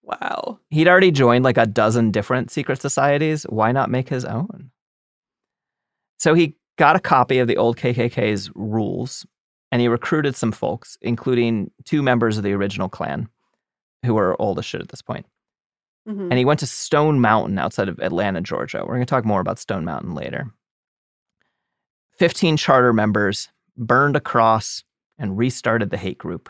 wow. 0.03 0.59
He'd 0.69 0.89
already 0.89 1.11
joined 1.11 1.45
like 1.45 1.57
a 1.57 1.65
dozen 1.65 2.11
different 2.11 2.51
secret 2.51 2.81
societies. 2.81 3.43
Why 3.43 3.71
not 3.71 3.89
make 3.89 4.09
his 4.09 4.25
own? 4.25 4.71
So 6.19 6.33
he 6.33 6.57
got 6.77 6.97
a 6.97 6.99
copy 6.99 7.39
of 7.39 7.47
the 7.47 7.55
old 7.55 7.77
KKK's 7.77 8.51
rules 8.55 9.25
and 9.71 9.81
he 9.81 9.87
recruited 9.87 10.35
some 10.35 10.51
folks, 10.51 10.97
including 11.01 11.71
two 11.85 12.03
members 12.03 12.37
of 12.37 12.43
the 12.43 12.51
original 12.51 12.89
Klan 12.89 13.29
who 14.05 14.17
are 14.17 14.39
old 14.41 14.59
as 14.59 14.65
shit 14.65 14.81
at 14.81 14.89
this 14.89 15.01
point. 15.01 15.25
Mhm. 16.07 16.29
And 16.29 16.33
he 16.37 16.45
went 16.45 16.59
to 16.61 16.67
Stone 16.67 17.19
Mountain 17.19 17.59
outside 17.59 17.89
of 17.89 17.99
Atlanta, 17.99 18.41
Georgia. 18.41 18.79
We're 18.79 18.95
going 18.95 19.01
to 19.01 19.05
talk 19.05 19.25
more 19.25 19.41
about 19.41 19.59
Stone 19.59 19.85
Mountain 19.85 20.13
later. 20.13 20.51
15 22.17 22.57
charter 22.57 22.93
members 22.93 23.49
burned 23.75 24.15
a 24.15 24.21
cross 24.21 24.83
and 25.17 25.37
restarted 25.37 25.89
the 25.89 25.97
hate 25.97 26.17
group. 26.17 26.49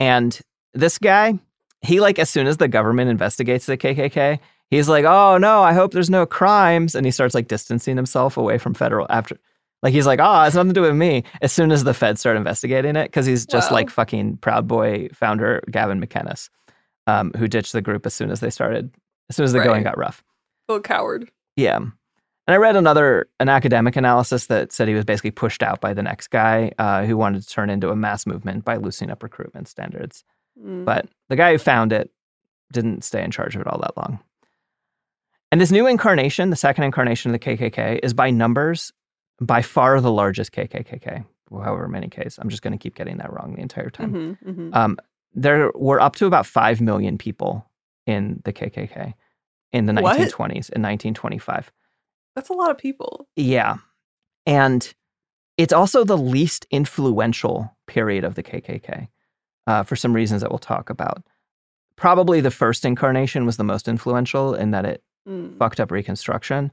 And 0.00 0.38
this 0.74 0.98
guy, 0.98 1.38
he 1.82 2.00
like 2.00 2.18
as 2.18 2.30
soon 2.30 2.46
as 2.46 2.56
the 2.56 2.68
government 2.68 3.10
investigates 3.10 3.66
the 3.66 3.76
KKK, 3.76 4.38
he's 4.70 4.88
like, 4.88 5.04
"Oh 5.04 5.38
no, 5.38 5.62
I 5.62 5.72
hope 5.72 5.92
there's 5.92 6.10
no 6.10 6.26
crimes," 6.26 6.94
and 6.94 7.06
he 7.06 7.10
starts 7.12 7.34
like 7.34 7.48
distancing 7.48 7.96
himself 7.96 8.36
away 8.36 8.58
from 8.58 8.74
federal 8.74 9.06
after. 9.10 9.38
Like 9.82 9.92
he's 9.92 10.06
like, 10.06 10.18
"Oh, 10.20 10.42
it's 10.42 10.56
nothing 10.56 10.70
to 10.70 10.74
do 10.74 10.82
with 10.82 10.94
me." 10.96 11.24
As 11.40 11.52
soon 11.52 11.70
as 11.70 11.84
the 11.84 11.94
feds 11.94 12.20
start 12.20 12.36
investigating 12.36 12.96
it, 12.96 13.04
because 13.04 13.26
he's 13.26 13.46
just 13.46 13.70
Wow. 13.70 13.76
like 13.76 13.90
fucking 13.90 14.38
Proud 14.38 14.66
Boy 14.66 15.08
founder 15.12 15.62
Gavin 15.70 16.00
McInnes, 16.00 16.50
um, 17.06 17.32
who 17.36 17.46
ditched 17.48 17.72
the 17.72 17.82
group 17.82 18.04
as 18.06 18.14
soon 18.14 18.30
as 18.30 18.40
they 18.40 18.50
started, 18.50 18.90
as 19.30 19.36
soon 19.36 19.44
as 19.44 19.52
the 19.52 19.60
going 19.60 19.84
got 19.84 19.96
rough. 19.98 20.24
Little 20.68 20.82
coward. 20.82 21.30
Yeah. 21.56 21.76
And 21.76 22.54
I 22.54 22.56
read 22.56 22.76
another 22.76 23.28
an 23.40 23.48
academic 23.48 23.94
analysis 23.94 24.46
that 24.46 24.72
said 24.72 24.88
he 24.88 24.94
was 24.94 25.04
basically 25.04 25.30
pushed 25.32 25.62
out 25.62 25.80
by 25.80 25.92
the 25.92 26.02
next 26.02 26.28
guy 26.28 26.72
uh, 26.78 27.04
who 27.04 27.16
wanted 27.16 27.42
to 27.42 27.48
turn 27.48 27.68
into 27.70 27.90
a 27.90 27.96
mass 27.96 28.26
movement 28.26 28.64
by 28.64 28.76
loosening 28.76 29.10
up 29.10 29.22
recruitment 29.22 29.68
standards. 29.68 30.24
Mm. 30.58 30.84
But 30.86 31.06
the 31.28 31.36
guy 31.36 31.52
who 31.52 31.58
found 31.58 31.92
it 31.92 32.10
didn't 32.72 33.04
stay 33.04 33.22
in 33.22 33.30
charge 33.30 33.54
of 33.54 33.60
it 33.60 33.66
all 33.66 33.78
that 33.80 33.96
long. 33.96 34.18
And 35.52 35.60
this 35.60 35.70
new 35.70 35.86
incarnation, 35.86 36.50
the 36.50 36.56
second 36.56 36.84
incarnation 36.84 37.30
of 37.34 37.40
the 37.40 37.46
KKK, 37.56 38.00
is 38.02 38.12
by 38.14 38.30
numbers 38.30 38.92
by 39.40 39.62
far 39.62 40.00
the 40.00 40.10
largest 40.12 40.52
KKK. 40.52 41.24
However 41.50 41.88
many 41.88 42.08
Ks. 42.08 42.38
I'm 42.38 42.50
just 42.50 42.60
going 42.62 42.72
to 42.72 42.78
keep 42.78 42.94
getting 42.94 43.16
that 43.18 43.32
wrong 43.32 43.54
the 43.54 43.62
entire 43.62 43.88
time. 43.90 44.12
Mhm, 44.12 44.54
mhm. 44.54 44.76
Um, 44.76 44.98
there 45.34 45.70
were 45.74 45.98
up 46.00 46.16
to 46.16 46.26
about 46.26 46.44
5 46.46 46.80
million 46.82 47.16
people 47.16 47.64
in 48.06 48.40
the 48.44 48.52
KKK 48.52 49.14
in 49.72 49.86
the 49.86 49.94
What? 49.94 50.16
1920s, 50.18 50.68
in 50.70 50.82
1925. 50.82 51.72
That's 52.34 52.50
a 52.50 52.52
lot 52.52 52.70
of 52.70 52.76
people. 52.78 53.28
Yeah. 53.36 53.76
And 54.44 54.92
it's 55.56 55.72
also 55.72 56.04
the 56.04 56.18
least 56.18 56.66
influential 56.70 57.74
period 57.86 58.24
of 58.24 58.34
the 58.34 58.42
KKK 58.42 59.08
uh, 59.66 59.82
for 59.84 59.96
some 59.96 60.12
reasons 60.12 60.42
that 60.42 60.50
we'll 60.50 60.58
talk 60.58 60.90
about. 60.90 61.22
Probably 61.96 62.40
the 62.40 62.50
first 62.50 62.84
incarnation 62.84 63.44
was 63.46 63.56
the 63.56 63.64
most 63.64 63.88
influential 63.88 64.54
in 64.54 64.70
that 64.72 64.84
it 64.84 65.02
Mm. 65.26 65.58
fucked 65.58 65.78
up 65.80 65.90
Reconstruction. 65.90 66.70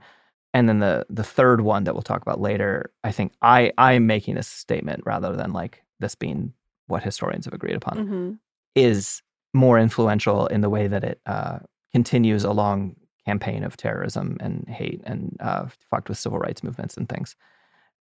And 0.55 0.69
then 0.69 0.79
the 0.79 1.05
the 1.09 1.23
third 1.23 1.61
one 1.61 1.83
that 1.83 1.93
we'll 1.93 2.01
talk 2.01 2.21
about 2.21 2.39
later, 2.39 2.89
I 3.03 3.11
think 3.11 3.33
I 3.41 3.73
I 3.77 3.93
am 3.93 4.07
making 4.07 4.35
this 4.35 4.47
statement 4.47 5.03
rather 5.05 5.35
than 5.35 5.51
like 5.51 5.83
this 5.99 6.15
being 6.15 6.53
what 6.87 7.03
historians 7.03 7.43
have 7.45 7.53
agreed 7.53 7.75
upon, 7.75 8.07
hmm 8.07 8.31
is 8.75 9.21
more 9.53 9.79
influential 9.79 10.47
in 10.47 10.59
the 10.59 10.69
way 10.69 10.85
that 10.85 11.01
it 11.01 11.21
uh, 11.25 11.59
continues 11.93 12.43
a 12.43 12.51
long 12.51 12.93
campaign 13.25 13.63
of 13.63 13.77
terrorism 13.77 14.35
and 14.41 14.67
hate 14.67 15.01
and 15.05 15.37
uh, 15.39 15.65
fucked 15.89 16.09
with 16.09 16.17
civil 16.17 16.39
rights 16.39 16.61
movements 16.61 16.97
and 16.97 17.07
things. 17.07 17.37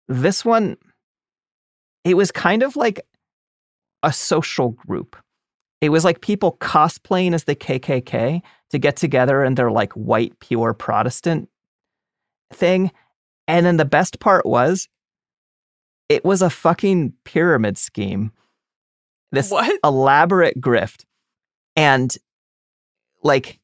This 0.08 0.46
one, 0.46 0.78
it 2.06 2.16
was 2.16 2.32
kind 2.32 2.64
of 2.64 2.78
like 2.78 3.02
a 4.02 4.14
social 4.14 4.70
group. 4.70 5.18
It 5.82 5.90
was 5.90 6.06
like 6.06 6.22
people 6.22 6.56
cosplaying 6.62 7.34
as 7.34 7.44
the 7.44 7.56
KKK 7.56 8.42
to 8.70 8.78
get 8.78 8.96
together 8.96 9.44
in 9.44 9.56
their 9.56 9.72
like 9.72 9.92
white 9.92 10.40
pure 10.40 10.74
Protestant 10.74 11.50
thing. 12.54 12.92
And 13.48 13.66
then 13.66 13.78
the 13.78 13.86
best 13.86 14.20
part 14.20 14.46
was 14.46 14.88
it 16.10 16.24
was 16.26 16.42
a 16.42 16.50
fucking 16.50 17.14
pyramid 17.24 17.78
scheme. 17.78 18.32
This 19.32 19.50
What? 19.50 19.80
elaborate 19.84 20.60
grift. 20.60 21.06
And 21.76 22.16
like 23.24 23.60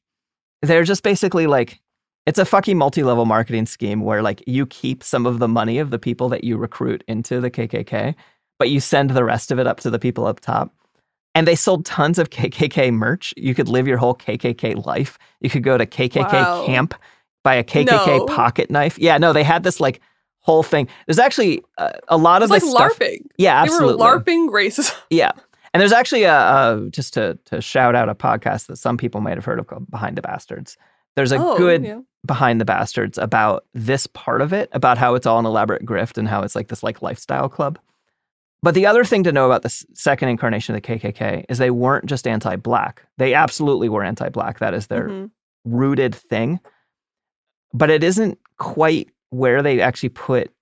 they're 0.62 0.84
just 0.84 1.02
basically 1.02 1.46
like 1.46 1.80
it's 2.26 2.38
a 2.38 2.44
fucking 2.44 2.76
multi-level 2.76 3.24
marketing 3.26 3.66
scheme 3.66 4.00
where 4.02 4.22
like 4.22 4.42
you 4.46 4.66
keep 4.66 5.02
some 5.02 5.24
of 5.26 5.38
the 5.38 5.48
money 5.48 5.78
of 5.78 5.90
the 5.90 5.98
people 5.98 6.28
that 6.30 6.44
you 6.44 6.56
recruit 6.56 7.02
into 7.08 7.40
the 7.40 7.50
KKK, 7.50 8.14
but 8.58 8.70
you 8.70 8.80
send 8.80 9.10
the 9.10 9.24
rest 9.24 9.50
of 9.50 9.58
it 9.58 9.66
up 9.66 9.80
to 9.80 9.90
the 9.90 9.98
people 9.98 10.26
up 10.26 10.40
top. 10.40 10.74
And 11.34 11.46
they 11.46 11.54
sold 11.54 11.84
tons 11.86 12.18
of 12.18 12.30
KKK 12.30 12.92
merch. 12.92 13.32
You 13.36 13.54
could 13.54 13.68
live 13.68 13.86
your 13.86 13.98
whole 13.98 14.14
KKK 14.14 14.84
life. 14.84 15.18
You 15.40 15.48
could 15.50 15.62
go 15.62 15.78
to 15.78 15.86
KKK 15.86 16.32
Wow. 16.32 16.66
camp, 16.66 16.94
buy 17.48 17.54
a 17.54 17.64
KKK 17.64 18.18
No. 18.18 18.26
pocket 18.26 18.70
knife. 18.70 18.98
Yeah, 18.98 19.18
no, 19.18 19.32
they 19.32 19.42
had 19.44 19.62
this 19.62 19.80
like 19.80 20.00
whole 20.40 20.62
thing. 20.62 20.88
There's 21.06 21.18
actually 21.18 21.62
uh, 21.78 21.92
a 22.08 22.16
lot 22.16 22.42
It's 22.42 22.46
of 22.46 22.50
like 22.50 22.62
stuff. 22.62 22.98
LARPing. 22.98 23.26
Yeah, 23.36 23.64
They 23.64 23.70
were 23.70 23.74
absolutely. 23.76 24.04
LARPing 24.06 24.50
racism. 24.50 24.94
Yeah. 25.10 25.32
And 25.74 25.80
there's 25.82 25.92
actually 25.92 26.22
a, 26.24 26.34
a 26.34 26.88
just 26.90 27.12
to 27.14 27.38
to 27.46 27.60
shout 27.60 27.94
out 27.94 28.08
a 28.08 28.14
podcast 28.14 28.66
that 28.66 28.76
some 28.78 28.96
people 28.96 29.20
might 29.20 29.36
have 29.36 29.44
heard 29.44 29.58
of 29.58 29.66
called 29.66 29.90
Behind 29.90 30.16
the 30.16 30.22
Bastards. 30.22 30.76
There's 31.14 31.30
a 31.32 31.36
Oh, 31.38 31.56
good 31.58 31.84
yeah. 31.84 32.00
Behind 32.26 32.60
the 32.60 32.64
Bastards 32.64 33.18
about 33.18 33.64
this 33.74 34.06
part 34.06 34.40
of 34.40 34.52
it, 34.52 34.68
about 34.72 34.96
how 34.98 35.14
it's 35.14 35.26
all 35.26 35.38
an 35.38 35.44
elaborate 35.46 35.84
grift 35.84 36.16
and 36.18 36.26
how 36.26 36.42
it's 36.42 36.54
like 36.56 36.68
this 36.68 36.82
like 36.82 37.02
lifestyle 37.02 37.48
club. 37.48 37.78
But 38.62 38.74
the 38.74 38.86
other 38.86 39.04
thing 39.04 39.22
to 39.24 39.30
know 39.32 39.46
about 39.46 39.62
the 39.62 39.68
second 39.94 40.30
incarnation 40.30 40.74
of 40.74 40.82
the 40.82 40.88
KKK 40.88 41.44
is 41.48 41.58
they 41.58 41.70
weren't 41.70 42.06
just 42.06 42.26
anti-black. 42.26 43.02
They 43.18 43.34
absolutely 43.34 43.88
were 43.88 44.02
anti-black. 44.02 44.58
That 44.58 44.74
is 44.74 44.86
their 44.88 45.08
Mhm. 45.08 45.30
rooted 45.64 46.14
thing. 46.14 46.58
But 47.72 47.90
it 47.90 48.02
isn't 48.02 48.38
quite 48.58 49.10
where 49.30 49.62
they 49.62 49.80
actually 49.80 50.08
put. 50.10 50.52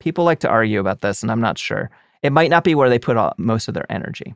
People 0.00 0.24
like 0.24 0.40
to 0.40 0.48
argue 0.48 0.80
about 0.80 1.00
this, 1.00 1.22
and 1.22 1.30
I'm 1.30 1.40
not 1.40 1.58
sure. 1.58 1.90
It 2.22 2.32
might 2.32 2.50
not 2.50 2.64
be 2.64 2.74
where 2.74 2.88
they 2.88 2.98
put 2.98 3.16
all, 3.16 3.34
most 3.38 3.68
of 3.68 3.74
their 3.74 3.90
energy. 3.90 4.34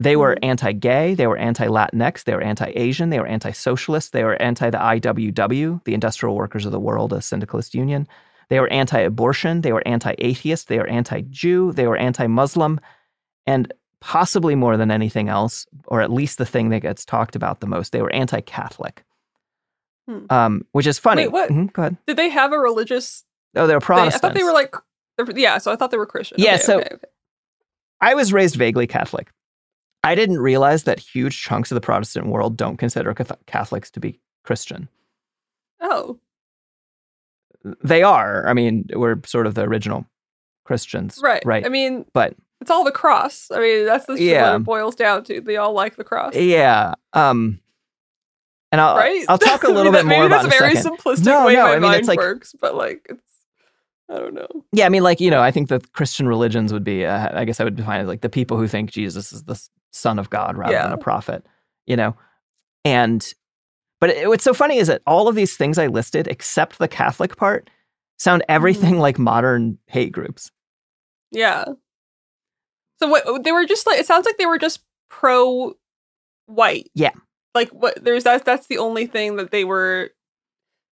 They 0.00 0.16
were 0.16 0.34
mm-hmm. 0.34 0.44
anti 0.44 0.72
gay, 0.72 1.14
they 1.14 1.26
were 1.26 1.36
anti 1.36 1.66
Latinx, 1.66 2.24
they 2.24 2.34
were 2.34 2.42
anti 2.42 2.72
Asian, 2.74 3.10
they 3.10 3.20
were 3.20 3.26
anti 3.26 3.52
socialist, 3.52 4.12
they 4.12 4.24
were 4.24 4.40
anti 4.42 4.70
the 4.70 4.78
IWW, 4.78 5.84
the 5.84 5.94
Industrial 5.94 6.34
Workers 6.34 6.66
of 6.66 6.72
the 6.72 6.80
World, 6.80 7.12
a 7.12 7.22
syndicalist 7.22 7.74
union. 7.74 8.08
They 8.48 8.58
were 8.58 8.68
anti 8.72 8.98
abortion, 8.98 9.60
they 9.60 9.72
were 9.72 9.86
anti 9.86 10.14
atheist, 10.18 10.68
they 10.68 10.78
were 10.78 10.88
anti 10.88 11.22
Jew, 11.30 11.72
they 11.72 11.86
were 11.86 11.96
anti 11.96 12.26
Muslim, 12.26 12.80
and 13.46 13.72
possibly 14.00 14.56
more 14.56 14.76
than 14.76 14.90
anything 14.90 15.28
else, 15.28 15.66
or 15.86 16.00
at 16.00 16.12
least 16.12 16.38
the 16.38 16.46
thing 16.46 16.70
that 16.70 16.80
gets 16.80 17.04
talked 17.04 17.36
about 17.36 17.60
the 17.60 17.68
most, 17.68 17.92
they 17.92 18.02
were 18.02 18.12
anti 18.12 18.40
Catholic. 18.40 19.04
Hmm. 20.08 20.26
Um, 20.30 20.66
which 20.72 20.86
is 20.86 20.98
funny. 20.98 21.22
Wait, 21.22 21.32
what? 21.32 21.50
Mhm, 21.50 21.72
go 21.72 21.82
ahead. 21.82 21.96
Did 22.06 22.16
they 22.16 22.28
have 22.28 22.52
a 22.52 22.58
religious? 22.58 23.24
Oh, 23.54 23.66
they're 23.66 23.80
thing? 23.80 23.96
I 23.98 24.10
thought 24.10 24.34
they 24.34 24.42
were 24.42 24.52
like, 24.52 24.74
yeah. 25.34 25.58
So 25.58 25.70
I 25.72 25.76
thought 25.76 25.90
they 25.90 25.96
were 25.98 26.06
Christian. 26.06 26.36
Yeah, 26.40 26.54
Okay, 26.54 26.62
so- 26.62 26.78
okay, 26.80 26.88
okay. 26.94 27.06
I 28.00 28.14
was 28.14 28.32
raised 28.32 28.56
vaguely 28.56 28.86
Catholic. 28.88 29.30
I 30.02 30.16
didn't 30.16 30.40
realize 30.40 30.82
that 30.84 30.98
huge 30.98 31.40
chunks 31.40 31.70
of 31.70 31.76
the 31.76 31.80
Protestant 31.80 32.26
world 32.26 32.56
don't 32.56 32.76
consider 32.76 33.14
Catholics 33.46 33.90
to 33.92 34.00
be 34.00 34.18
Christian. 34.44 34.88
oh, 35.80 36.18
They 37.84 38.02
are. 38.02 38.46
I 38.48 38.54
mean, 38.54 38.88
we're 38.92 39.20
sort 39.24 39.46
of 39.46 39.54
the 39.54 39.62
original 39.62 40.04
Christians. 40.64 41.20
right, 41.22 41.42
Right. 41.46 41.64
I 41.64 41.68
mean, 41.68 42.04
but 42.12 42.34
it's 42.60 42.70
all 42.72 42.82
the 42.82 42.90
cross. 42.90 43.48
I 43.52 43.60
mean, 43.60 43.86
that's 43.86 44.06
the 44.06 44.20
Yeah. 44.20 44.50
what 44.52 44.56
it 44.62 44.64
boils 44.64 44.94
down 44.96 45.22
to. 45.24 45.40
They 45.40 45.56
all 45.56 45.72
like 45.72 45.94
the 45.96 46.02
cross, 46.04 46.34
yeah. 46.34 46.94
Um, 47.12 47.60
and 48.72 48.80
I'll, 48.80 48.96
right? 48.96 49.24
I'll 49.28 49.38
talk 49.38 49.62
a 49.62 49.68
little 49.70 49.92
bit 49.92 50.04
more 50.04 50.16
maybe 50.18 50.26
about 50.26 50.42
that's 50.42 50.54
a 50.54 50.58
very 50.58 50.74
second. 50.74 50.98
simplistic 50.98 51.24
No, 51.26 51.46
way 51.46 51.54
no, 51.54 51.62
my 51.62 51.68
I 51.70 51.72
mean, 51.74 51.82
mind 51.82 51.98
it's 52.00 52.08
like- 52.08 52.18
works, 52.18 52.54
but 52.60 52.74
like, 52.74 53.06
it's 53.08 53.22
I 54.10 54.18
don't 54.18 54.34
know. 54.34 54.48
Yeah, 54.72 54.84
I 54.86 54.88
mean, 54.88 55.02
like 55.04 55.20
you 55.20 55.30
know, 55.30 55.40
I 55.40 55.50
think 55.52 55.68
that 55.68 55.92
Christian 55.92 56.26
religions 56.28 56.72
would 56.72 56.84
be. 56.84 57.06
Uh, 57.06 57.28
I 57.38 57.44
guess 57.44 57.60
I 57.60 57.64
would 57.64 57.76
define 57.76 58.00
it 58.00 58.06
like 58.08 58.20
the 58.22 58.28
people 58.28 58.58
who 58.58 58.66
think 58.68 58.90
Jesus 58.90 59.32
is 59.32 59.44
the 59.44 59.58
Son 59.92 60.18
of 60.18 60.28
God 60.28 60.56
rather 60.58 60.74
than 60.74 60.92
a 60.92 60.98
prophet. 60.98 61.46
You 61.86 61.96
know, 61.96 62.14
and 62.84 63.32
but 64.00 64.10
it, 64.10 64.28
what's 64.28 64.44
so 64.44 64.52
funny 64.52 64.76
is 64.78 64.88
that 64.88 65.00
all 65.06 65.28
of 65.28 65.34
these 65.34 65.56
things 65.56 65.78
I 65.78 65.86
listed, 65.86 66.26
except 66.28 66.78
the 66.78 66.88
Catholic 66.88 67.36
part, 67.36 67.70
sound 68.18 68.42
Mm-hmm. 68.42 68.52
everything 68.54 68.98
like 68.98 69.18
modern 69.18 69.78
hate 69.86 70.12
groups. 70.12 70.50
Yeah. 71.30 71.64
So 72.98 73.08
what 73.08 73.44
they 73.44 73.52
were 73.52 73.64
just 73.64 73.86
like 73.86 73.98
it 73.98 74.06
sounds 74.06 74.26
like 74.26 74.36
they 74.36 74.46
were 74.46 74.58
just 74.58 74.80
pro 75.08 75.72
white. 76.46 76.90
Yeah. 76.94 77.12
Like 77.54 77.70
what 77.70 78.02
there's 78.02 78.24
that 78.24 78.44
that's 78.44 78.66
the 78.66 78.78
only 78.78 79.06
thing 79.06 79.36
that 79.36 79.50
they 79.50 79.64
were 79.64 80.10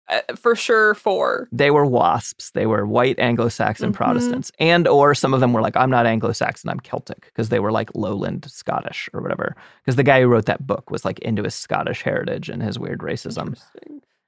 uh, 0.08 0.22
for 0.36 0.56
sure 0.56 0.94
for. 0.94 1.50
They 1.52 1.72
were 1.72 1.86
wasps. 1.86 2.52
They 2.52 2.66
were 2.68 2.86
white 2.86 3.18
Anglo-Saxon 3.20 3.92
Mhm. 3.92 3.96
Protestants, 3.96 4.52
and 4.60 4.88
or 4.88 5.16
some 5.16 5.34
of 5.34 5.40
them 5.40 5.52
were 5.52 5.62
like, 5.62 5.76
"I'm 5.76 5.90
not 5.90 6.06
Anglo-Saxon. 6.06 6.70
I'm 6.70 6.80
Celtic," 6.80 7.26
because 7.26 7.50
they 7.50 7.60
were 7.60 7.72
like 7.72 7.90
lowland 7.96 8.46
Scottish 8.50 9.10
or 9.14 9.22
whatever. 9.22 9.56
Because 9.84 9.96
the 9.96 10.04
guy 10.04 10.22
who 10.22 10.28
wrote 10.28 10.46
that 10.46 10.66
book 10.68 10.92
was 10.92 11.06
like 11.06 11.20
into 11.20 11.44
his 11.44 11.56
Scottish 11.56 12.04
heritage 12.04 12.50
and 12.50 12.62
his 12.62 12.78
weird 12.78 13.00
racism. 13.00 13.60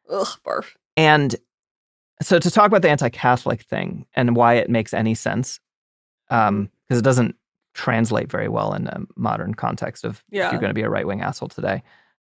Ugh, 0.09 0.28
barf. 0.45 0.75
And 0.95 1.36
so 2.23 2.39
to 2.39 2.49
talk 2.49 2.65
about 2.65 2.82
the 2.82 2.89
anti-Catholic 2.89 3.61
thing 3.61 4.07
and 4.15 4.36
why 4.36 4.55
it 4.55 4.69
makes 4.71 4.93
any 4.95 5.13
sense, 5.13 5.59
um, 6.32 6.71
because 6.88 6.97
it 6.99 7.03
doesn't 7.03 7.36
translate 7.75 8.32
very 8.32 8.47
well 8.47 8.73
in 8.73 8.88
a 8.88 9.01
modern 9.15 9.53
context 9.53 10.03
of 10.03 10.23
if 10.32 10.51
you're 10.51 10.59
going 10.59 10.71
to 10.71 10.73
be 10.73 10.82
a 10.82 10.89
right-wing 10.89 11.21
asshole 11.21 11.49
today. 11.49 11.84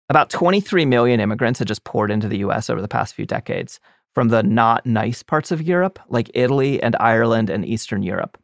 About 0.09 0.29
23 0.29 0.85
million 0.85 1.19
immigrants 1.19 1.59
had 1.59 1.67
just 1.67 1.83
poured 1.83 2.11
into 2.11 2.27
the 2.27 2.37
U.S. 2.39 2.69
over 2.69 2.81
the 2.81 2.87
past 2.87 3.13
few 3.13 3.25
decades 3.25 3.79
from 4.15 4.29
the 4.29 4.41
not 4.41 4.85
nice 4.85 5.21
parts 5.21 5.51
of 5.51 5.61
Europe, 5.61 5.99
like 6.09 6.31
Italy 6.33 6.81
and 6.81 6.95
Ireland 6.99 7.49
and 7.49 7.65
Eastern 7.65 8.03
Europe. 8.03 8.37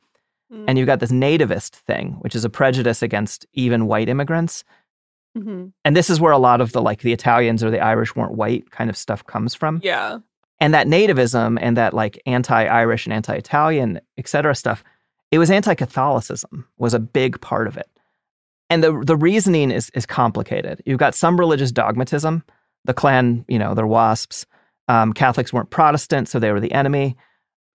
Mm. 0.51 0.65
And 0.67 0.77
you've 0.77 0.87
got 0.87 0.99
this 0.99 1.11
nativist 1.11 1.71
thing, 1.71 2.17
which 2.19 2.35
is 2.35 2.45
a 2.45 2.49
prejudice 2.49 3.01
against 3.01 3.45
even 3.53 3.87
white 3.87 4.09
immigrants. 4.09 4.63
Mhm. 5.37 5.71
And 5.83 5.95
this 5.95 6.09
is 6.11 6.19
where 6.19 6.31
a 6.33 6.37
lot 6.37 6.61
of 6.61 6.73
the 6.73 6.81
like 6.81 7.01
the 7.01 7.13
Italians 7.13 7.63
or 7.63 7.71
the 7.71 7.79
Irish 7.79 8.15
weren't 8.15 8.35
white 8.35 8.69
kind 8.69 8.89
of 8.89 8.97
stuff 8.97 9.25
comes 9.25 9.55
from 9.55 9.79
Yeah. 9.83 10.19
and 10.59 10.73
that 10.75 10.85
nativism 10.85 11.57
and 11.59 11.75
that 11.75 11.93
like 11.95 12.21
anti-irish 12.27 13.07
and 13.07 13.13
anti-italian 13.13 13.99
et 14.17 14.27
cetera 14.27 14.53
stuff 14.53 14.83
it 15.31 15.39
was 15.39 15.49
anti-catholicism 15.49 16.67
was 16.77 16.93
a 16.93 16.99
big 16.99 17.41
part 17.41 17.67
of 17.67 17.75
it 17.77 17.89
and 18.73 18.83
the 18.83 18.91
the 19.05 19.15
reasoning 19.15 19.71
is 19.71 19.89
is 19.93 20.05
complicated. 20.05 20.81
You've 20.85 20.99
got 20.99 21.15
some 21.15 21.39
religious 21.39 21.71
dogmatism. 21.71 22.43
The 22.85 22.93
Klan 22.93 23.45
you 23.47 23.59
know 23.59 23.73
they're 23.73 23.87
wasps. 23.87 24.45
Um, 24.87 25.13
catholics 25.13 25.53
weren't 25.53 25.69
protestant 25.69 26.27
so 26.27 26.39
they 26.39 26.51
were 26.51 26.59
the 26.59 26.73
enemy. 26.73 27.15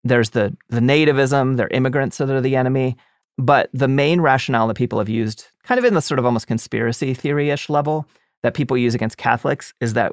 There's 0.04 0.30
the 0.30 0.56
the 0.68 0.80
nativism. 0.80 1.56
They're 1.56 1.68
immigrants 1.68 2.16
so 2.16 2.26
they're 2.26 2.40
the 2.40 2.56
enemy. 2.56 2.96
But 3.38 3.70
the 3.72 3.88
main 3.88 4.20
rationale 4.20 4.66
that 4.68 4.76
people 4.76 4.98
have 4.98 5.08
used 5.08 5.46
kind 5.62 5.78
of 5.78 5.84
in 5.84 5.94
the 5.94 6.02
sort 6.02 6.18
of 6.18 6.26
almost 6.26 6.46
conspiracy 6.48 7.14
theory-ish 7.14 7.68
level 7.68 8.04
that 8.42 8.54
people 8.54 8.76
use 8.76 8.94
against 8.96 9.16
catholics 9.16 9.72
is 9.80 9.92
that 9.92 10.12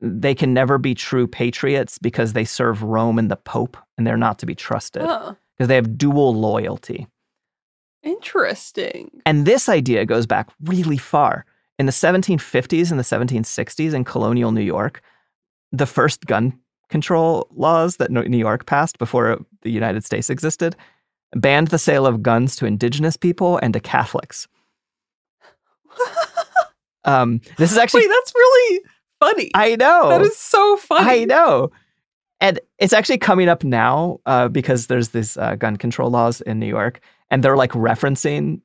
they 0.00 0.34
can 0.34 0.52
never 0.54 0.78
be 0.78 0.94
true 0.94 1.26
patriots 1.26 1.98
because 1.98 2.32
they 2.32 2.44
serve 2.44 2.82
Rome 2.82 3.18
and 3.18 3.30
the 3.30 3.36
Pope 3.36 3.76
and 3.96 4.06
they're 4.06 4.16
not 4.16 4.38
to 4.40 4.46
be 4.46 4.54
trusted 4.54 5.02
because 5.02 5.36
Huh. 5.60 5.66
they 5.66 5.74
have 5.76 5.96
dual 5.98 6.34
loyalty. 6.34 7.06
Interesting. 8.02 9.22
And 9.26 9.46
this 9.46 9.68
idea 9.68 10.04
goes 10.04 10.26
back 10.26 10.50
really 10.62 10.98
far. 10.98 11.44
In 11.78 11.86
the 11.86 11.92
1750s 11.92 12.90
and 12.90 12.98
the 12.98 13.04
1760s 13.04 13.94
in 13.94 14.04
colonial 14.04 14.52
New 14.52 14.62
York, 14.62 15.02
the 15.72 15.86
first 15.86 16.26
gun 16.26 16.58
control 16.88 17.48
laws 17.54 17.96
that 17.96 18.10
New 18.10 18.38
York 18.38 18.66
passed 18.66 18.98
before 18.98 19.40
the 19.62 19.70
United 19.70 20.04
States 20.04 20.28
existed 20.28 20.76
banned 21.34 21.68
the 21.68 21.78
sale 21.78 22.06
of 22.06 22.22
guns 22.22 22.56
to 22.56 22.66
indigenous 22.66 23.16
people 23.16 23.58
and 23.62 23.72
to 23.72 23.80
Catholics. 23.80 24.48
Um, 27.04 27.40
this 27.58 27.72
is 27.72 27.78
actually 27.78 28.02
Wait, 28.02 28.10
that's 28.10 28.32
really 28.32 28.80
funny. 29.20 29.50
I 29.54 29.76
know. 29.76 30.08
That 30.08 30.22
is 30.22 30.36
so 30.36 30.76
funny. 30.76 31.22
I 31.22 31.24
know. 31.24 31.70
And 32.40 32.60
it's 32.78 32.92
actually 32.92 33.18
coming 33.18 33.48
up 33.48 33.64
now 33.64 34.20
uh, 34.26 34.48
because 34.48 34.86
there's 34.86 35.10
these 35.10 35.36
uh, 35.36 35.56
gun 35.56 35.76
control 35.76 36.10
laws 36.10 36.40
in 36.42 36.58
New 36.58 36.66
York, 36.66 37.00
and 37.32 37.42
they're 37.42 37.56
like 37.56 37.72
referencing 37.72 38.60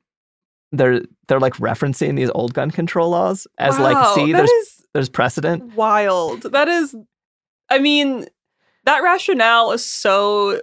they're 0.70 1.00
they're 1.26 1.40
like 1.40 1.54
referencing 1.54 2.14
these 2.14 2.30
old 2.34 2.52
gun 2.54 2.70
control 2.70 3.10
laws 3.10 3.48
as 3.58 3.76
Wow, 3.78 3.82
like 3.82 4.14
see 4.14 4.32
there's 4.32 4.50
is 4.50 4.86
there's 4.92 5.08
precedent. 5.08 5.74
wild. 5.74 6.42
That 6.42 6.68
is 6.68 6.94
I 7.70 7.78
mean 7.78 8.26
that 8.84 9.02
rationale 9.02 9.72
is 9.72 9.84
so 9.84 10.60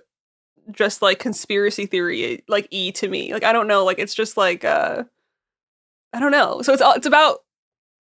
just 0.71 1.01
like 1.01 1.19
conspiracy 1.19 1.85
theory 1.85 2.43
like 2.47 2.67
e 2.71 2.91
to 2.91 3.07
me 3.07 3.31
like 3.31 3.43
i 3.43 3.53
don't 3.53 3.67
know 3.67 3.85
like 3.85 3.99
it's 3.99 4.15
just 4.15 4.35
like 4.35 4.65
uh 4.65 5.03
i 6.11 6.19
don't 6.19 6.31
know 6.31 6.63
so 6.63 6.73
it's 6.73 6.81
it's 6.83 7.05
about 7.05 7.39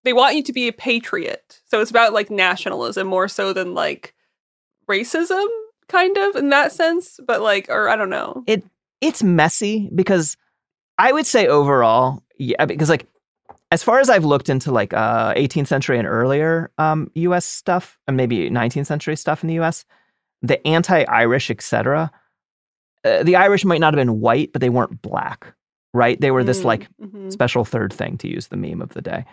they 0.03 0.13
want 0.13 0.35
you 0.35 0.41
to 0.41 0.51
be 0.51 0.67
a 0.67 0.73
patriot 0.73 1.61
so 1.65 1.79
it's 1.79 1.91
about 1.91 2.11
like 2.11 2.31
nationalism 2.31 3.05
more 3.05 3.27
so 3.27 3.53
than 3.53 3.75
like 3.75 4.15
racism 4.89 5.45
kind 5.87 6.17
of 6.17 6.35
in 6.35 6.49
that 6.49 6.71
sense 6.71 7.19
but 7.27 7.39
like 7.39 7.67
or 7.69 7.87
i 7.87 7.95
don't 7.95 8.09
know 8.09 8.43
it 8.47 8.63
it's 9.01 9.23
messy 9.23 9.89
because 9.95 10.37
i 10.97 11.11
would 11.11 11.25
say 11.25 11.47
overall 11.47 12.23
yeah 12.37 12.65
because 12.65 12.89
like 12.89 13.07
as 13.71 13.83
far 13.83 13.99
as 13.99 14.09
i've 14.09 14.25
looked 14.25 14.49
into 14.49 14.71
like 14.71 14.93
uh 14.93 15.33
18th 15.35 15.67
century 15.67 15.97
and 15.97 16.07
earlier 16.07 16.71
um 16.77 17.09
us 17.15 17.45
stuff 17.45 17.97
and 18.07 18.17
maybe 18.17 18.49
19th 18.49 18.87
century 18.87 19.15
stuff 19.15 19.43
in 19.43 19.47
the 19.47 19.59
us 19.59 19.85
the 20.41 20.65
anti-irish 20.67 21.49
etc 21.49 22.11
uh, 23.05 23.23
the 23.23 23.35
irish 23.35 23.65
might 23.65 23.79
not 23.79 23.93
have 23.93 23.99
been 23.99 24.19
white 24.19 24.51
but 24.51 24.61
they 24.61 24.69
weren't 24.69 25.01
black 25.01 25.53
right 25.93 26.19
they 26.21 26.31
were 26.31 26.43
this 26.43 26.61
Mm, 26.61 26.65
like 26.65 26.87
mhm. 27.01 27.31
special 27.31 27.65
third 27.65 27.91
thing 27.93 28.17
to 28.17 28.27
use 28.27 28.47
the 28.47 28.57
meme 28.57 28.81
of 28.81 28.89
the 28.93 29.01
day 29.01 29.25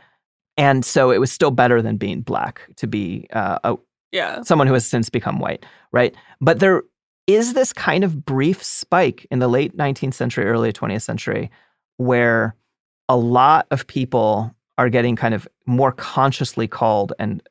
and 0.56 0.84
so 0.84 1.10
it 1.10 1.18
was 1.18 1.30
still 1.30 1.50
better 1.50 1.82
than 1.82 1.96
being 1.96 2.22
black 2.22 2.62
to 2.76 2.86
be 2.86 3.26
uh, 3.32 3.58
a, 3.64 3.76
yeah 4.12 4.42
someone 4.42 4.66
who 4.66 4.72
has 4.72 4.86
since 4.86 5.10
become 5.10 5.38
white, 5.38 5.66
right? 5.92 6.14
But 6.40 6.60
there 6.60 6.82
is 7.26 7.54
this 7.54 7.72
kind 7.72 8.04
of 8.04 8.24
brief 8.24 8.62
spike 8.62 9.26
in 9.30 9.38
the 9.40 9.48
late 9.48 9.76
19th 9.76 10.14
century, 10.14 10.44
early 10.46 10.72
20th 10.72 11.02
century, 11.02 11.50
where 11.96 12.54
a 13.08 13.16
lot 13.16 13.66
of 13.70 13.86
people 13.86 14.54
are 14.78 14.88
getting 14.88 15.16
kind 15.16 15.34
of 15.34 15.48
more 15.66 15.92
consciously 15.92 16.68
called 16.68 17.12
and 17.18 17.42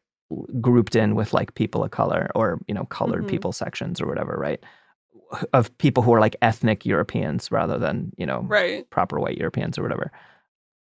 grouped 0.61 0.95
in 0.95 1.15
with 1.15 1.33
like 1.33 1.53
people 1.55 1.83
of 1.83 1.91
color 1.91 2.29
or, 2.35 2.59
you 2.67 2.73
know, 2.73 2.85
colored 2.85 3.23
Mhm. 3.25 3.29
people 3.29 3.51
sections 3.51 3.99
or 4.01 4.07
whatever, 4.07 4.35
right? 4.37 4.63
Of 5.53 5.75
people 5.77 6.03
who 6.03 6.13
are 6.13 6.19
like 6.19 6.35
ethnic 6.41 6.85
Europeans 6.85 7.51
rather 7.51 7.77
than, 7.77 8.11
you 8.17 8.25
know, 8.25 8.41
right 8.47 8.89
proper 8.89 9.19
white 9.19 9.37
Europeans 9.37 9.77
or 9.77 9.83
whatever. 9.83 10.11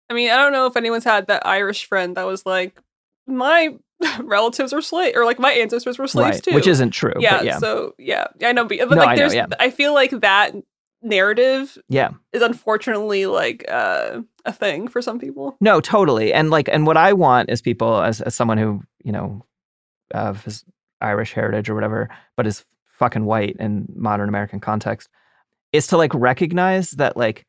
i 0.09 0.13
mean 0.13 0.29
i 0.29 0.37
don't 0.37 0.51
know 0.51 0.67
if 0.67 0.77
anyone's 0.77 1.03
had 1.03 1.25
that 1.25 1.43
irish 1.47 1.85
friend 1.85 2.15
that 2.15 2.27
was 2.27 2.45
like 2.45 2.79
my 3.25 3.75
relatives 4.19 4.73
are 4.73 4.81
slaves 4.81 5.15
or 5.17 5.25
like 5.25 5.39
my 5.39 5.51
ancestors 5.51 5.97
were 5.97 6.07
slaves 6.07 6.35
right. 6.35 6.43
too 6.43 6.53
Which 6.53 6.67
isn't 6.67 6.91
true. 6.91 7.13
yeah, 7.19 7.37
But 7.37 7.45
yeah. 7.45 7.57
so 7.59 7.95
yeah 7.97 8.27
i 8.43 8.51
know 8.51 8.65
but, 8.65 8.77
but 8.89 8.95
No, 8.95 8.97
like 8.97 9.09
I 9.09 9.15
know, 9.15 9.19
there's 9.21 9.35
yeah. 9.35 9.47
i 9.59 9.69
feel 9.69 9.93
like 9.93 10.11
that 10.11 10.53
narrative 11.01 11.77
yeah. 11.87 12.09
is 12.33 12.41
unfortunately 12.41 13.25
like 13.25 13.63
uh, 13.69 14.21
a 14.43 14.51
thing 14.51 14.87
for 14.87 15.01
some 15.01 15.19
people 15.19 15.55
No, 15.61 15.79
totally. 15.79 16.33
And 16.33 16.49
like, 16.49 16.67
and 16.67 16.85
what 16.85 16.97
I 16.97 17.13
want 17.13 17.49
is 17.49 17.61
people, 17.61 18.01
as 18.01 18.21
as 18.21 18.35
someone 18.35 18.57
who 18.57 18.81
you 19.03 19.11
know, 19.11 19.45
of 20.11 20.43
his 20.43 20.65
Irish 20.99 21.33
heritage 21.33 21.69
or 21.69 21.75
whatever, 21.75 22.09
but 22.35 22.47
is 22.47 22.65
fucking 22.97 23.25
white 23.25 23.55
in 23.59 23.87
modern 23.95 24.27
American 24.29 24.59
context, 24.59 25.09
is 25.71 25.87
to 25.87 25.97
like 25.97 26.13
recognize 26.13 26.91
that 26.91 27.15
like 27.15 27.45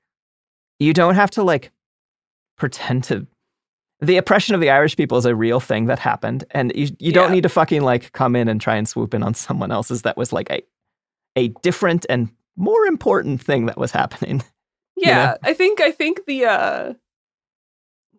you 0.79 0.93
don't 0.93 1.15
have 1.15 1.31
to 1.33 1.43
like 1.43 1.73
pretend 2.57 3.05
to. 3.05 3.27
The 4.01 4.17
oppression 4.19 4.55
of 4.55 4.61
the 4.61 4.69
Irish 4.71 4.97
people 4.97 5.17
is 5.17 5.25
a 5.25 5.35
real 5.35 5.59
thing 5.61 5.87
that 5.87 5.99
happened, 5.99 6.45
and 6.51 6.71
you 6.75 6.89
you 6.99 7.13
don't 7.13 7.29
Yeah. 7.31 7.35
need 7.37 7.43
to 7.45 7.49
fucking 7.49 7.83
like 7.83 8.13
come 8.13 8.37
in 8.37 8.49
and 8.49 8.61
try 8.61 8.77
and 8.77 8.87
swoop 8.89 9.15
in 9.15 9.23
on 9.23 9.35
someone 9.35 9.71
else's 9.73 10.03
that 10.03 10.17
was 10.17 10.33
like 10.33 10.51
a 10.51 10.63
a 11.37 11.49
different 11.63 12.05
and 12.11 12.29
more 12.57 12.85
important 12.87 13.43
thing 13.43 13.67
that 13.67 13.79
was 13.79 13.91
happening. 13.93 14.43
You 14.99 15.09
yeah 15.11 15.25
know? 15.27 15.37
i 15.43 15.53
think 15.53 15.83
i 15.83 15.91
think 15.91 16.25
the 16.27 16.47
uh 16.47 16.95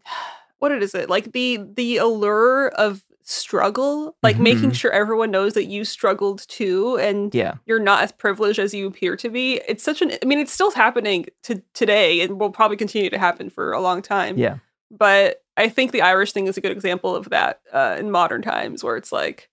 what 0.59 0.71
it 0.71 0.83
is 0.83 0.93
it 0.95 1.09
like 1.09 1.31
the 1.31 1.59
the 1.75 1.97
allure 1.97 2.67
of 2.69 3.01
struggle 3.23 4.15
like 4.23 4.37
making 4.39 4.69
Mhm. 4.69 4.75
sure 4.75 4.91
everyone 4.91 5.31
knows 5.31 5.53
that 5.55 5.65
you 5.65 5.83
struggled 5.83 6.47
too 6.47 6.95
and 6.97 7.33
Yeah. 7.35 7.55
you're 7.65 7.79
not 7.79 8.03
as 8.03 8.11
privileged 8.11 8.59
as 8.59 8.73
you 8.75 8.85
appear 8.87 9.15
to 9.17 9.29
be 9.29 9.59
it's 9.67 9.83
such 9.83 10.01
an 10.03 10.11
i 10.21 10.25
mean 10.25 10.37
it's 10.39 10.53
still 10.53 10.69
happening 10.71 11.25
to 11.43 11.61
today 11.73 12.21
and 12.21 12.39
will 12.39 12.51
probably 12.51 12.77
continue 12.77 13.09
to 13.09 13.17
happen 13.17 13.49
for 13.49 13.73
a 13.73 13.81
long 13.81 14.01
time 14.03 14.37
Yeah. 14.37 14.57
but 14.91 15.43
i 15.57 15.67
think 15.67 15.91
the 15.91 16.01
irish 16.01 16.31
thing 16.31 16.47
is 16.47 16.57
a 16.57 16.61
good 16.61 16.71
example 16.71 17.15
of 17.15 17.29
that 17.29 17.61
uh, 17.73 17.95
in 17.99 18.09
modern 18.11 18.41
times 18.41 18.83
where 18.83 18.95
it's 18.95 19.11
like 19.11 19.49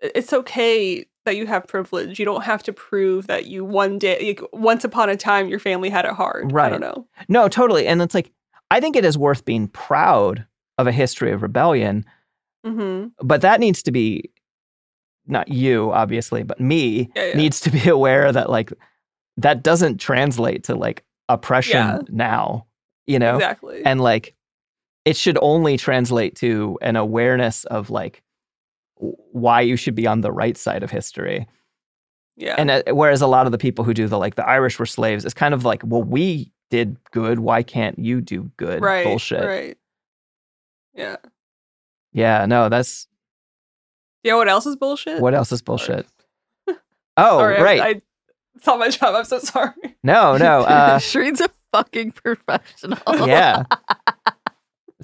it's 0.00 0.32
okay 0.32 1.04
that 1.24 1.36
you 1.36 1.46
have 1.46 1.66
privilege 1.66 2.18
you 2.18 2.24
don't 2.24 2.44
have 2.44 2.62
to 2.62 2.72
prove 2.72 3.26
that 3.26 3.46
you 3.46 3.64
one 3.64 3.98
day 3.98 4.36
like, 4.38 4.42
once 4.52 4.84
upon 4.84 5.08
a 5.08 5.16
time 5.16 5.48
your 5.48 5.58
family 5.58 5.88
had 5.90 6.04
it 6.04 6.12
hard 6.12 6.44
i 6.50 6.54
Right. 6.54 6.70
don't 6.70 6.80
know 6.80 7.06
No, 7.28 7.48
totally. 7.48 7.86
And 7.86 8.02
it's 8.02 8.14
like, 8.14 8.30
I 8.70 8.80
think 8.80 8.96
it 8.96 9.04
is 9.04 9.16
worth 9.16 9.44
being 9.44 9.68
proud 9.68 10.46
of 10.78 10.86
a 10.86 10.92
history 10.92 11.30
of 11.32 11.42
rebellion, 11.42 12.04
hmm 12.64 13.06
but 13.22 13.40
that 13.42 13.60
needs 13.60 13.82
to 13.84 13.92
be 13.92 14.30
not 15.26 15.48
you, 15.48 15.90
obviously, 15.92 16.42
but 16.42 16.60
me 16.60 17.08
Yeah, 17.14 17.26
yeah. 17.28 17.36
needs 17.36 17.60
to 17.60 17.70
be 17.70 17.88
aware 17.98 18.30
that 18.32 18.50
like 18.50 18.72
that 19.38 19.62
doesn't 19.62 19.98
translate 19.98 20.64
to 20.64 20.74
like 20.74 21.04
oppression 21.28 21.78
Yeah. 21.78 21.98
now, 22.08 22.66
you 23.06 23.18
know? 23.18 23.36
exactly 23.36 23.82
And 23.84 24.00
like 24.00 24.33
it 25.04 25.16
should 25.16 25.38
only 25.42 25.76
translate 25.76 26.34
to 26.36 26.78
an 26.82 26.96
awareness 26.96 27.64
of 27.64 27.90
like 27.90 28.22
why 28.96 29.60
you 29.60 29.76
should 29.76 29.94
be 29.94 30.06
on 30.06 30.20
the 30.22 30.32
right 30.32 30.56
side 30.56 30.82
of 30.82 30.90
history. 30.90 31.46
yeah 32.36 32.54
And 32.56 32.70
uh, 32.70 32.82
whereas 32.88 33.20
a 33.22 33.26
lot 33.26 33.46
of 33.46 33.52
the 33.52 33.58
people 33.58 33.84
who 33.84 33.92
do 33.94 34.06
the 34.08 34.18
like 34.18 34.36
the 34.36 34.46
Irish 34.48 34.78
were 34.78 34.86
slaves, 34.86 35.24
it's 35.24 35.34
kind 35.34 35.52
of 35.54 35.64
like, 35.64 35.82
well, 35.84 36.02
we 36.02 36.52
did 36.70 36.96
good. 37.10 37.40
Why 37.40 37.62
can't 37.62 37.98
you 37.98 38.20
do 38.20 38.50
good? 38.56 38.80
right 38.82 39.04
Bullshit. 39.04 39.44
right 39.44 39.76
yeah 40.94 41.16
Yeah, 42.12 42.46
no, 42.46 42.68
that's 42.68 43.06
you 44.22 44.30
know 44.30 44.38
what 44.38 44.48
else 44.48 44.64
is 44.66 44.76
bullshit 44.76 45.20
what 45.20 45.34
else 45.34 45.52
is 45.52 45.60
bullshit. 45.62 46.06
Oh, 47.16 47.38
Sorry, 47.38 47.56
I- 47.58 47.62
right. 47.62 47.80
I, 47.80 48.02
it's 48.56 48.66
not 48.66 48.78
my 48.80 48.88
job 48.88 49.14
i'm 49.14 49.24
so 49.24 49.38
sorry 49.38 49.72
no, 50.02 50.36
no. 50.36 50.60
Uh, 50.62 50.98
Shereen's 50.98 51.40
a 51.40 51.48
fucking 51.72 52.12
professional. 52.12 52.98
yeah. 53.26 53.62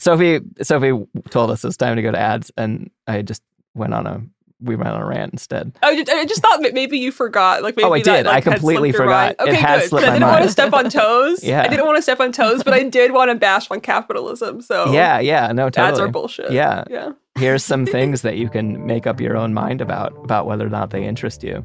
Sophie, 0.00 0.40
Sophie 0.62 0.92
told 1.30 1.50
us 1.50 1.64
it's 1.64 1.76
time 1.76 1.96
to 1.96 2.02
go 2.02 2.10
to 2.10 2.18
ads, 2.18 2.50
and 2.56 2.90
I 3.06 3.22
just 3.22 3.42
went 3.74 3.94
on 3.94 4.06
a 4.06 4.22
we 4.62 4.76
went 4.76 4.90
on 4.90 5.00
a 5.00 5.06
rant 5.06 5.32
instead. 5.32 5.72
I 5.82 5.96
just, 5.96 6.10
I 6.10 6.24
just 6.26 6.42
thought 6.42 6.60
maybe 6.74 6.98
you 6.98 7.12
forgot. 7.12 7.62
Like 7.62 7.76
maybe 7.78 7.86
Oh, 7.88 7.92
I 7.94 8.02
that, 8.02 8.16
did. 8.16 8.26
like, 8.26 8.46
I 8.46 8.50
completely 8.52 8.92
forgot. 8.92 9.06
mind. 9.08 9.36
It 9.38 9.42
Okay, 9.56 9.88
good. 9.88 10.04
I 10.04 10.12
didn't 10.12 10.28
want 10.28 10.42
to 10.44 10.50
step 10.50 10.72
on 10.74 10.90
toes. 10.90 11.42
Yeah. 11.50 11.62
I 11.62 11.68
didn't 11.68 11.86
want 11.86 11.96
to 11.96 12.02
step 12.02 12.20
on 12.20 12.30
toes, 12.30 12.62
but 12.62 12.74
I 12.74 12.82
did 12.82 13.12
want 13.12 13.30
to 13.30 13.36
bash 13.36 13.70
on 13.70 13.80
capitalism. 13.80 14.60
So 14.60 14.92
Yeah, 14.92 15.18
yeah, 15.18 15.50
no, 15.52 15.70
totally. 15.70 15.88
ads 15.92 15.98
are 16.00 16.08
bullshit. 16.08 16.52
Yeah. 16.52 16.84
yeah. 16.90 17.12
Here's 17.38 17.64
some 17.64 17.86
things 17.96 18.20
that 18.20 18.36
you 18.36 18.50
can 18.50 18.84
make 18.86 19.06
up 19.06 19.18
your 19.18 19.34
own 19.34 19.54
mind 19.54 19.80
about 19.80 20.12
about 20.24 20.44
whether 20.44 20.66
or 20.66 20.70
not 20.70 20.90
they 20.90 21.06
interest 21.06 21.42
you. 21.42 21.64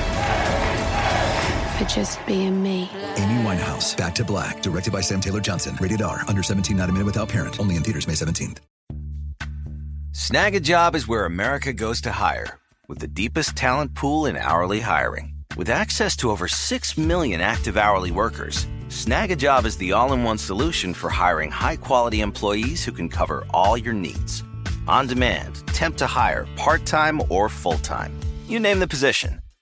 for 1.81 1.89
just 1.89 2.25
being 2.25 2.61
me. 2.61 2.89
Amy 3.17 3.43
Winehouse, 3.43 3.95
Back 3.97 4.15
to 4.15 4.23
Black, 4.23 4.61
directed 4.61 4.93
by 4.93 5.01
Sam 5.01 5.21
Taylor 5.21 5.41
Johnson. 5.41 5.77
Rated 5.79 6.01
R, 6.01 6.21
under 6.27 6.43
17, 6.43 6.77
not 6.77 6.89
a 6.89 6.91
minute 6.91 7.05
without 7.05 7.29
parent. 7.29 7.59
Only 7.59 7.75
in 7.75 7.83
theaters 7.83 8.07
May 8.07 8.13
17th. 8.13 8.57
Snagajob 10.11 10.95
is 10.95 11.07
where 11.07 11.25
America 11.25 11.73
goes 11.73 12.01
to 12.01 12.11
hire, 12.11 12.59
with 12.87 12.99
the 12.99 13.07
deepest 13.07 13.55
talent 13.55 13.95
pool 13.95 14.25
in 14.25 14.35
hourly 14.35 14.81
hiring. 14.81 15.33
With 15.57 15.69
access 15.69 16.15
to 16.17 16.31
over 16.31 16.47
6 16.47 16.97
million 16.97 17.41
active 17.41 17.77
hourly 17.77 18.11
workers, 18.11 18.67
Snagajob 18.89 19.65
is 19.65 19.77
the 19.77 19.93
all 19.93 20.13
in 20.13 20.23
one 20.23 20.37
solution 20.37 20.93
for 20.93 21.09
hiring 21.09 21.51
high 21.51 21.77
quality 21.77 22.21
employees 22.21 22.83
who 22.83 22.91
can 22.91 23.09
cover 23.09 23.45
all 23.51 23.77
your 23.77 23.93
needs. 23.93 24.43
On 24.87 25.07
demand, 25.07 25.65
temp 25.67 25.95
to 25.97 26.07
hire, 26.07 26.47
part 26.57 26.85
time 26.85 27.21
or 27.29 27.47
full 27.47 27.77
time. 27.79 28.11
You 28.47 28.59
name 28.59 28.79
the 28.79 28.87
position 28.87 29.40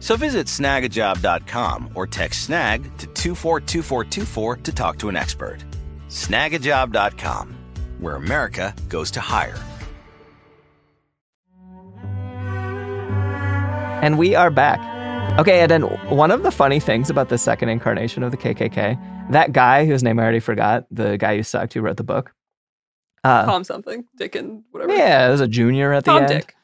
So 0.00 0.16
visit 0.16 0.46
snagajob.com 0.46 1.92
or 1.94 2.06
text 2.06 2.44
snag 2.44 2.82
to 2.98 3.06
242424 3.06 4.56
to 4.56 4.72
talk 4.72 4.98
to 4.98 5.08
an 5.08 5.16
expert. 5.16 5.58
Snagajob.com, 6.08 7.56
where 8.00 8.16
America 8.16 8.74
goes 8.88 9.10
to 9.12 9.20
hire. 9.20 9.58
And 14.02 14.18
we 14.18 14.34
are 14.34 14.50
back. 14.50 14.80
Okay, 15.38 15.60
and 15.60 15.70
then 15.70 15.82
one 16.08 16.30
of 16.30 16.42
the 16.42 16.50
funny 16.50 16.80
things 16.80 17.10
about 17.10 17.28
the 17.28 17.38
second 17.38 17.68
incarnation 17.68 18.22
of 18.22 18.30
the 18.30 18.36
KKK, 18.38 19.30
that 19.30 19.52
guy 19.52 19.84
whose 19.86 20.02
name 20.02 20.18
I 20.18 20.22
already 20.22 20.40
forgot, 20.40 20.86
the 20.90 21.18
guy 21.18 21.36
who 21.36 21.42
sucked 21.42 21.74
who 21.74 21.82
wrote 21.82 21.98
the 21.98 22.02
book. 22.02 22.32
Uh, 23.22 23.44
Tom 23.44 23.62
something, 23.62 24.06
Dick 24.16 24.34
and 24.34 24.64
whatever. 24.70 24.92
yeah, 24.96 25.28
there's 25.28 25.42
a 25.42 25.46
junior 25.46 25.92
at 25.92 26.04
the 26.04 26.12
Tom 26.12 26.22
end. 26.22 26.28
Tom 26.28 26.38
Dick. 26.38 26.54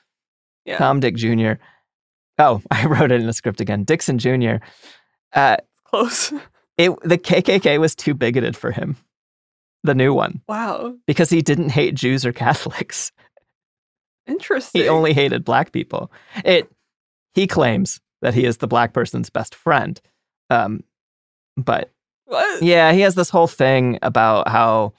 Yeah. 0.65 0.79
Tom 0.79 1.01
Dick 1.01 1.15
Jr. 1.15 1.53
Oh, 2.39 2.63
I 2.71 2.87
wrote 2.87 3.13
it 3.13 3.21
in 3.21 3.27
the 3.27 3.33
script 3.33 3.61
again. 3.61 3.85
Dixon 3.85 4.19
Jr. 4.19 4.57
Uh, 5.33 5.57
Close. 5.85 6.33
it 6.79 6.91
the 7.03 7.19
KKK 7.19 7.79
was 7.79 7.95
too 7.95 8.15
bigoted 8.15 8.57
for 8.57 8.71
him. 8.73 8.97
The 9.85 9.95
new 9.95 10.13
one 10.13 10.41
Wow. 10.49 10.95
because 11.07 11.31
he 11.31 11.43
didn't 11.43 11.69
hate 11.71 11.95
Jews 11.95 12.27
or 12.27 12.33
Catholics. 12.33 13.13
Interesting. 14.27 14.83
He 14.83 14.89
only 14.89 15.13
hated 15.13 15.45
black 15.45 15.71
people. 15.73 16.11
It 16.45 16.71
he 17.35 17.47
claims 17.47 18.01
that 18.23 18.35
he 18.35 18.45
is 18.45 18.57
the 18.57 18.67
black 18.67 18.93
person's 18.93 19.31
best 19.31 19.55
friend. 19.55 20.01
Um, 20.51 20.83
but 21.57 21.93
What? 22.25 22.63
yeah, 22.63 22.93
he 22.93 23.01
has 23.03 23.15
this 23.15 23.31
whole 23.31 23.47
thing 23.47 23.99
about 24.03 24.49
how 24.49 24.95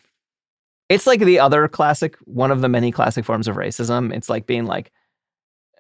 it's 0.88 1.08
like 1.08 1.20
the 1.20 1.40
other 1.40 1.68
classic, 1.68 2.16
one 2.24 2.52
of 2.52 2.62
the 2.62 2.70
many 2.70 2.92
classic 2.92 3.26
forms 3.26 3.48
of 3.50 3.58
racism. 3.58 4.14
It's 4.16 4.30
like 4.30 4.46
being 4.46 4.66
like, 4.66 4.92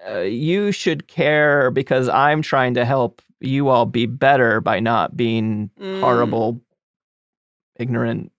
uh, 0.09 0.19
you 0.19 0.71
should 0.71 1.07
care 1.07 1.71
because 1.71 2.09
I'm 2.09 2.41
trying 2.41 2.73
to 2.73 2.83
help 2.85 3.21
you 3.39 3.69
all 3.69 3.85
be 3.85 4.05
better 4.05 4.59
by 4.61 4.79
not 4.79 5.15
being 5.15 5.69
Mm. 5.79 5.99
horrible, 6.01 6.61
ignorant, 7.77 8.31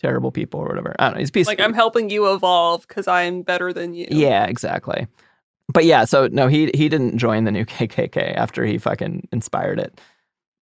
terrible 0.00 0.30
people 0.32 0.60
or 0.60 0.66
whatever. 0.66 0.94
I 0.98 1.04
don't 1.06 1.14
know. 1.14 1.18
He's 1.20 1.28
a 1.28 1.32
piece 1.32 1.46
Like 1.46 1.60
I'm 1.60 1.74
helping 1.74 2.10
you 2.10 2.32
evolve 2.32 2.86
because 2.86 3.06
I'm 3.08 3.42
better 3.42 3.72
than 3.72 3.94
you. 3.94 4.06
yeah, 4.10 4.44
exactly. 4.46 5.06
But 5.72 5.84
yeah, 5.86 6.04
so 6.04 6.26
no, 6.28 6.46
he 6.46 6.70
he 6.74 6.88
didn't 6.88 7.16
join 7.18 7.44
the 7.44 7.52
new 7.52 7.64
KKK 7.66 8.34
after 8.36 8.64
he 8.64 8.76
fucking 8.78 9.28
inspired 9.32 9.78
it 9.78 9.98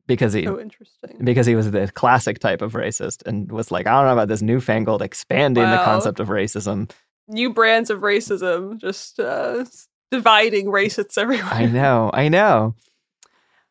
because 0.06 0.32
he 0.32 0.44
So 0.44 0.60
interesting. 0.60 1.16
because 1.24 1.46
he 1.46 1.54
was 1.56 1.70
the 1.70 1.90
classic 1.92 2.38
type 2.38 2.62
of 2.62 2.74
racist 2.74 3.26
and 3.26 3.50
was 3.50 3.70
like, 3.70 3.86
I 3.86 3.92
don't 3.92 4.06
know 4.06 4.12
about 4.12 4.28
this 4.28 4.42
newfangled 4.42 5.02
expanding 5.02 5.70
the 5.70 5.78
concept 5.78 6.20
of 6.20 6.28
racism. 6.28 6.90
New 7.28 7.52
brands 7.52 7.88
of 7.90 8.00
racism, 8.00 8.78
just 8.78 9.18
uh, 9.18 9.64
dividing 10.12 10.66
racists 10.66 11.18
everywhere. 11.18 11.52
I 11.52 11.66
know, 11.66 12.10
I 12.14 12.28
know. 12.28 12.76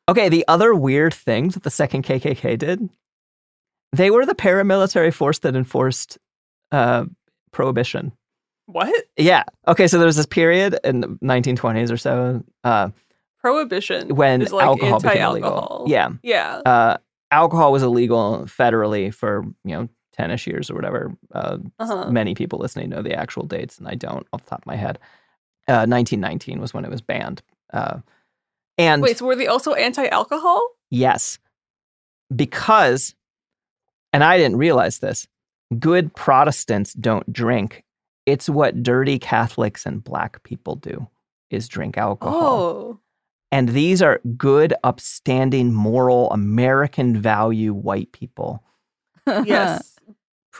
Okay, 0.09 0.27
the 0.27 0.43
other 0.49 0.75
weird 0.75 1.13
thing 1.13 1.49
that 1.49 1.63
the 1.63 1.69
second 1.69 2.03
KKK 2.03 2.57
did, 2.57 2.89
they 3.93 4.11
were 4.11 4.25
the 4.25 4.35
paramilitary 4.35 5.13
force 5.13 5.39
that 5.39 5.55
enforced 5.55 6.17
uh, 6.73 7.05
prohibition. 7.51 8.11
What? 8.65 8.93
Yeah. 9.17 9.43
Okay, 9.67 9.87
so 9.87 9.97
there 9.97 10.05
was 10.07 10.15
this 10.17 10.25
period 10.25 10.77
in 10.83 11.01
the 11.01 11.07
1920s 11.23 11.91
or 11.91 11.97
so 11.97 12.43
uh, 12.63 12.89
Prohibition 13.39 14.15
when 14.15 14.41
like 14.45 14.65
alcohol 14.65 14.99
became 14.99 15.21
illegal. 15.23 15.85
Yeah. 15.87 16.09
Yeah. 16.23 16.57
uh, 16.65 16.97
alcohol 17.31 17.71
was 17.71 17.81
illegal 17.83 18.43
federally 18.45 19.13
for 19.13 19.43
you 19.63 19.75
know 19.75 19.89
10ish 20.19 20.45
years 20.45 20.69
or 20.69 20.75
whatever 20.75 21.15
uh, 21.33 21.57
Uh-huh. 21.79 22.11
many 22.11 22.35
people 22.35 22.59
listening 22.59 22.89
know 22.89 23.01
the 23.01 23.13
actual 23.15 23.45
dates 23.45 23.79
and 23.79 23.87
i 23.87 23.95
don't 23.95 24.27
off 24.33 24.43
the 24.43 24.49
top 24.49 24.59
of 24.61 24.65
my 24.67 24.75
head 24.75 24.99
uh, 25.71 25.87
1919 25.87 26.59
was 26.59 26.73
when 26.73 26.85
it 26.85 26.91
was 26.91 27.01
banned 27.01 27.41
uh, 27.73 27.97
and 28.77 29.01
Wait, 29.01 29.17
so 29.17 29.25
were 29.25 29.35
they 29.35 29.47
also 29.47 29.73
anti-alcohol? 29.73 30.61
yes 30.89 31.39
because 32.35 33.15
and 34.13 34.23
i 34.23 34.37
didn't 34.37 34.57
realize 34.57 34.99
this 34.99 35.27
good 35.79 36.13
protestants 36.15 36.93
don't 36.93 37.31
drink 37.31 37.83
it's 38.25 38.49
what 38.49 38.83
dirty 38.83 39.17
catholics 39.19 39.85
and 39.85 40.03
black 40.03 40.43
people 40.43 40.75
do 40.75 41.07
is 41.49 41.67
drink 41.67 41.97
alcohol 41.97 42.39
Oh. 42.41 42.99
and 43.51 43.69
these 43.69 44.01
are 44.01 44.21
good, 44.37 44.73
upstanding, 44.85 45.73
moral, 45.73 46.31
American 46.31 47.19
value 47.21 47.73
white 47.73 48.11
people. 48.13 48.63
Yes. 49.45 49.90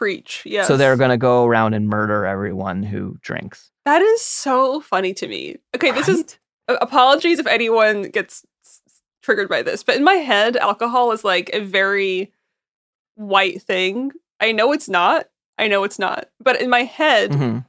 Preach. 0.02 0.42
Yes. 0.48 0.68
So 0.68 0.78
they're 0.78 0.98
going 0.98 1.12
to 1.12 1.18
go 1.18 1.46
around 1.46 1.76
and 1.76 1.88
murder 1.88 2.26
everyone 2.26 2.82
who 2.82 3.20
drinks. 3.22 3.70
That 3.86 4.02
is 4.02 4.20
so 4.24 4.82
funny 4.82 5.14
to 5.14 5.28
me. 5.28 5.58
Okay, 5.76 5.92
this 5.92 6.10
is 6.10 6.40
apologies 6.68 7.38
if 7.38 7.46
anyone 7.46 8.04
gets 8.10 8.44
triggered 9.22 9.48
by 9.48 9.62
this, 9.62 9.84
but 9.84 9.96
in 9.98 10.04
my 10.04 10.16
head, 10.16 10.58
alcohol 10.58 11.12
is 11.12 11.24
like 11.24 11.52
a 11.54 11.60
very 11.60 12.32
white 13.14 13.62
thing. 13.62 14.12
I 14.40 14.52
know 14.54 14.72
it's 14.72 14.90
not. 14.90 15.28
I 15.60 15.68
know 15.68 15.84
it's 15.84 16.00
not. 16.00 16.30
But 16.40 16.60
in 16.60 16.68
my 16.72 16.82
head, 16.82 17.32
Mhm. 17.34 17.66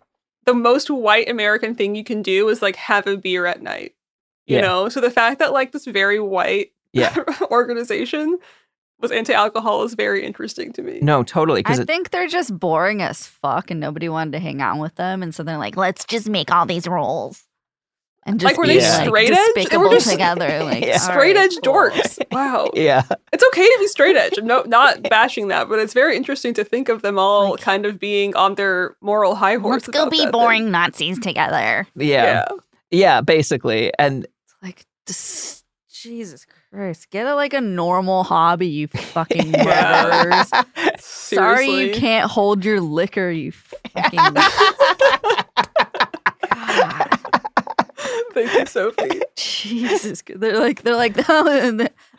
the 0.47 0.55
most 0.55 0.89
white 0.89 1.29
American 1.29 1.75
thing 1.75 1.95
you 1.95 2.05
can 2.05 2.23
do 2.23 2.49
is 2.49 2.63
like 2.63 2.77
have 2.77 3.07
a 3.07 3.19
beer 3.19 3.45
at 3.45 3.61
night. 3.61 3.95
You 4.47 4.57
Yeah. 4.57 4.63
know? 4.63 4.89
So 4.89 5.03
the 5.03 5.11
fact 5.11 5.39
that 5.41 5.53
like 5.53 5.73
this 5.73 5.85
very 5.85 6.19
white 6.19 6.73
Yeah. 6.95 7.15
organization 7.51 8.39
was 9.03 9.11
anti-alcohol 9.11 9.83
is 9.83 9.95
very 9.95 10.25
interesting 10.25 10.73
to 10.75 10.83
me. 10.83 11.01
No, 11.03 11.23
totally. 11.23 11.63
I 11.67 11.75
it, 11.75 11.87
think 11.87 12.11
they're 12.11 12.29
just 12.29 12.59
boring 12.59 13.03
as 13.03 13.27
fuck 13.27 13.71
and 13.71 13.81
nobody 13.81 14.09
wanted 14.09 14.33
to 14.33 14.39
hang 14.39 14.63
out 14.63 14.79
with 14.81 14.95
them. 14.95 15.23
And 15.23 15.35
so 15.35 15.43
they're 15.43 15.59
like, 15.59 15.77
let's 15.77 16.05
just 16.05 16.29
make 16.29 16.51
all 16.51 16.65
these 16.65 16.87
rules. 16.89 17.43
And 18.25 18.39
just 18.39 18.53
Like, 18.53 18.57
were 18.59 18.69
they 18.69 18.81
like, 18.81 19.05
straight 19.07 19.31
edge? 19.33 19.39
They 19.57 19.77
were 19.77 19.89
despicable 19.89 19.91
just- 19.91 20.11
together. 20.11 20.61
Like, 20.65 20.85
Yeah. 20.87 20.99
Straight 20.99 21.35
right, 21.35 21.45
edge 21.45 21.57
cool. 21.65 21.75
dorks. 21.75 22.19
Wow. 22.31 22.71
yeah. 22.75 23.03
It's 23.33 23.43
okay 23.49 23.67
to 23.67 23.77
be 23.81 23.87
straight 23.89 24.17
edge. 24.17 24.39
I'm 24.39 24.47
no, 24.47 24.63
not 24.63 25.03
bashing 25.11 25.49
that, 25.49 25.69
but 25.69 25.81
it's 25.81 25.93
very 25.93 26.17
interesting 26.17 26.55
to 26.55 26.63
think 26.65 26.89
of 26.89 27.03
them 27.03 27.19
all 27.19 27.57
kind 27.57 27.85
of 27.85 27.99
being 27.99 28.37
on 28.37 28.55
their 28.55 28.95
moral 29.01 29.35
high 29.35 29.57
horse. 29.57 29.89
Let's 29.89 29.99
go 29.99 30.09
be 30.09 30.19
that 30.19 30.23
thing. 30.27 30.31
boring 30.31 30.71
Nazis 30.71 31.19
together. 31.19 31.89
Yeah. 31.97 32.47
Yeah. 32.93 33.21
basically. 33.23 33.91
And 33.99 34.27
Like, 34.63 34.87
this, 35.09 35.65
Jesus 35.93 36.45
Christ. 36.45 36.62
Get 37.11 37.27
a, 37.27 37.35
like 37.35 37.53
a 37.53 37.61
normal 37.61 38.25
hobby, 38.25 38.67
you 38.67 38.89
fucking 38.89 39.51
Yeah. 39.55 40.25
murderers. 40.25 40.51
Sorry 41.01 41.69
you 41.69 41.93
can't 41.93 42.31
hold 42.31 42.65
your 42.65 42.81
liquor, 42.81 43.31
you 43.31 43.53
fucking. 43.53 44.19
God. 44.19 44.37
Thank 48.35 48.53
you, 48.55 48.67
Sophie. 48.67 49.21
Jesus, 49.37 50.23
they're 50.35 50.59
like 50.59 50.83
they're 50.83 50.97
like 50.97 51.15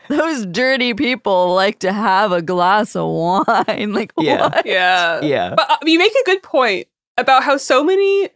those 0.10 0.46
dirty 0.48 0.94
people 0.94 1.54
like 1.56 1.80
to 1.80 1.92
have 1.92 2.32
a 2.32 2.42
glass 2.42 2.96
of 2.96 3.08
wine. 3.10 3.94
Like 3.94 4.14
Yeah. 4.18 4.48
what? 4.50 4.66
Yeah. 4.66 5.22
yeah. 5.22 5.54
But 5.56 5.70
uh, 5.72 5.78
you 5.84 5.98
make 5.98 6.14
a 6.14 6.24
good 6.26 6.44
point 6.44 6.88
about 7.18 7.44
how 7.44 7.58
so 7.58 7.84
many 7.84 8.30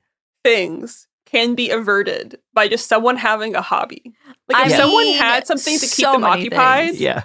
things 0.43 1.06
can 1.31 1.55
be 1.55 1.69
averted 1.69 2.39
by 2.53 2.67
just 2.67 2.87
someone 2.87 3.17
having 3.17 3.55
a 3.55 3.61
hobby. 3.61 4.01
Like 4.49 4.67
if 4.67 4.73
I 4.73 4.77
someone 4.77 5.07
had 5.07 5.45
something 5.45 5.75
to 5.75 5.85
keep 5.85 6.05
so 6.05 6.13
them 6.13 6.23
occupied, 6.23 6.87
things. 6.89 7.01
yeah. 7.01 7.23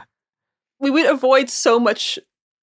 we 0.80 0.90
would 0.90 1.06
avoid 1.06 1.48
so 1.48 1.78
much. 1.80 2.18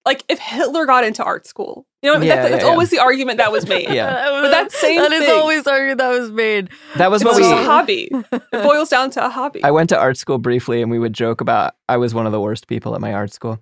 Like 0.06 0.24
if 0.30 0.40
Hitler 0.40 0.86
got 0.86 1.04
into 1.04 1.24
art 1.24 1.46
school, 1.46 1.86
you 2.02 2.12
know, 2.12 2.20
Yeah, 2.22 2.36
that's, 2.36 2.50
that's 2.50 2.62
yeah, 2.64 2.68
yeah. 2.68 2.72
always 2.74 2.90
the 2.90 3.00
argument 3.00 3.38
that 3.38 3.52
was 3.52 3.68
made. 3.68 3.90
Yeah. 3.94 4.30
But 4.42 4.50
that 4.50 4.72
same 4.72 5.02
that 5.02 5.12
is 5.12 5.26
thing- 5.26 5.40
always 5.40 5.68
argument 5.68 5.98
that 6.00 6.10
was 6.10 6.32
made. 6.32 6.70
That 6.98 7.12
was 7.12 7.22
It's 7.22 7.32
what 7.32 7.38
just 7.38 7.54
we. 7.54 7.60
a 7.60 7.64
hobby. 7.64 8.10
It 8.32 8.52
boils 8.52 8.90
down 8.90 9.10
to 9.12 9.26
a 9.26 9.30
hobby. 9.30 9.64
I 9.64 9.72
went 9.72 9.90
to 9.90 10.00
art 10.00 10.18
school 10.18 10.38
briefly 10.38 10.82
and 10.82 10.90
we 10.92 11.00
would 11.00 11.14
joke 11.14 11.42
about 11.42 11.76
I 11.88 11.98
was 11.98 12.14
one 12.14 12.26
of 12.26 12.32
the 12.32 12.40
worst 12.42 12.68
people 12.68 12.96
at 12.96 13.02
my 13.02 13.14
art 13.14 13.32
school. 13.34 13.60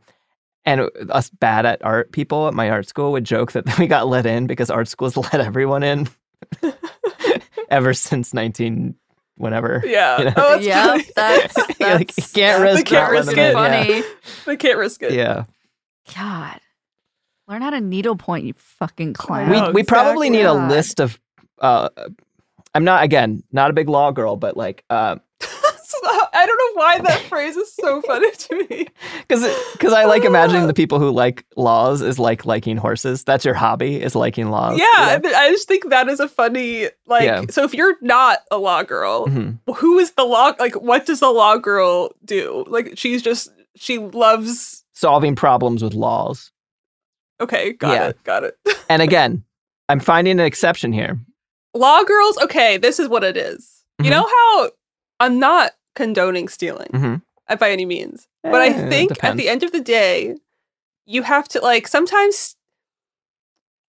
And 0.65 0.89
us 1.09 1.29
bad 1.29 1.65
at 1.65 1.83
art 1.83 2.11
people 2.11 2.47
at 2.47 2.53
my 2.53 2.69
art 2.69 2.87
school 2.87 3.11
would 3.13 3.23
joke 3.23 3.53
that 3.53 3.77
we 3.79 3.87
got 3.87 4.07
let 4.07 4.25
in 4.25 4.47
because 4.47 4.69
art 4.69 4.87
schools 4.87 5.15
let 5.17 5.35
everyone 5.35 5.81
in 5.83 6.07
ever 7.69 7.93
since 7.93 8.33
19 8.33 8.95
whenever. 9.35 9.83
yeah. 9.85 10.17
You 10.19 10.25
know? 10.25 10.33
Oh, 10.37 10.49
that's 10.53 10.65
yeah, 10.65 10.85
funny. 10.87 11.05
that's, 11.15 11.53
that's 11.53 11.79
like, 11.79 12.15
can't 12.33 12.61
risk 12.61 12.77
They 12.77 12.83
can't 12.83 13.11
risk 13.11 13.31
it. 13.33 13.37
in, 13.37 13.55
yeah. 13.55 14.01
they 14.45 14.57
can't 14.57 14.77
risk 14.77 15.03
it. 15.03 15.13
Yeah. 15.13 15.45
God, 16.15 16.59
learn 17.47 17.61
how 17.61 17.69
to 17.69 17.81
needlepoint, 17.81 18.45
you 18.45 18.53
fucking 18.57 19.13
clown. 19.13 19.49
We 19.49 19.59
know, 19.59 19.71
we 19.71 19.83
probably 19.83 20.29
need 20.29 20.45
a 20.45 20.53
list 20.53 20.99
of 20.99 21.19
uh 21.59 21.89
I'm 22.73 22.83
not 22.83 23.03
again, 23.03 23.43
not 23.51 23.69
a 23.69 23.73
big 23.73 23.89
law 23.89 24.11
girl, 24.11 24.35
but 24.37 24.55
like 24.55 24.83
uh 24.89 25.17
I 25.41 26.01
don't 26.01 26.17
know 26.17 26.26
why 26.77 26.99
that 26.99 27.19
phrase 27.23 27.57
is 27.57 27.73
so 27.73 28.01
funny 28.09 28.31
to 28.31 28.67
me. 28.69 28.87
cuz 29.27 29.91
I 29.93 30.05
like 30.05 30.23
imagining 30.23 30.67
the 30.67 30.73
people 30.73 30.99
who 30.99 31.11
like 31.11 31.43
laws 31.57 32.01
is 32.01 32.17
like 32.19 32.45
liking 32.45 32.77
horses. 32.77 33.23
That's 33.25 33.43
your 33.43 33.53
hobby 33.55 34.01
is 34.01 34.15
liking 34.15 34.49
laws. 34.49 34.79
Yeah, 34.79 34.85
I 34.95 35.19
I 35.35 35.49
just 35.51 35.67
think 35.67 35.89
that 35.89 36.07
is 36.07 36.19
a 36.21 36.27
funny 36.29 36.87
like. 37.07 37.23
Yeah. 37.23 37.41
So 37.49 37.63
if 37.63 37.73
you're 37.73 37.95
not 38.01 38.39
a 38.51 38.57
law 38.57 38.83
girl, 38.83 39.25
Mhm. 39.27 39.59
who 39.75 39.99
is 39.99 40.11
the 40.11 40.23
law? 40.23 40.53
Like, 40.59 40.75
what 40.75 41.05
does 41.05 41.19
the 41.19 41.29
law 41.31 41.57
girl 41.57 42.11
do? 42.23 42.63
Like, 42.67 42.93
she's 42.95 43.21
just 43.21 43.49
she 43.75 43.97
loves. 43.97 44.83
Solving 44.93 45.35
problems 45.35 45.83
with 45.83 45.93
laws. 45.93 46.51
Okay, 47.41 47.73
got 47.73 47.93
Yeah. 47.93 48.07
it. 48.09 48.23
Got 48.23 48.43
it. 48.45 48.57
And 48.89 49.01
again, 49.01 49.43
I'm 49.89 49.99
finding 49.99 50.39
an 50.39 50.45
exception 50.45 50.91
here. 50.93 51.19
Law 51.75 52.03
girls, 52.03 52.37
okay, 52.39 52.77
this 52.77 52.99
is 52.99 53.07
what 53.09 53.23
it 53.23 53.37
is. 53.37 53.83
You 53.99 54.05
Mhm. 54.05 54.09
know 54.11 54.25
how 54.27 54.69
I'm 55.19 55.37
not 55.39 55.71
condoning 55.97 56.47
stealing 56.47 56.89
hmm 56.93 57.15
uh, 57.49 57.55
by 57.57 57.71
any 57.71 57.85
means, 57.85 58.27
but 58.43 58.61
I 58.61 58.71
think 58.89 59.23
at 59.23 59.35
the 59.37 59.47
end 59.49 59.63
of 59.63 59.71
the 59.71 59.79
day, 59.81 60.35
you 61.05 61.23
have 61.23 61.47
to 61.49 61.59
like 61.61 61.87
sometimes 61.87 62.55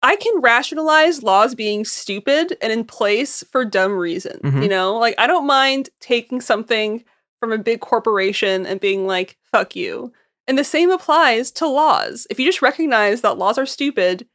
I 0.02 0.14
can 0.16 0.40
rationalize 0.40 1.22
laws 1.24 1.54
being 1.56 1.84
stupid 1.84 2.56
and 2.62 2.72
in 2.72 2.84
place 2.84 3.42
for 3.50 3.64
dumb 3.64 3.92
reasons. 3.92 4.40
Mhm. 4.42 4.62
You 4.62 4.68
know, 4.68 4.96
like 4.96 5.16
I 5.18 5.26
don't 5.26 5.46
mind 5.46 5.90
taking 6.00 6.40
something 6.40 7.04
from 7.40 7.52
a 7.52 7.58
big 7.58 7.80
corporation 7.80 8.64
and 8.64 8.78
being 8.80 9.06
like, 9.06 9.36
fuck 9.52 9.74
you. 9.74 10.12
And 10.46 10.56
the 10.56 10.64
same 10.64 10.90
applies 10.90 11.50
to 11.52 11.66
laws. 11.66 12.26
If 12.30 12.38
you 12.38 12.46
just 12.46 12.62
recognize 12.62 13.20
that 13.22 13.38
laws 13.38 13.58
are 13.58 13.66
stupid 13.66 14.26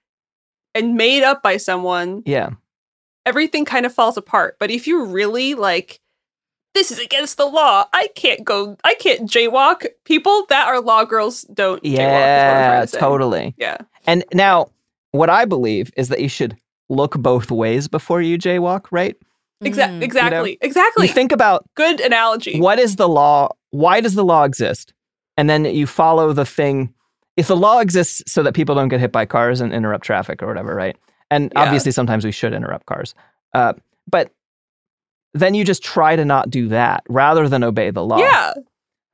and 0.75 0.95
made 0.95 1.23
up 1.23 1.41
by 1.41 1.57
someone, 1.57 2.23
Yeah. 2.25 2.51
everything 3.25 3.63
kind 3.65 3.85
of 3.85 3.93
falls 3.93 4.17
apart. 4.17 4.57
But 4.59 4.69
if 4.69 4.85
you 4.85 5.05
really 5.05 5.53
like, 5.53 5.99
this 6.73 6.91
is 6.91 6.99
against 6.99 7.37
the 7.37 7.45
law, 7.45 7.85
I 7.93 8.07
can't 8.15 8.43
go, 8.43 8.77
I 8.83 8.95
can't 8.95 9.29
jaywalk. 9.29 9.85
People 10.05 10.45
that 10.49 10.67
are 10.67 10.81
law 10.81 11.05
girls 11.05 11.43
don't 11.53 11.81
jaywalk. 11.83 11.91
is 11.91 11.97
what 11.97 12.07
I'm 12.09 12.61
Yeah, 12.61 12.85
trying 12.85 12.99
totally. 13.01 13.53
Yeah. 13.57 13.77
And 14.07 14.23
now, 14.33 14.67
what 15.11 15.29
I 15.29 15.45
believe 15.45 15.91
is 15.95 16.09
that 16.09 16.19
you 16.21 16.27
should 16.29 16.57
look 16.89 17.13
both 17.17 17.51
ways 17.51 17.87
before 17.87 18.21
you 18.21 18.37
jaywalk, 18.37 18.85
right? 18.91 19.15
Exa- 19.63 20.01
exactly. 20.01 20.57
exactly. 20.61 21.07
You 21.07 21.13
think 21.13 21.31
about 21.31 21.65
Good 21.75 22.01
analogy. 22.01 22.59
what 22.59 22.79
is 22.79 22.97
the 22.97 23.07
law? 23.07 23.49
Why 23.69 24.01
does 24.01 24.15
the 24.15 24.25
law 24.25 24.43
exist? 24.43 24.93
And 25.37 25.49
then 25.49 25.65
you 25.65 25.87
follow 25.87 26.33
the 26.33 26.45
thing. 26.45 26.93
If 27.37 27.47
the 27.47 27.55
law 27.55 27.79
exists 27.79 28.23
so 28.31 28.43
that 28.43 28.53
people 28.53 28.75
don't 28.75 28.89
get 28.89 28.99
hit 28.99 29.11
by 29.11 29.25
cars 29.25 29.61
and 29.61 29.71
interrupt 29.73 30.03
traffic 30.05 30.43
or 30.43 30.47
whatever, 30.47 30.75
right? 30.75 30.97
And 31.31 31.51
Yeah. 31.55 31.61
obviously, 31.63 31.91
sometimes 31.91 32.25
we 32.25 32.31
should 32.31 32.53
interrupt 32.53 32.85
cars. 32.87 33.15
Uh, 33.53 33.73
but 34.09 34.31
then 35.33 35.53
you 35.53 35.63
just 35.65 35.83
try 35.83 36.15
to 36.15 36.25
not 36.25 36.49
do 36.49 36.67
that 36.69 37.03
rather 37.09 37.49
than 37.49 37.63
obey 37.63 37.89
the 37.91 38.03
law. 38.03 38.17
Yeah. 38.17 38.53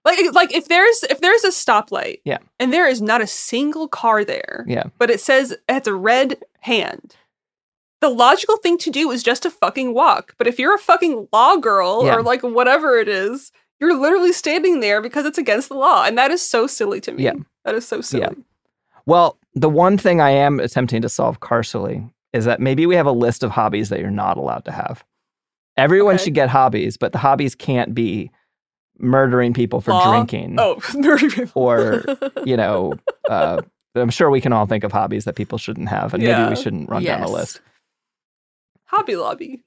Like 0.06 0.20
like 0.34 0.54
if 0.54 0.68
there's 0.68 1.04
if 1.04 1.20
there's 1.22 1.44
a 1.44 1.50
stoplight 1.50 2.22
Yeah. 2.26 2.40
and 2.60 2.72
there 2.74 2.88
is 2.88 3.02
not 3.02 3.22
a 3.22 3.28
single 3.28 3.88
car 3.88 4.24
there, 4.24 4.66
Yeah. 4.68 4.84
but 4.98 5.10
it 5.10 5.20
says 5.22 5.56
it's 5.68 5.88
a 5.88 5.94
red 5.94 6.44
hand. 6.62 7.16
The 8.02 8.10
logical 8.10 8.58
thing 8.58 8.78
to 8.80 8.90
do 8.92 9.12
is 9.12 9.24
just 9.24 9.44
to 9.44 9.52
fucking 9.52 9.94
walk. 9.94 10.34
But 10.38 10.48
if 10.48 10.58
you're 10.58 10.74
a 10.74 10.80
fucking 10.80 11.28
law 11.34 11.58
girl 11.58 12.06
Yeah. 12.06 12.16
or 12.16 12.24
like 12.24 12.42
whatever 12.44 12.98
it 12.98 13.10
is, 13.10 13.52
you're 13.80 13.94
literally 13.94 14.32
standing 14.34 14.80
there 14.80 15.02
because 15.02 15.26
it's 15.26 15.38
against 15.38 15.68
the 15.70 15.76
law. 15.76 16.04
And 16.06 16.18
that 16.18 16.32
is 16.32 16.42
so 16.42 16.66
silly 16.66 17.02
to 17.02 17.12
me. 17.12 17.24
Yeah. 17.24 17.34
That 17.66 17.76
is 17.76 17.86
so 17.88 18.00
silly. 18.02 18.24
Yeah. 18.24 18.44
Well, 19.06 19.38
the 19.54 19.70
one 19.70 19.98
thing 19.98 20.22
I 20.22 20.32
am 20.32 20.60
attempting 20.62 21.02
to 21.02 21.10
solve 21.10 21.40
carceally 21.42 22.10
is 22.32 22.46
that 22.46 22.60
maybe 22.62 22.86
we 22.86 22.96
have 22.96 23.06
a 23.06 23.12
list 23.12 23.44
of 23.44 23.52
hobbies 23.52 23.90
that 23.90 24.00
you're 24.00 24.12
not 24.12 24.38
allowed 24.38 24.64
to 24.66 24.72
have. 24.72 25.04
Everyone 25.80 26.16
Okay. 26.16 26.26
should 26.26 26.34
get 26.34 26.50
hobbies, 26.50 26.98
but 26.98 27.12
the 27.12 27.18
hobbies 27.18 27.56
can't 27.56 27.94
be 27.96 28.30
murdering 29.00 29.54
people 29.54 29.82
for 29.82 29.92
Law? 29.92 30.12
drinking 30.12 30.58
Oh, 30.60 30.80
murder 30.96 31.30
people. 31.30 31.62
or, 31.62 32.04
you 32.46 32.58
know, 32.58 32.94
uh, 33.30 33.62
I'm 33.96 34.10
sure 34.10 34.30
we 34.30 34.42
can 34.42 34.54
all 34.54 34.66
think 34.66 34.84
of 34.84 34.92
hobbies 34.92 35.26
that 35.26 35.36
people 35.36 35.58
shouldn't 35.58 35.90
have, 35.90 36.14
and 36.14 36.22
maybe 36.24 36.50
we 36.50 36.56
shouldn't 36.56 36.90
run 36.90 37.04
down 37.04 37.24
a 37.24 37.30
list. 37.30 37.62
Hobby 38.86 39.16
Lobby. 39.16 39.64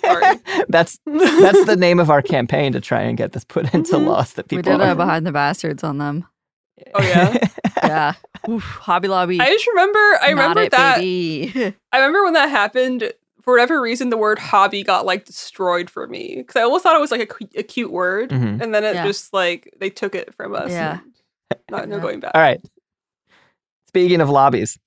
Sorry. 0.00 0.36
that's 0.70 0.98
that's 1.04 1.64
the 1.66 1.76
name 1.76 2.00
of 2.00 2.08
our 2.10 2.22
campaign 2.22 2.72
to 2.72 2.80
try 2.80 3.02
and 3.02 3.18
get 3.18 3.32
this 3.32 3.44
put 3.44 3.72
into 3.74 3.96
Mhm. 3.96 4.06
laws 4.06 4.32
that 4.32 4.48
people. 4.48 4.58
We 4.58 4.62
people. 4.62 4.78
did 4.78 4.84
a 4.86 4.92
are- 4.92 4.94
behind 4.94 5.26
the 5.26 5.32
bastards 5.32 5.84
on 5.84 5.98
them. 5.98 6.26
Oh 6.94 7.02
yeah. 7.02 7.36
Yeah. 7.82 8.14
Oof, 8.48 8.64
Hobby 8.64 9.08
Lobby. 9.08 9.38
I 9.40 9.50
just 9.50 9.66
remember 9.68 9.98
I 10.22 10.30
remember 10.30 10.60
it, 10.62 10.70
that 10.70 10.96
baby. 10.98 11.74
I 11.92 11.98
remember 11.98 12.24
when 12.24 12.32
that 12.32 12.48
happened. 12.48 13.12
For 13.44 13.52
whatever 13.52 13.80
reason, 13.80 14.08
the 14.08 14.16
word 14.16 14.38
hobby 14.38 14.82
got 14.82 15.04
like 15.04 15.26
destroyed 15.26 15.90
for 15.90 16.06
me 16.06 16.36
because 16.38 16.56
I 16.56 16.62
almost 16.62 16.82
thought 16.82 16.96
it 16.96 17.00
was 17.00 17.10
like 17.10 17.20
a, 17.20 17.26
cu- 17.26 17.48
a 17.56 17.62
cute 17.62 17.92
word, 17.92 18.30
Mhm. 18.30 18.62
and 18.62 18.74
then 18.74 18.84
it 18.84 18.94
Yeah. 18.94 19.04
just 19.06 19.34
like 19.34 19.72
they 19.78 19.90
took 19.90 20.14
it 20.14 20.34
from 20.34 20.54
us. 20.54 20.70
Yeah. 20.70 21.00
and 21.50 21.60
Not, 21.70 21.88
no 21.88 21.96
Yeah. 21.96 22.02
going 22.02 22.20
back. 22.20 22.32
All 22.34 22.40
right. 22.40 22.60
Speaking 23.88 24.20
of 24.22 24.30
lobbies, 24.30 24.78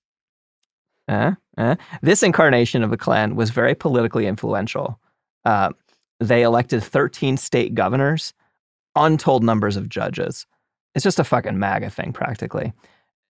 uh, 1.08 1.34
uh, 1.58 1.76
this 2.02 2.24
incarnation 2.24 2.84
of 2.84 2.90
the 2.90 2.98
Klan 2.98 3.36
was 3.36 3.52
very 3.52 3.76
politically 3.76 4.26
influential. 4.26 5.00
Uh, 5.46 5.72
they 6.20 6.42
elected 6.42 6.84
13 6.84 7.38
state 7.38 7.76
governors, 7.76 8.34
untold 8.96 9.44
numbers 9.44 9.78
of 9.78 9.88
judges. 9.88 10.46
It's 10.96 11.04
just 11.04 11.20
a 11.20 11.24
fucking 11.24 11.60
MAGA 11.60 11.92
thing, 11.92 12.12
practically. 12.12 12.74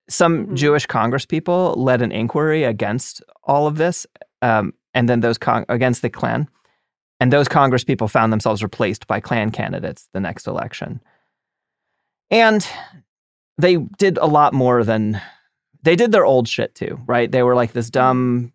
Some 0.09 0.47
Mhm. 0.47 0.53
Jewish 0.55 0.85
Congress 0.85 1.25
people 1.25 1.73
led 1.75 2.01
an 2.01 2.13
inquiry 2.13 2.63
against 2.63 3.21
all 3.43 3.67
of 3.67 3.75
this, 3.75 4.07
um, 4.41 4.73
and 4.97 5.07
then 5.07 5.19
those 5.19 5.37
con- 5.37 5.65
against 5.69 6.01
the 6.01 6.09
Klan. 6.09 6.49
And 7.19 7.31
those 7.31 7.47
Congress 7.47 7.83
people 7.83 8.07
found 8.07 8.33
themselves 8.33 8.63
replaced 8.63 9.05
by 9.05 9.19
Klan 9.19 9.51
candidates 9.51 10.09
the 10.11 10.19
next 10.19 10.47
election. 10.47 10.99
And 12.31 12.67
they 13.59 13.77
did 13.99 14.17
a 14.17 14.25
lot 14.25 14.53
more 14.53 14.83
than 14.83 15.21
they 15.83 15.95
did 15.95 16.11
their 16.11 16.25
old 16.25 16.47
shit 16.47 16.73
too, 16.73 16.99
right? 17.05 17.31
They 17.31 17.43
were 17.43 17.53
like 17.53 17.73
this 17.73 17.91
dumb 17.91 18.51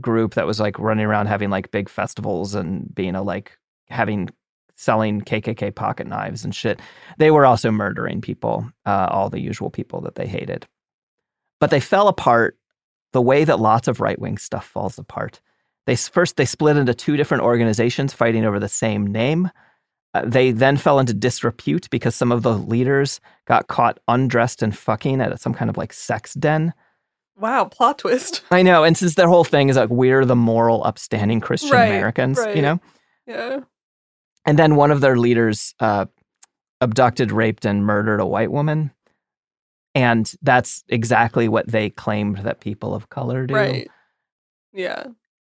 group 0.00 0.34
that 0.34 0.46
was 0.46 0.60
like 0.60 0.78
running 0.78 1.06
around 1.06 1.26
having 1.26 1.50
like 1.50 1.72
big 1.72 1.88
festivals 1.88 2.54
and 2.54 2.94
being 2.94 3.16
a 3.16 3.22
like 3.22 3.58
having 3.88 4.28
selling 4.76 5.22
KKK 5.22 5.74
pocket 5.74 6.06
knives 6.06 6.44
and 6.44 6.54
shit. 6.54 6.80
They 7.18 7.32
were 7.32 7.46
also 7.46 7.72
murdering 7.72 8.20
people, 8.20 8.70
uh, 8.86 9.08
all 9.10 9.28
the 9.28 9.40
usual 9.40 9.70
people 9.70 10.00
that 10.02 10.14
they 10.14 10.28
hated. 10.28 10.68
But 11.58 11.70
they 11.70 11.80
fell 11.80 12.06
apart 12.06 12.56
the 13.12 13.20
way 13.20 13.42
that 13.42 13.58
lots 13.58 13.88
of 13.88 14.00
right 14.00 14.20
wing 14.20 14.38
stuff 14.38 14.64
falls 14.64 14.96
apart. 14.96 15.40
They 15.86 15.96
first 15.96 16.36
they 16.36 16.44
split 16.44 16.76
into 16.76 16.94
two 16.94 17.16
different 17.16 17.42
organizations 17.42 18.12
fighting 18.12 18.44
over 18.44 18.58
the 18.58 18.68
same 18.68 19.06
name. 19.06 19.50
Uh, 20.12 20.24
they 20.26 20.50
then 20.50 20.76
fell 20.76 20.98
into 20.98 21.14
disrepute 21.14 21.88
because 21.90 22.14
some 22.14 22.32
of 22.32 22.42
the 22.42 22.58
leaders 22.58 23.20
got 23.46 23.68
caught 23.68 23.98
undressed 24.08 24.62
and 24.62 24.76
fucking 24.76 25.20
at 25.20 25.40
some 25.40 25.54
kind 25.54 25.70
of 25.70 25.76
like 25.76 25.92
sex 25.92 26.34
den. 26.34 26.74
Wow, 27.36 27.64
plot 27.64 27.98
twist. 27.98 28.42
I 28.50 28.62
know, 28.62 28.84
and 28.84 28.96
since 28.96 29.14
their 29.14 29.28
whole 29.28 29.44
thing 29.44 29.68
is 29.68 29.76
like 29.76 29.88
we're 29.88 30.24
the 30.24 30.36
moral, 30.36 30.84
upstanding 30.84 31.40
Christian 31.40 31.70
Right, 31.70 31.86
Americans, 31.86 32.38
you 32.54 32.60
know. 32.60 32.80
Yeah. 33.26 33.60
And 34.44 34.58
then 34.58 34.76
one 34.76 34.90
of 34.90 35.00
their 35.00 35.16
leaders 35.16 35.74
uh, 35.80 36.06
abducted, 36.80 37.32
raped, 37.32 37.64
and 37.64 37.84
murdered 37.86 38.20
a 38.20 38.26
white 38.26 38.50
woman, 38.50 38.90
and 39.94 40.32
that's 40.42 40.84
exactly 40.88 41.48
what 41.48 41.68
they 41.68 41.88
claimed 41.90 42.38
that 42.38 42.60
people 42.60 42.94
of 42.94 43.08
color 43.08 43.46
do. 43.46 43.54
Right. 43.54 43.88
Yeah. 44.72 45.06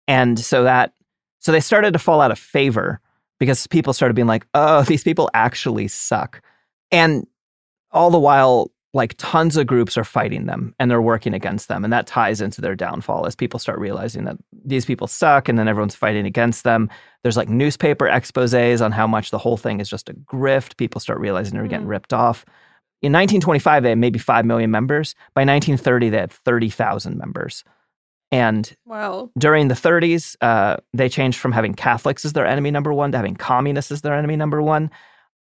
And 0.09 0.39
so 0.39 0.65
that 0.65 0.93
so 1.41 1.53
they 1.53 1.61
started 1.61 1.93
to 1.93 1.99
fall 1.99 2.21
out 2.21 2.31
of 2.31 2.39
favor 2.39 3.01
because 3.39 3.67
people 3.69 3.93
started 3.93 4.15
being 4.15 4.27
like, 4.27 4.47
"Oh, 4.55 4.83
these 4.83 5.05
people 5.05 5.31
actually 5.35 5.89
suck." 5.89 6.41
And 6.91 7.27
all 7.93 8.11
the 8.11 8.19
while 8.19 8.71
like 8.95 9.15
tons 9.19 9.59
of 9.59 9.67
groups 9.67 9.99
are 9.99 10.05
fighting 10.05 10.47
them 10.47 10.75
and 10.79 10.91
they're 10.91 11.03
working 11.03 11.35
against 11.35 11.69
them 11.69 11.85
and 11.85 11.93
that 11.93 12.07
ties 12.07 12.41
into 12.41 12.63
their 12.63 12.75
downfall 12.75 13.27
as 13.27 13.37
people 13.37 13.61
start 13.61 13.79
realizing 13.79 14.25
that 14.25 14.37
these 14.65 14.87
people 14.87 15.07
suck 15.07 15.51
and 15.51 15.59
then 15.59 15.69
everyone's 15.69 15.95
fighting 15.95 16.25
against 16.25 16.65
them. 16.65 16.89
There's 17.23 17.37
like 17.37 17.51
newspaper 17.51 18.07
exposés 18.07 18.83
on 18.83 18.93
how 18.93 19.07
much 19.07 19.31
the 19.31 19.39
whole 19.39 19.59
thing 19.59 19.81
is 19.81 19.91
just 19.91 20.09
a 20.09 20.15
grift. 20.15 20.79
People 20.79 20.99
start 21.01 21.21
realizing 21.21 21.59
they're 21.59 21.67
getting 21.69 21.87
Mhm. 21.87 21.91
ripped 21.91 22.15
off. 22.15 22.47
In 23.03 23.13
1925 23.13 23.83
they 23.83 23.91
had 23.91 23.99
maybe 23.99 24.19
5 24.19 24.47
million 24.47 24.71
members. 24.71 25.15
By 25.35 25.45
1930 25.45 26.09
they 26.09 26.19
had 26.19 26.33
30,000 26.33 27.19
members. 27.19 27.65
And 28.33 28.75
Wow. 28.85 29.31
during 29.39 29.69
the 29.69 29.75
30s, 29.75 30.37
uh, 30.41 30.77
they 30.93 31.09
changed 31.09 31.39
from 31.39 31.53
having 31.53 31.75
Catholics 31.75 32.25
as 32.25 32.33
their 32.33 32.47
enemy 32.47 32.71
number 32.71 32.93
one 32.93 33.13
to 33.13 33.19
having 33.19 33.37
communists 33.37 33.93
as 33.93 34.03
their 34.03 34.15
enemy 34.15 34.37
number 34.37 34.61
one. 34.61 34.91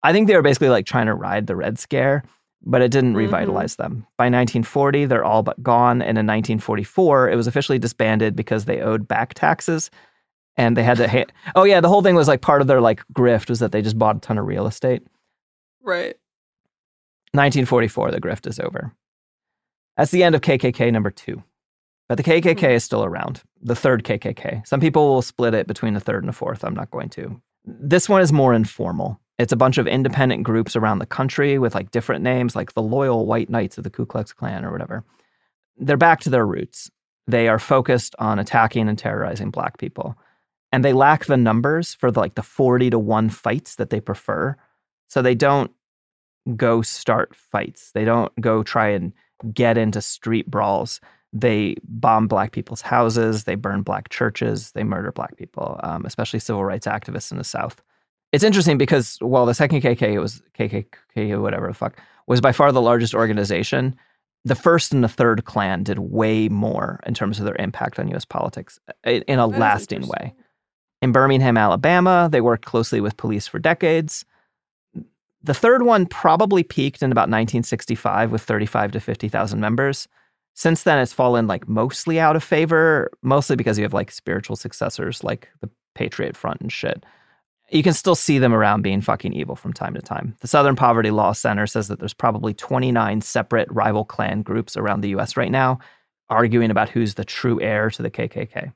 I 0.03 0.13
think 0.13 0.27
they 0.27 0.35
were 0.35 0.43
basically 0.43 0.69
like 0.69 0.85
trying 0.85 1.07
to 1.07 1.15
ride 1.15 1.47
the 1.47 1.55
Red 1.55 1.79
Scare, 1.79 2.23
but 2.63 2.81
it 2.83 2.91
didn't 2.91 3.13
Mhm. 3.13 3.17
revitalize 3.17 3.77
them. 3.77 4.05
By 4.17 4.29
1940, 4.29 5.05
they're 5.05 5.23
all 5.25 5.41
but 5.41 5.61
gone. 5.63 6.01
And 6.03 6.17
in 6.17 6.25
1944, 6.27 7.29
it 7.29 7.35
was 7.35 7.47
officially 7.47 7.79
disbanded 7.79 8.35
because 8.35 8.65
they 8.65 8.81
owed 8.81 9.07
back 9.07 9.33
taxes. 9.33 9.89
And 10.57 10.77
they 10.77 10.83
had 10.83 10.97
to, 10.97 11.07
ha- 11.09 11.25
oh, 11.55 11.63
yeah, 11.63 11.81
the 11.81 11.89
whole 11.89 12.01
thing 12.03 12.15
was 12.15 12.27
like 12.27 12.41
part 12.41 12.61
of 12.61 12.67
their 12.67 12.81
like 12.81 13.01
grift 13.13 13.49
was 13.49 13.59
that 13.59 13.71
they 13.71 13.81
just 13.81 13.97
bought 13.97 14.17
a 14.17 14.19
ton 14.19 14.37
of 14.37 14.45
real 14.45 14.67
estate. 14.67 15.01
Right. 15.81 16.15
1944, 17.33 18.11
the 18.11 18.21
grift 18.21 18.47
is 18.47 18.59
over. 18.59 18.93
That's 19.97 20.11
the 20.11 20.23
end 20.23 20.35
of 20.35 20.41
KKK 20.41 20.91
number 20.91 21.09
two. 21.11 21.43
But 22.07 22.17
the 22.17 22.23
KKK 22.23 22.59
hmm. 22.59 22.65
is 22.65 22.83
still 22.83 23.03
around, 23.03 23.41
the 23.61 23.75
third 23.75 24.03
KKK. 24.03 24.65
Some 24.67 24.79
people 24.79 25.07
will 25.07 25.21
split 25.21 25.53
it 25.53 25.67
between 25.67 25.93
the 25.93 25.99
third 25.99 26.23
and 26.23 26.29
the 26.29 26.37
fourth. 26.37 26.63
I'm 26.63 26.75
not 26.75 26.91
going 26.91 27.09
to. 27.09 27.41
This 27.65 28.07
one 28.07 28.21
is 28.21 28.31
more 28.31 28.53
informal. 28.53 29.19
It's 29.37 29.51
a 29.51 29.57
bunch 29.57 29.77
of 29.77 29.87
independent 29.87 30.43
groups 30.43 30.75
around 30.75 30.99
the 30.99 31.05
country 31.05 31.59
with 31.59 31.75
like 31.75 31.91
different 31.91 32.23
names, 32.23 32.55
like 32.55 32.73
the 32.73 32.81
Loyal 32.81 33.25
White 33.25 33.49
Knights 33.49 33.77
of 33.77 33.83
the 33.83 33.89
Ku 33.89 34.05
Klux 34.05 34.31
Klan 34.31 34.63
or 34.63 34.71
whatever. 34.71 35.03
They're 35.77 35.97
back 35.97 36.21
to 36.21 36.29
their 36.29 36.45
roots. 36.45 36.89
They 37.27 37.47
are 37.47 37.59
focused 37.59 38.15
on 38.19 38.39
attacking 38.39 38.87
and 38.87 38.97
terrorizing 38.97 39.49
black 39.49 39.77
people. 39.77 40.15
And 40.71 40.85
they 40.85 40.93
lack 40.93 41.25
the 41.25 41.37
numbers 41.37 41.95
for 41.95 42.11
the, 42.11 42.19
like 42.19 42.35
the 42.35 42.43
40 42.43 42.91
to 42.91 42.99
1 42.99 43.29
fights 43.29 43.75
that 43.75 43.89
they 43.89 43.99
prefer. 43.99 44.55
So 45.07 45.21
they 45.21 45.35
don't 45.35 45.71
go 46.55 46.81
start 46.81 47.35
fights. 47.35 47.91
They 47.93 48.05
don't 48.05 48.31
go 48.39 48.63
try 48.63 48.89
and 48.89 49.11
get 49.53 49.77
into 49.77 50.01
street 50.01 50.49
brawls. 50.49 51.01
They 51.35 51.75
bomb 51.83 52.29
black 52.29 52.53
people's 52.53 52.79
houses, 52.79 53.43
they 53.43 53.55
burn 53.55 53.81
black 53.81 54.07
churches, 54.07 54.71
they 54.71 54.85
murder 54.85 55.11
black 55.11 55.35
people, 55.35 55.77
um, 55.83 56.05
especially 56.05 56.39
civil 56.39 56.63
rights 56.63 56.87
activists 56.87 57.29
in 57.29 57.37
the 57.37 57.43
South. 57.43 57.81
It's 58.31 58.43
interesting 58.43 58.77
because 58.77 59.17
while 59.19 59.45
the 59.45 59.53
second 59.53 59.81
KKK 59.81 60.19
was 60.21 60.41
KKK 60.57 61.31
or 61.31 61.41
whatever 61.41 61.67
the 61.67 61.73
fuck 61.73 61.99
was 62.25 62.39
by 62.39 62.53
far 62.53 62.71
the 62.71 62.81
largest 62.81 63.13
organization, 63.13 63.97
the 64.45 64.55
first 64.55 64.93
and 64.93 65.03
the 65.03 65.09
third 65.09 65.43
Klan 65.43 65.83
did 65.83 65.99
way 65.99 66.47
more 66.47 67.01
in 67.05 67.13
terms 67.13 67.37
of 67.37 67.45
their 67.45 67.57
impact 67.59 67.99
on 67.99 68.07
U.S. 68.09 68.23
politics 68.23 68.79
uh, 68.87 69.11
in, 69.27 69.39
a 69.39 69.47
That 69.49 69.59
lasting 69.59 70.07
way. 70.07 70.33
In 71.01 71.11
Birmingham, 71.11 71.57
Alabama, 71.57 72.29
they 72.31 72.39
worked 72.39 72.65
closely 72.65 73.01
with 73.01 73.17
police 73.17 73.45
for 73.45 73.59
decades. 73.59 74.23
The 75.43 75.53
third 75.53 75.83
one 75.83 76.05
probably 76.05 76.63
peaked 76.63 77.03
in 77.03 77.11
about 77.11 77.23
1965 77.23 78.31
with 78.31 78.41
35 78.41 78.93
to 78.93 78.99
50,000 79.01 79.59
members. 79.59 80.07
Since 80.55 80.83
then, 80.83 80.99
it's 80.99 81.13
fallen 81.13 81.47
like 81.47 81.67
mostly 81.67 82.19
out 82.19 82.35
of 82.35 82.43
favor, 82.43 83.11
mostly 83.21 83.55
because 83.55 83.77
you 83.77 83.83
have 83.83 83.93
like 83.93 84.11
spiritual 84.11 84.55
successors 84.55 85.23
like 85.23 85.49
the 85.61 85.69
Patriot 85.93 86.35
Front 86.35 86.61
and 86.61 86.71
shit. 86.71 87.05
You 87.69 87.83
can 87.83 87.93
still 87.93 88.15
see 88.15 88.39
them 88.39 88.53
around 88.53 88.81
being 88.81 89.01
fucking 89.01 89.33
evil 89.33 89.55
from 89.55 89.73
time 89.73 89.95
to 89.95 90.01
time. 90.01 90.35
The 90.39 90.47
Southern 90.47 90.75
Poverty 90.75 91.11
Law 91.11 91.33
Center 91.33 91.67
says 91.67 91.87
that 91.87 91.99
there's 91.99 92.13
probably 92.13 92.53
29 92.53 93.21
separate 93.21 93.67
rival 93.71 94.05
Klan 94.05 94.43
groups 94.43 94.77
around 94.77 95.01
the 95.01 95.09
US 95.15 95.35
right 95.35 95.51
now 95.51 95.79
arguing 96.29 96.71
about 96.71 96.89
who's 96.89 97.15
the 97.15 97.25
true 97.25 97.61
heir 97.61 97.89
to 97.91 98.01
the 98.01 98.09
KKK. 98.09 98.73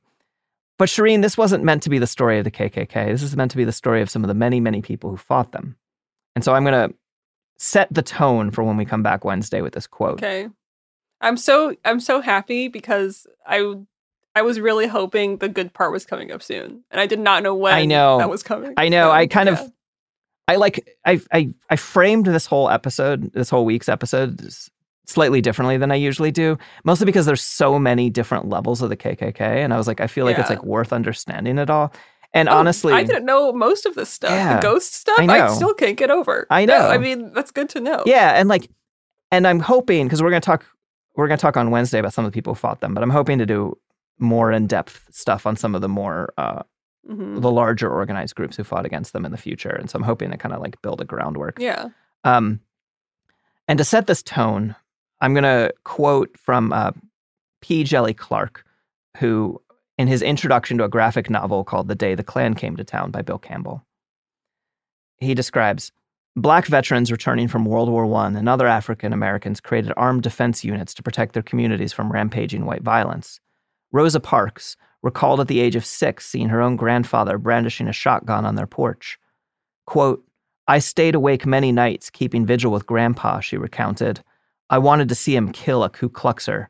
But 0.77 0.89
Shereen, 0.89 1.21
this 1.21 1.37
wasn't 1.37 1.63
meant 1.63 1.83
to 1.83 1.89
be 1.89 1.99
the 1.99 2.07
story 2.07 2.37
of 2.37 2.45
the 2.45 2.51
KKK. 2.51 3.07
This 3.07 3.23
is 3.23 3.35
meant 3.35 3.51
to 3.51 3.57
be 3.57 3.65
the 3.65 3.71
story 3.71 4.01
of 4.01 4.09
some 4.09 4.23
of 4.23 4.27
the 4.27 4.33
many, 4.33 4.59
many 4.59 4.81
people 4.81 5.09
who 5.09 5.17
fought 5.17 5.51
them. 5.51 5.75
And 6.35 6.43
so 6.43 6.53
I'm 6.53 6.63
going 6.63 6.89
to 6.89 6.95
set 7.57 7.93
the 7.93 8.01
tone 8.01 8.51
for 8.51 8.63
when 8.63 8.77
we 8.77 8.85
come 8.85 9.03
back 9.03 9.25
Wednesday 9.25 9.61
with 9.61 9.73
this 9.73 9.87
quote. 9.87 10.23
Okay. 10.23 10.47
I'm 11.21 11.37
so 11.37 11.75
I'm 11.85 11.99
so 11.99 12.21
happy 12.21 12.67
because 12.67 13.27
I 13.45 13.75
I 14.35 14.41
was 14.41 14.59
really 14.59 14.87
hoping 14.87 15.37
the 15.37 15.49
good 15.49 15.73
part 15.73 15.91
was 15.91 16.05
coming 16.05 16.31
up 16.31 16.41
soon, 16.41 16.83
and 16.91 17.01
I 17.01 17.07
did 17.07 17.19
not 17.19 17.43
know 17.43 17.55
when 17.55 17.73
I 17.73 17.85
know. 17.85 18.19
that 18.19 18.29
was 18.29 18.43
coming. 18.43 18.73
I 18.77 18.89
know. 18.89 19.09
So, 19.09 19.11
I 19.11 19.27
kind 19.27 19.47
yeah. 19.47 19.61
of, 19.61 19.71
I 20.47 20.55
like, 20.55 20.97
I, 21.05 21.19
I, 21.31 21.49
I 21.69 21.75
framed 21.75 22.25
this 22.27 22.45
whole 22.45 22.69
episode, 22.69 23.31
this 23.33 23.49
whole 23.49 23.65
week's 23.65 23.89
episode, 23.89 24.39
slightly 25.05 25.41
differently 25.41 25.77
than 25.77 25.91
I 25.91 25.95
usually 25.95 26.31
do. 26.31 26.57
Mostly 26.83 27.05
because 27.05 27.25
there's 27.25 27.41
so 27.41 27.77
many 27.79 28.09
different 28.09 28.47
levels 28.47 28.81
of 28.81 28.89
the 28.89 28.97
KKK, 28.97 29.41
and 29.41 29.73
I 29.73 29.77
was 29.77 29.87
like, 29.87 29.99
I 29.99 30.07
feel 30.07 30.25
like 30.25 30.37
it's 30.37 30.49
like 30.49 30.63
worth 30.63 30.93
understanding 30.93 31.57
it 31.57 31.69
all. 31.69 31.91
And 32.33 32.47
Oh, 32.47 32.57
honestly, 32.57 32.93
I 32.93 33.03
didn't 33.03 33.25
know 33.25 33.51
most 33.51 33.87
of 33.87 33.95
this 33.95 34.09
stuff. 34.09 34.29
Yeah. 34.31 34.57
the 34.57 34.61
ghost 34.61 34.93
stuff, 34.93 35.17
I 35.19 35.47
I, 35.47 35.53
still 35.53 35.73
can't 35.73 35.97
get 35.97 36.11
over. 36.11 36.45
I 36.51 36.65
No, 36.65 36.77
know. 36.79 36.87
I 36.87 36.99
mean, 36.99 37.33
that's 37.33 37.49
good 37.51 37.69
to 37.69 37.81
know. 37.81 38.03
Yeah, 38.05 38.33
and 38.39 38.47
like, 38.47 38.69
and 39.31 39.47
I'm 39.47 39.59
hoping 39.59 40.05
because 40.05 40.21
we're 40.21 40.29
gonna 40.29 40.41
talk, 40.41 40.63
we're 41.19 41.27
gonna 41.27 41.37
talk 41.37 41.57
on 41.57 41.69
Wednesday 41.71 41.99
about 41.99 42.13
some 42.13 42.25
of 42.25 42.31
the 42.31 42.35
people 42.35 42.53
who 42.53 42.59
fought 42.59 42.79
them, 42.81 42.93
but 42.93 43.03
I'm 43.03 43.09
hoping 43.09 43.37
to 43.39 43.45
do 43.45 43.77
more 44.19 44.51
in 44.51 44.67
depth 44.67 45.07
stuff 45.11 45.45
on 45.45 45.55
some 45.55 45.75
of 45.75 45.81
the 45.81 45.89
more 45.89 46.33
uh, 46.37 46.63
Mhm. 47.09 47.41
the 47.41 47.51
larger 47.51 47.89
organized 47.89 48.35
groups 48.35 48.55
who 48.57 48.63
fought 48.63 48.85
against 48.85 49.13
them 49.13 49.25
in 49.25 49.31
the 49.31 49.37
future, 49.37 49.69
and 49.69 49.89
so 49.89 49.97
I'm 49.97 50.03
hoping 50.03 50.31
to 50.31 50.37
kind 50.37 50.53
of 50.53 50.61
like 50.61 50.81
build 50.81 51.01
a 51.01 51.05
groundwork. 51.05 51.57
Yeah. 51.59 51.89
Um, 52.23 52.59
and 53.67 53.77
to 53.79 53.83
set 53.85 54.05
this 54.07 54.21
tone, 54.21 54.75
I'm 55.21 55.33
gonna 55.33 55.71
quote 55.85 56.37
from 56.37 56.71
uh, 56.73 56.91
P. 57.61 57.83
Djèlí 57.83 58.15
Clark, 58.15 58.63
who 59.17 59.61
in 59.97 60.07
his 60.07 60.21
introduction 60.21 60.77
to 60.77 60.83
a 60.83 60.89
graphic 60.89 61.29
novel 61.29 61.63
called 61.63 61.87
"The 61.87 61.95
Day 61.95 62.15
the 62.15 62.23
Klan 62.23 62.53
Came 62.53 62.75
to 62.77 62.83
Town" 62.83 63.11
by 63.11 63.21
Bill 63.21 63.39
Campbell. 63.39 63.83
He 65.17 65.33
describes 65.33 65.91
Black 66.41 66.67
veterans 66.67 67.11
returning 67.11 67.49
from 67.49 67.65
World 67.65 67.89
War 67.89 68.05
I 68.15 68.27
and 68.27 68.47
other 68.47 68.65
African 68.65 69.11
Americans 69.11 69.59
created 69.59 69.91
armed 69.97 70.23
defense 70.23 70.63
units 70.63 70.93
to 70.93 71.03
protect 71.03 71.33
their 71.33 71.43
communities 71.43 71.91
from 71.91 72.09
rampaging 72.09 72.65
white 72.65 72.81
violence. 72.81 73.41
Rosa 73.91 74.21
Parks 74.21 74.77
recalled 75.01 75.41
at 75.41 75.49
the 75.49 75.59
age 75.59 75.75
of 75.75 75.85
six 75.85 76.25
seeing 76.25 76.47
her 76.47 76.61
own 76.61 76.77
grandfather 76.77 77.37
brandishing 77.37 77.89
a 77.89 77.93
shotgun 77.93 78.45
on 78.45 78.55
their 78.55 78.67
porch. 78.67 79.19
Quote, 79.85 80.23
I 80.65 80.79
stayed 80.79 81.13
awake 81.13 81.45
many 81.45 81.73
nights 81.73 82.09
keeping 82.09 82.45
vigil 82.45 82.71
with 82.71 82.85
Grandpa, 82.85 83.41
she 83.41 83.57
recounted. 83.57 84.23
I 84.69 84.77
wanted 84.77 85.09
to 85.09 85.15
see 85.15 85.35
him 85.35 85.51
kill 85.51 85.83
a 85.83 85.89
Ku 85.89 86.09
Kluxer. 86.09 86.67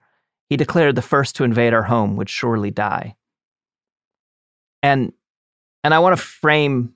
He 0.49 0.57
declared 0.57 0.95
the 0.95 1.03
first 1.03 1.35
to 1.35 1.43
invade 1.43 1.75
our 1.75 1.83
home 1.83 2.15
would 2.15 2.29
surely 2.29 2.71
die. 2.71 3.15
And 4.81 5.13
and 5.83 5.93
I 5.93 5.99
want 5.99 6.17
to 6.17 6.23
frame 6.23 6.93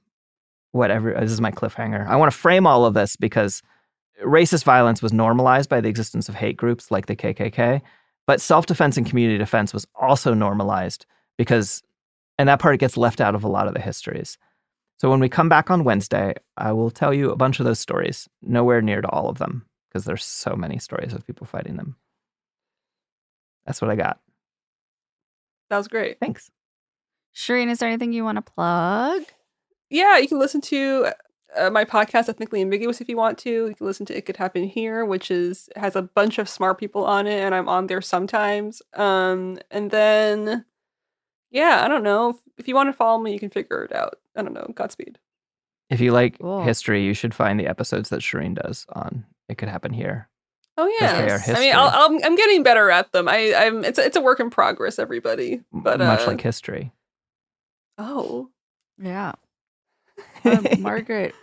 whatever 0.73 1.13
this 1.19 1.31
is 1.31 1.39
my 1.39 1.51
cliffhanger. 1.51 2.05
I 2.07 2.17
want 2.17 2.31
to 2.31 2.37
frame 2.37 2.67
all 2.67 2.85
of 2.85 2.93
this 2.93 3.15
because 3.15 3.63
racist 4.23 4.63
violence 4.65 5.01
was 5.01 5.13
normalized 5.13 5.69
by 5.69 5.79
the 5.79 5.89
existence 5.89 6.27
of 6.27 6.35
hate 6.35 6.57
groups 6.57 6.91
like 6.91 7.05
the 7.05 7.15
KKK, 7.15 7.81
but 8.27 8.41
self-defense 8.41 8.97
and 8.97 9.05
community 9.05 9.37
defense 9.37 9.73
was 9.73 9.87
also 9.95 10.33
normalized 10.33 11.05
because 11.37 11.81
and 12.37 12.49
that 12.49 12.59
part 12.59 12.79
gets 12.79 12.97
left 12.97 13.21
out 13.21 13.35
of 13.35 13.43
a 13.43 13.47
lot 13.47 13.67
of 13.67 13.73
the 13.73 13.79
histories. 13.79 14.37
So 14.97 15.09
when 15.09 15.19
we 15.19 15.29
come 15.29 15.49
back 15.49 15.69
on 15.69 15.83
Wednesday, 15.83 16.33
I 16.57 16.71
will 16.71 16.89
tell 16.89 17.13
you 17.13 17.29
a 17.29 17.35
bunch 17.35 17.59
of 17.59 17.65
those 17.65 17.79
stories, 17.79 18.27
nowhere 18.41 18.81
near 18.81 19.01
to 19.01 19.09
all 19.09 19.29
of 19.29 19.37
them 19.37 19.65
because 19.87 20.05
there's 20.05 20.25
so 20.25 20.55
many 20.55 20.79
stories 20.79 21.13
of 21.13 21.25
people 21.25 21.45
fighting 21.45 21.77
them. 21.77 21.95
That's 23.65 23.81
what 23.81 23.91
I 23.91 23.95
got. 23.95 24.19
That 25.69 25.77
was 25.77 25.87
great. 25.87 26.19
Thanks. 26.19 26.49
Shereen, 27.35 27.69
is 27.69 27.79
there 27.79 27.89
anything 27.89 28.13
you 28.13 28.23
want 28.23 28.37
to 28.37 28.41
plug? 28.41 29.23
Yeah, 29.93 30.17
you 30.17 30.27
can 30.27 30.39
listen 30.39 30.59
to 30.61 31.09
uh, 31.55 31.69
my 31.69 31.85
podcast, 31.85 32.27
Ethnically 32.27 32.61
Ambiguous, 32.61 32.99
if 32.99 33.07
you 33.07 33.15
want 33.15 33.37
to. 33.39 33.67
You 33.67 33.75
can 33.75 33.85
listen 33.85 34.07
to 34.07 34.17
It 34.17 34.25
Could 34.25 34.37
Happen 34.37 34.63
Here, 34.63 35.05
which 35.05 35.29
is 35.29 35.69
has 35.75 35.95
a 35.95 36.01
bunch 36.01 36.39
of 36.39 36.49
smart 36.49 36.79
people 36.79 37.05
on 37.05 37.27
it, 37.27 37.39
and 37.39 37.53
I'm 37.53 37.69
on 37.69 37.85
there 37.85 38.01
sometimes. 38.01 38.81
Um, 38.95 39.59
and 39.69 39.91
then, 39.91 40.65
yeah, 41.51 41.83
I 41.85 41.87
don't 41.87 42.01
know. 42.01 42.31
If, 42.31 42.37
if 42.57 42.67
you 42.67 42.73
want 42.73 42.89
to 42.89 42.93
follow 42.93 43.19
me, 43.21 43.33
you 43.33 43.39
can 43.39 43.51
figure 43.51 43.83
it 43.83 43.93
out. 43.93 44.15
I 44.35 44.41
don't 44.41 44.53
know. 44.53 44.65
Godspeed. 44.73 45.19
If 45.91 46.01
you 46.01 46.11
like 46.11 46.39
Cool. 46.39 46.63
history, 46.63 47.03
you 47.03 47.13
should 47.13 47.35
find 47.35 47.59
the 47.59 47.67
episodes 47.67 48.09
that 48.09 48.21
Shereen 48.21 48.55
does 48.59 48.87
on 48.93 49.23
It 49.47 49.59
Could 49.59 49.69
Happen 49.69 49.93
Here. 49.93 50.27
Oh 50.75 50.91
yeah. 50.99 51.37
I 51.49 51.59
mean, 51.59 51.75
I'll, 51.75 51.89
I'll, 51.89 52.19
I'm 52.25 52.35
getting 52.35 52.63
better 52.63 52.89
at 52.89 53.11
them. 53.11 53.27
I, 53.27 53.53
I'm. 53.53 53.85
It's 53.85 53.99
a, 53.99 54.05
it's 54.05 54.17
a 54.17 54.21
work 54.21 54.39
in 54.39 54.49
progress, 54.49 54.97
everybody. 54.97 55.61
But 55.71 55.99
much 55.99 56.21
uh, 56.21 56.25
like 56.27 56.41
history. 56.41 56.91
oh, 57.99 58.49
Yeah. 58.97 59.33
Um, 60.45 60.65
Margaret, 60.79 61.33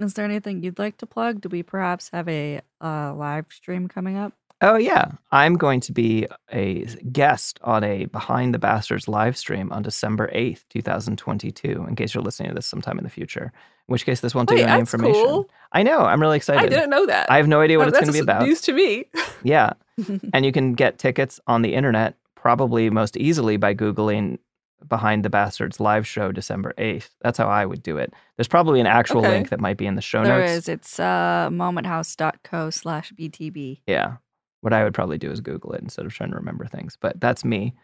is 0.00 0.14
there 0.14 0.24
anything 0.24 0.62
you'd 0.62 0.78
like 0.78 0.98
to 0.98 1.06
plug? 1.06 1.40
Do 1.40 1.48
we 1.48 1.62
perhaps 1.62 2.10
have 2.12 2.28
a 2.28 2.60
uh, 2.80 3.14
live 3.14 3.46
stream 3.50 3.88
coming 3.88 4.16
up? 4.16 4.32
Oh, 4.62 4.76
yeah. 4.76 5.12
I'm 5.32 5.54
going 5.56 5.80
to 5.80 5.92
be 5.92 6.26
a 6.50 6.84
guest 7.12 7.58
on 7.62 7.84
a 7.84 8.06
Behind 8.06 8.54
the 8.54 8.58
Bastards 8.58 9.06
live 9.06 9.36
stream 9.36 9.70
on 9.70 9.82
December 9.82 10.30
8th, 10.34 10.64
2022, 10.70 11.84
in 11.86 11.94
case 11.94 12.14
you're 12.14 12.24
listening 12.24 12.48
to 12.48 12.54
this 12.54 12.66
sometime 12.66 12.96
in 12.96 13.04
the 13.04 13.10
future. 13.10 13.52
In 13.88 13.92
which 13.92 14.06
case, 14.06 14.20
this 14.20 14.34
won't 14.34 14.48
Wait, 14.50 14.60
you 14.60 14.62
any 14.62 14.70
that's 14.72 14.80
information. 14.94 15.26
cool. 15.26 15.50
I 15.72 15.82
know. 15.82 16.00
I'm 16.00 16.20
really 16.22 16.38
excited. 16.38 16.62
I 16.62 16.68
didn't 16.68 16.88
know 16.88 17.04
that. 17.04 17.30
I 17.30 17.36
have 17.36 17.48
no 17.48 17.60
idea 17.60 17.76
what 17.76 17.84
Oh, 17.84 17.88
it's 17.88 17.98
going 17.98 18.06
to 18.06 18.12
be 18.14 18.18
about. 18.18 18.42
News 18.42 18.62
to 18.62 18.72
me. 18.72 19.04
Yeah. 19.42 19.74
and 20.32 20.46
you 20.46 20.52
can 20.52 20.72
get 20.72 20.98
tickets 20.98 21.38
on 21.46 21.60
the 21.60 21.74
internet 21.74 22.14
probably 22.34 22.88
most 22.88 23.16
easily 23.18 23.58
by 23.58 23.74
Googling 23.74 24.38
Behind 24.86 25.24
the 25.24 25.30
Bastards 25.30 25.80
live 25.80 26.06
show 26.06 26.32
December 26.32 26.74
8th. 26.78 27.08
That's 27.22 27.38
how 27.38 27.48
I 27.48 27.64
would 27.66 27.82
do 27.82 27.96
it. 27.96 28.12
There's 28.36 28.48
probably 28.48 28.78
an 28.80 28.86
actual 28.86 29.20
Okay. 29.20 29.30
link 29.30 29.48
that 29.48 29.60
might 29.60 29.76
be 29.78 29.86
in 29.86 29.94
the 29.94 30.02
show 30.02 30.22
There 30.24 30.38
notes. 30.40 30.52
is. 30.52 30.68
It's 30.68 31.00
uh, 31.00 31.48
momenthouse.co 31.50 32.70
slash 32.70 33.12
BTB. 33.12 33.80
Yeah. 33.86 34.16
What 34.60 34.72
I 34.72 34.84
would 34.84 34.94
probably 34.94 35.18
do 35.18 35.30
is 35.30 35.40
Google 35.40 35.72
it 35.72 35.80
instead 35.82 36.04
of 36.06 36.12
trying 36.12 36.30
to 36.30 36.36
remember 36.36 36.66
things. 36.66 36.96
But 37.00 37.20
that's 37.20 37.44
me. 37.44 37.74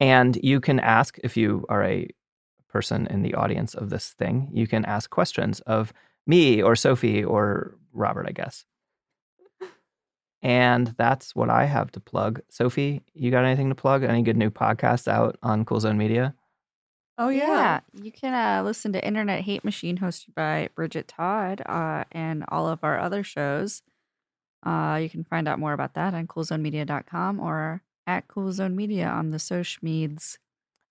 And 0.00 0.38
you 0.42 0.60
can 0.60 0.80
ask 0.80 1.18
if 1.22 1.36
you 1.36 1.66
are 1.68 1.82
a 1.84 2.08
person 2.68 3.06
in 3.08 3.22
the 3.22 3.34
audience 3.34 3.74
of 3.74 3.90
this 3.90 4.10
thing, 4.18 4.48
you 4.52 4.66
can 4.66 4.84
ask 4.84 5.10
questions 5.10 5.60
of 5.60 5.92
me 6.26 6.62
or 6.62 6.76
Sophie 6.76 7.24
or 7.24 7.76
Robert, 7.92 8.26
I 8.28 8.32
guess. 8.32 8.64
And 10.42 10.94
that's 10.98 11.34
what 11.34 11.50
I 11.50 11.64
have 11.64 11.90
to 11.92 12.00
plug. 12.00 12.40
Sophie, 12.48 13.02
you 13.12 13.30
got 13.30 13.44
anything 13.44 13.68
to 13.70 13.74
plug? 13.74 14.04
Any 14.04 14.22
good 14.22 14.36
new 14.36 14.50
podcasts 14.50 15.08
out 15.08 15.36
on 15.42 15.64
Cool 15.64 15.80
Zone 15.80 15.98
Media? 15.98 16.34
Oh 17.20 17.28
yeah. 17.30 17.80
You 18.00 18.12
can 18.12 18.32
uh, 18.34 18.62
listen 18.62 18.92
to 18.92 19.04
Internet 19.04 19.40
Hate 19.40 19.64
Machine 19.64 19.98
hosted 19.98 20.34
by 20.36 20.68
Bridget 20.76 21.08
Todd 21.08 21.60
uh, 21.66 22.04
and 22.12 22.44
all 22.48 22.68
of 22.68 22.78
our 22.84 23.00
other 23.00 23.24
shows. 23.24 23.82
Uh, 24.64 25.00
you 25.02 25.10
can 25.10 25.24
find 25.24 25.48
out 25.48 25.58
more 25.58 25.72
about 25.72 25.94
that 25.94 26.14
on 26.14 26.26
coolzonemedia.com 26.28 27.40
or 27.40 27.82
at 28.06 28.28
Cool 28.28 28.52
Zone 28.52 28.76
Media 28.76 29.08
on 29.08 29.30
the 29.30 29.38
social 29.40 29.80
medias. 29.82 30.38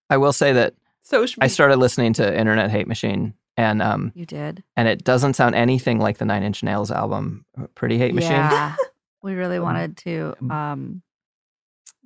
I 0.10 0.18
will 0.18 0.34
say 0.34 0.52
that 0.54 0.74
So 1.04 1.26
I 1.40 1.48
started 1.48 1.78
listening 1.78 2.12
to 2.14 2.38
Internet 2.38 2.72
Hate 2.72 2.88
Machine 2.88 3.34
and 3.56 3.82
um 3.82 4.12
You 4.14 4.26
did. 4.26 4.64
and 4.76 4.88
it 4.90 5.04
doesn't 5.06 5.36
sound 5.36 5.56
anything 5.56 6.00
like 6.00 6.18
the 6.18 6.26
Nine 6.26 6.44
Inch 6.44 6.62
Nails 6.64 6.92
album, 6.92 7.46
Pretty 7.76 7.98
Hate 7.98 8.14
Machine. 8.14 8.32
Yeah. 8.32 8.76
we 9.24 9.34
really 9.34 9.60
wanted 9.60 9.98
to, 9.98 10.36
um, 10.50 11.02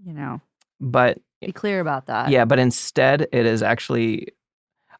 you 0.03 0.13
know, 0.13 0.41
But 0.79 1.19
be 1.41 1.51
clear 1.51 1.79
about 1.79 2.05
that. 2.07 2.29
Yeah, 2.29 2.45
but 2.45 2.59
instead, 2.59 3.21
it 3.31 3.45
is 3.45 3.61
actually. 3.63 4.27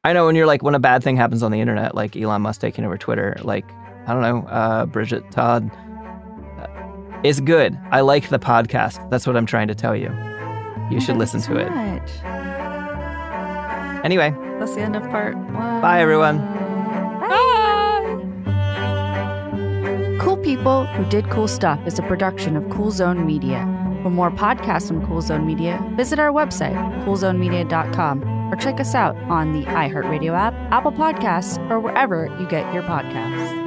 I 0.03 0.13
know 0.13 0.25
when 0.25 0.35
you're 0.35 0.47
like 0.47 0.63
when 0.63 0.73
a 0.75 0.79
bad 0.79 1.03
thing 1.03 1.15
happens 1.15 1.43
on 1.43 1.51
the 1.51 1.59
internet, 1.61 1.93
like 1.95 2.15
Elon 2.17 2.41
Musk 2.41 2.59
taking 2.61 2.85
over 2.85 2.97
Twitter, 2.97 3.37
like 3.41 3.65
I 4.07 4.13
don't 4.13 4.21
know, 4.23 4.47
uh, 4.49 4.85
Bridget 4.87 5.29
Todd. 5.31 5.69
uh, 6.57 6.67
It's 7.23 7.39
good. 7.39 7.77
I 7.91 8.01
like 8.01 8.29
the 8.29 8.39
podcast. 8.39 9.09
That's 9.11 9.27
what 9.27 9.37
I'm 9.37 9.45
trying 9.45 9.67
to 9.67 9.75
tell 9.75 9.95
you. 9.95 10.09
You 10.89 10.99
should 10.99 11.17
listen 11.17 11.39
to 11.41 11.57
it. 11.57 11.67
Anyway, 14.03 14.31
That's 14.59 14.73
the 14.73 14.81
end 14.81 14.95
of 14.95 15.03
part 15.11 15.35
one. 15.37 15.81
bye 15.81 16.01
everyone. 16.01 16.39
People 20.43 20.87
Who 20.87 21.05
Did 21.05 21.29
Cool 21.29 21.47
Stuff 21.47 21.85
is 21.85 21.99
a 21.99 22.01
production 22.01 22.57
of 22.57 22.67
Cool 22.71 22.89
Zone 22.89 23.27
Media. 23.27 23.59
For 24.01 24.09
more 24.09 24.31
podcasts 24.31 24.87
from 24.87 25.05
Cool 25.05 25.21
Zone 25.21 25.45
Media, 25.45 25.79
visit 25.95 26.17
our 26.17 26.31
website, 26.31 26.73
coolzonemedia.com, 27.05 28.51
or 28.51 28.55
check 28.55 28.79
us 28.79 28.95
out 28.95 29.15
on 29.29 29.53
the 29.53 29.63
iHeartRadio 29.67 30.33
app, 30.33 30.55
Apple 30.71 30.93
Podcasts, 30.93 31.59
or 31.69 31.79
wherever 31.79 32.25
you 32.39 32.47
get 32.47 32.73
your 32.73 32.81
podcasts. 32.81 33.59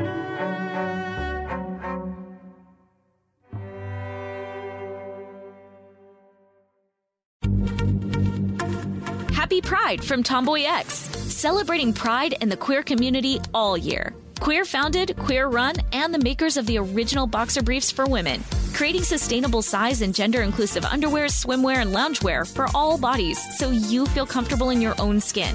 Happy 9.32 9.60
Pride 9.60 10.02
from 10.02 10.24
TomboyX, 10.24 10.90
celebrating 11.30 11.92
pride 11.92 12.34
and 12.40 12.50
the 12.50 12.56
queer 12.56 12.82
community 12.82 13.38
all 13.54 13.78
year. 13.78 14.12
Queer 14.41 14.64
founded, 14.64 15.16
queer 15.16 15.49
run, 15.49 15.74
and 15.93 16.12
the 16.12 16.18
makers 16.18 16.57
of 16.57 16.66
the 16.66 16.78
original 16.78 17.26
boxer 17.26 17.62
briefs 17.62 17.91
for 17.91 18.07
women, 18.07 18.43
creating 18.72 19.03
sustainable 19.03 19.62
size 19.62 20.03
and 20.03 20.14
gender 20.14 20.43
inclusive 20.43 20.85
underwear, 20.85 21.26
swimwear, 21.26 21.76
and 21.76 21.95
loungewear 21.95 22.51
for 22.53 22.66
all 22.74 22.99
bodies 22.99 23.39
so 23.59 23.70
you 23.70 24.07
feel 24.07 24.26
comfortable 24.26 24.70
in 24.70 24.80
your 24.80 24.95
own 25.01 25.20
skin. 25.20 25.55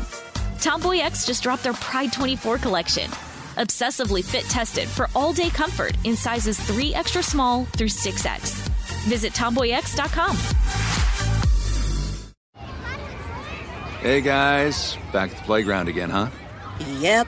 TomboyX 0.59 1.25
just 1.25 1.43
dropped 1.43 1.63
their 1.63 1.73
Pride 1.73 2.11
24 2.11 2.57
collection. 2.57 3.09
Obsessively 3.57 4.23
fit 4.23 4.43
tested 4.45 4.87
for 4.87 5.09
all 5.15 5.33
day 5.33 5.49
comfort 5.49 5.95
in 6.03 6.15
sizes 6.15 6.59
3 6.59 6.93
extra 6.95 7.21
small 7.23 7.65
through 7.65 7.87
6X. 7.87 8.67
Visit 9.07 9.33
tomboyx.com. 9.33 10.37
Hey 14.01 14.21
guys, 14.21 14.95
back 15.11 15.31
at 15.31 15.37
the 15.37 15.43
playground 15.43 15.89
again, 15.89 16.09
huh? 16.09 16.29
Yep. 16.99 17.27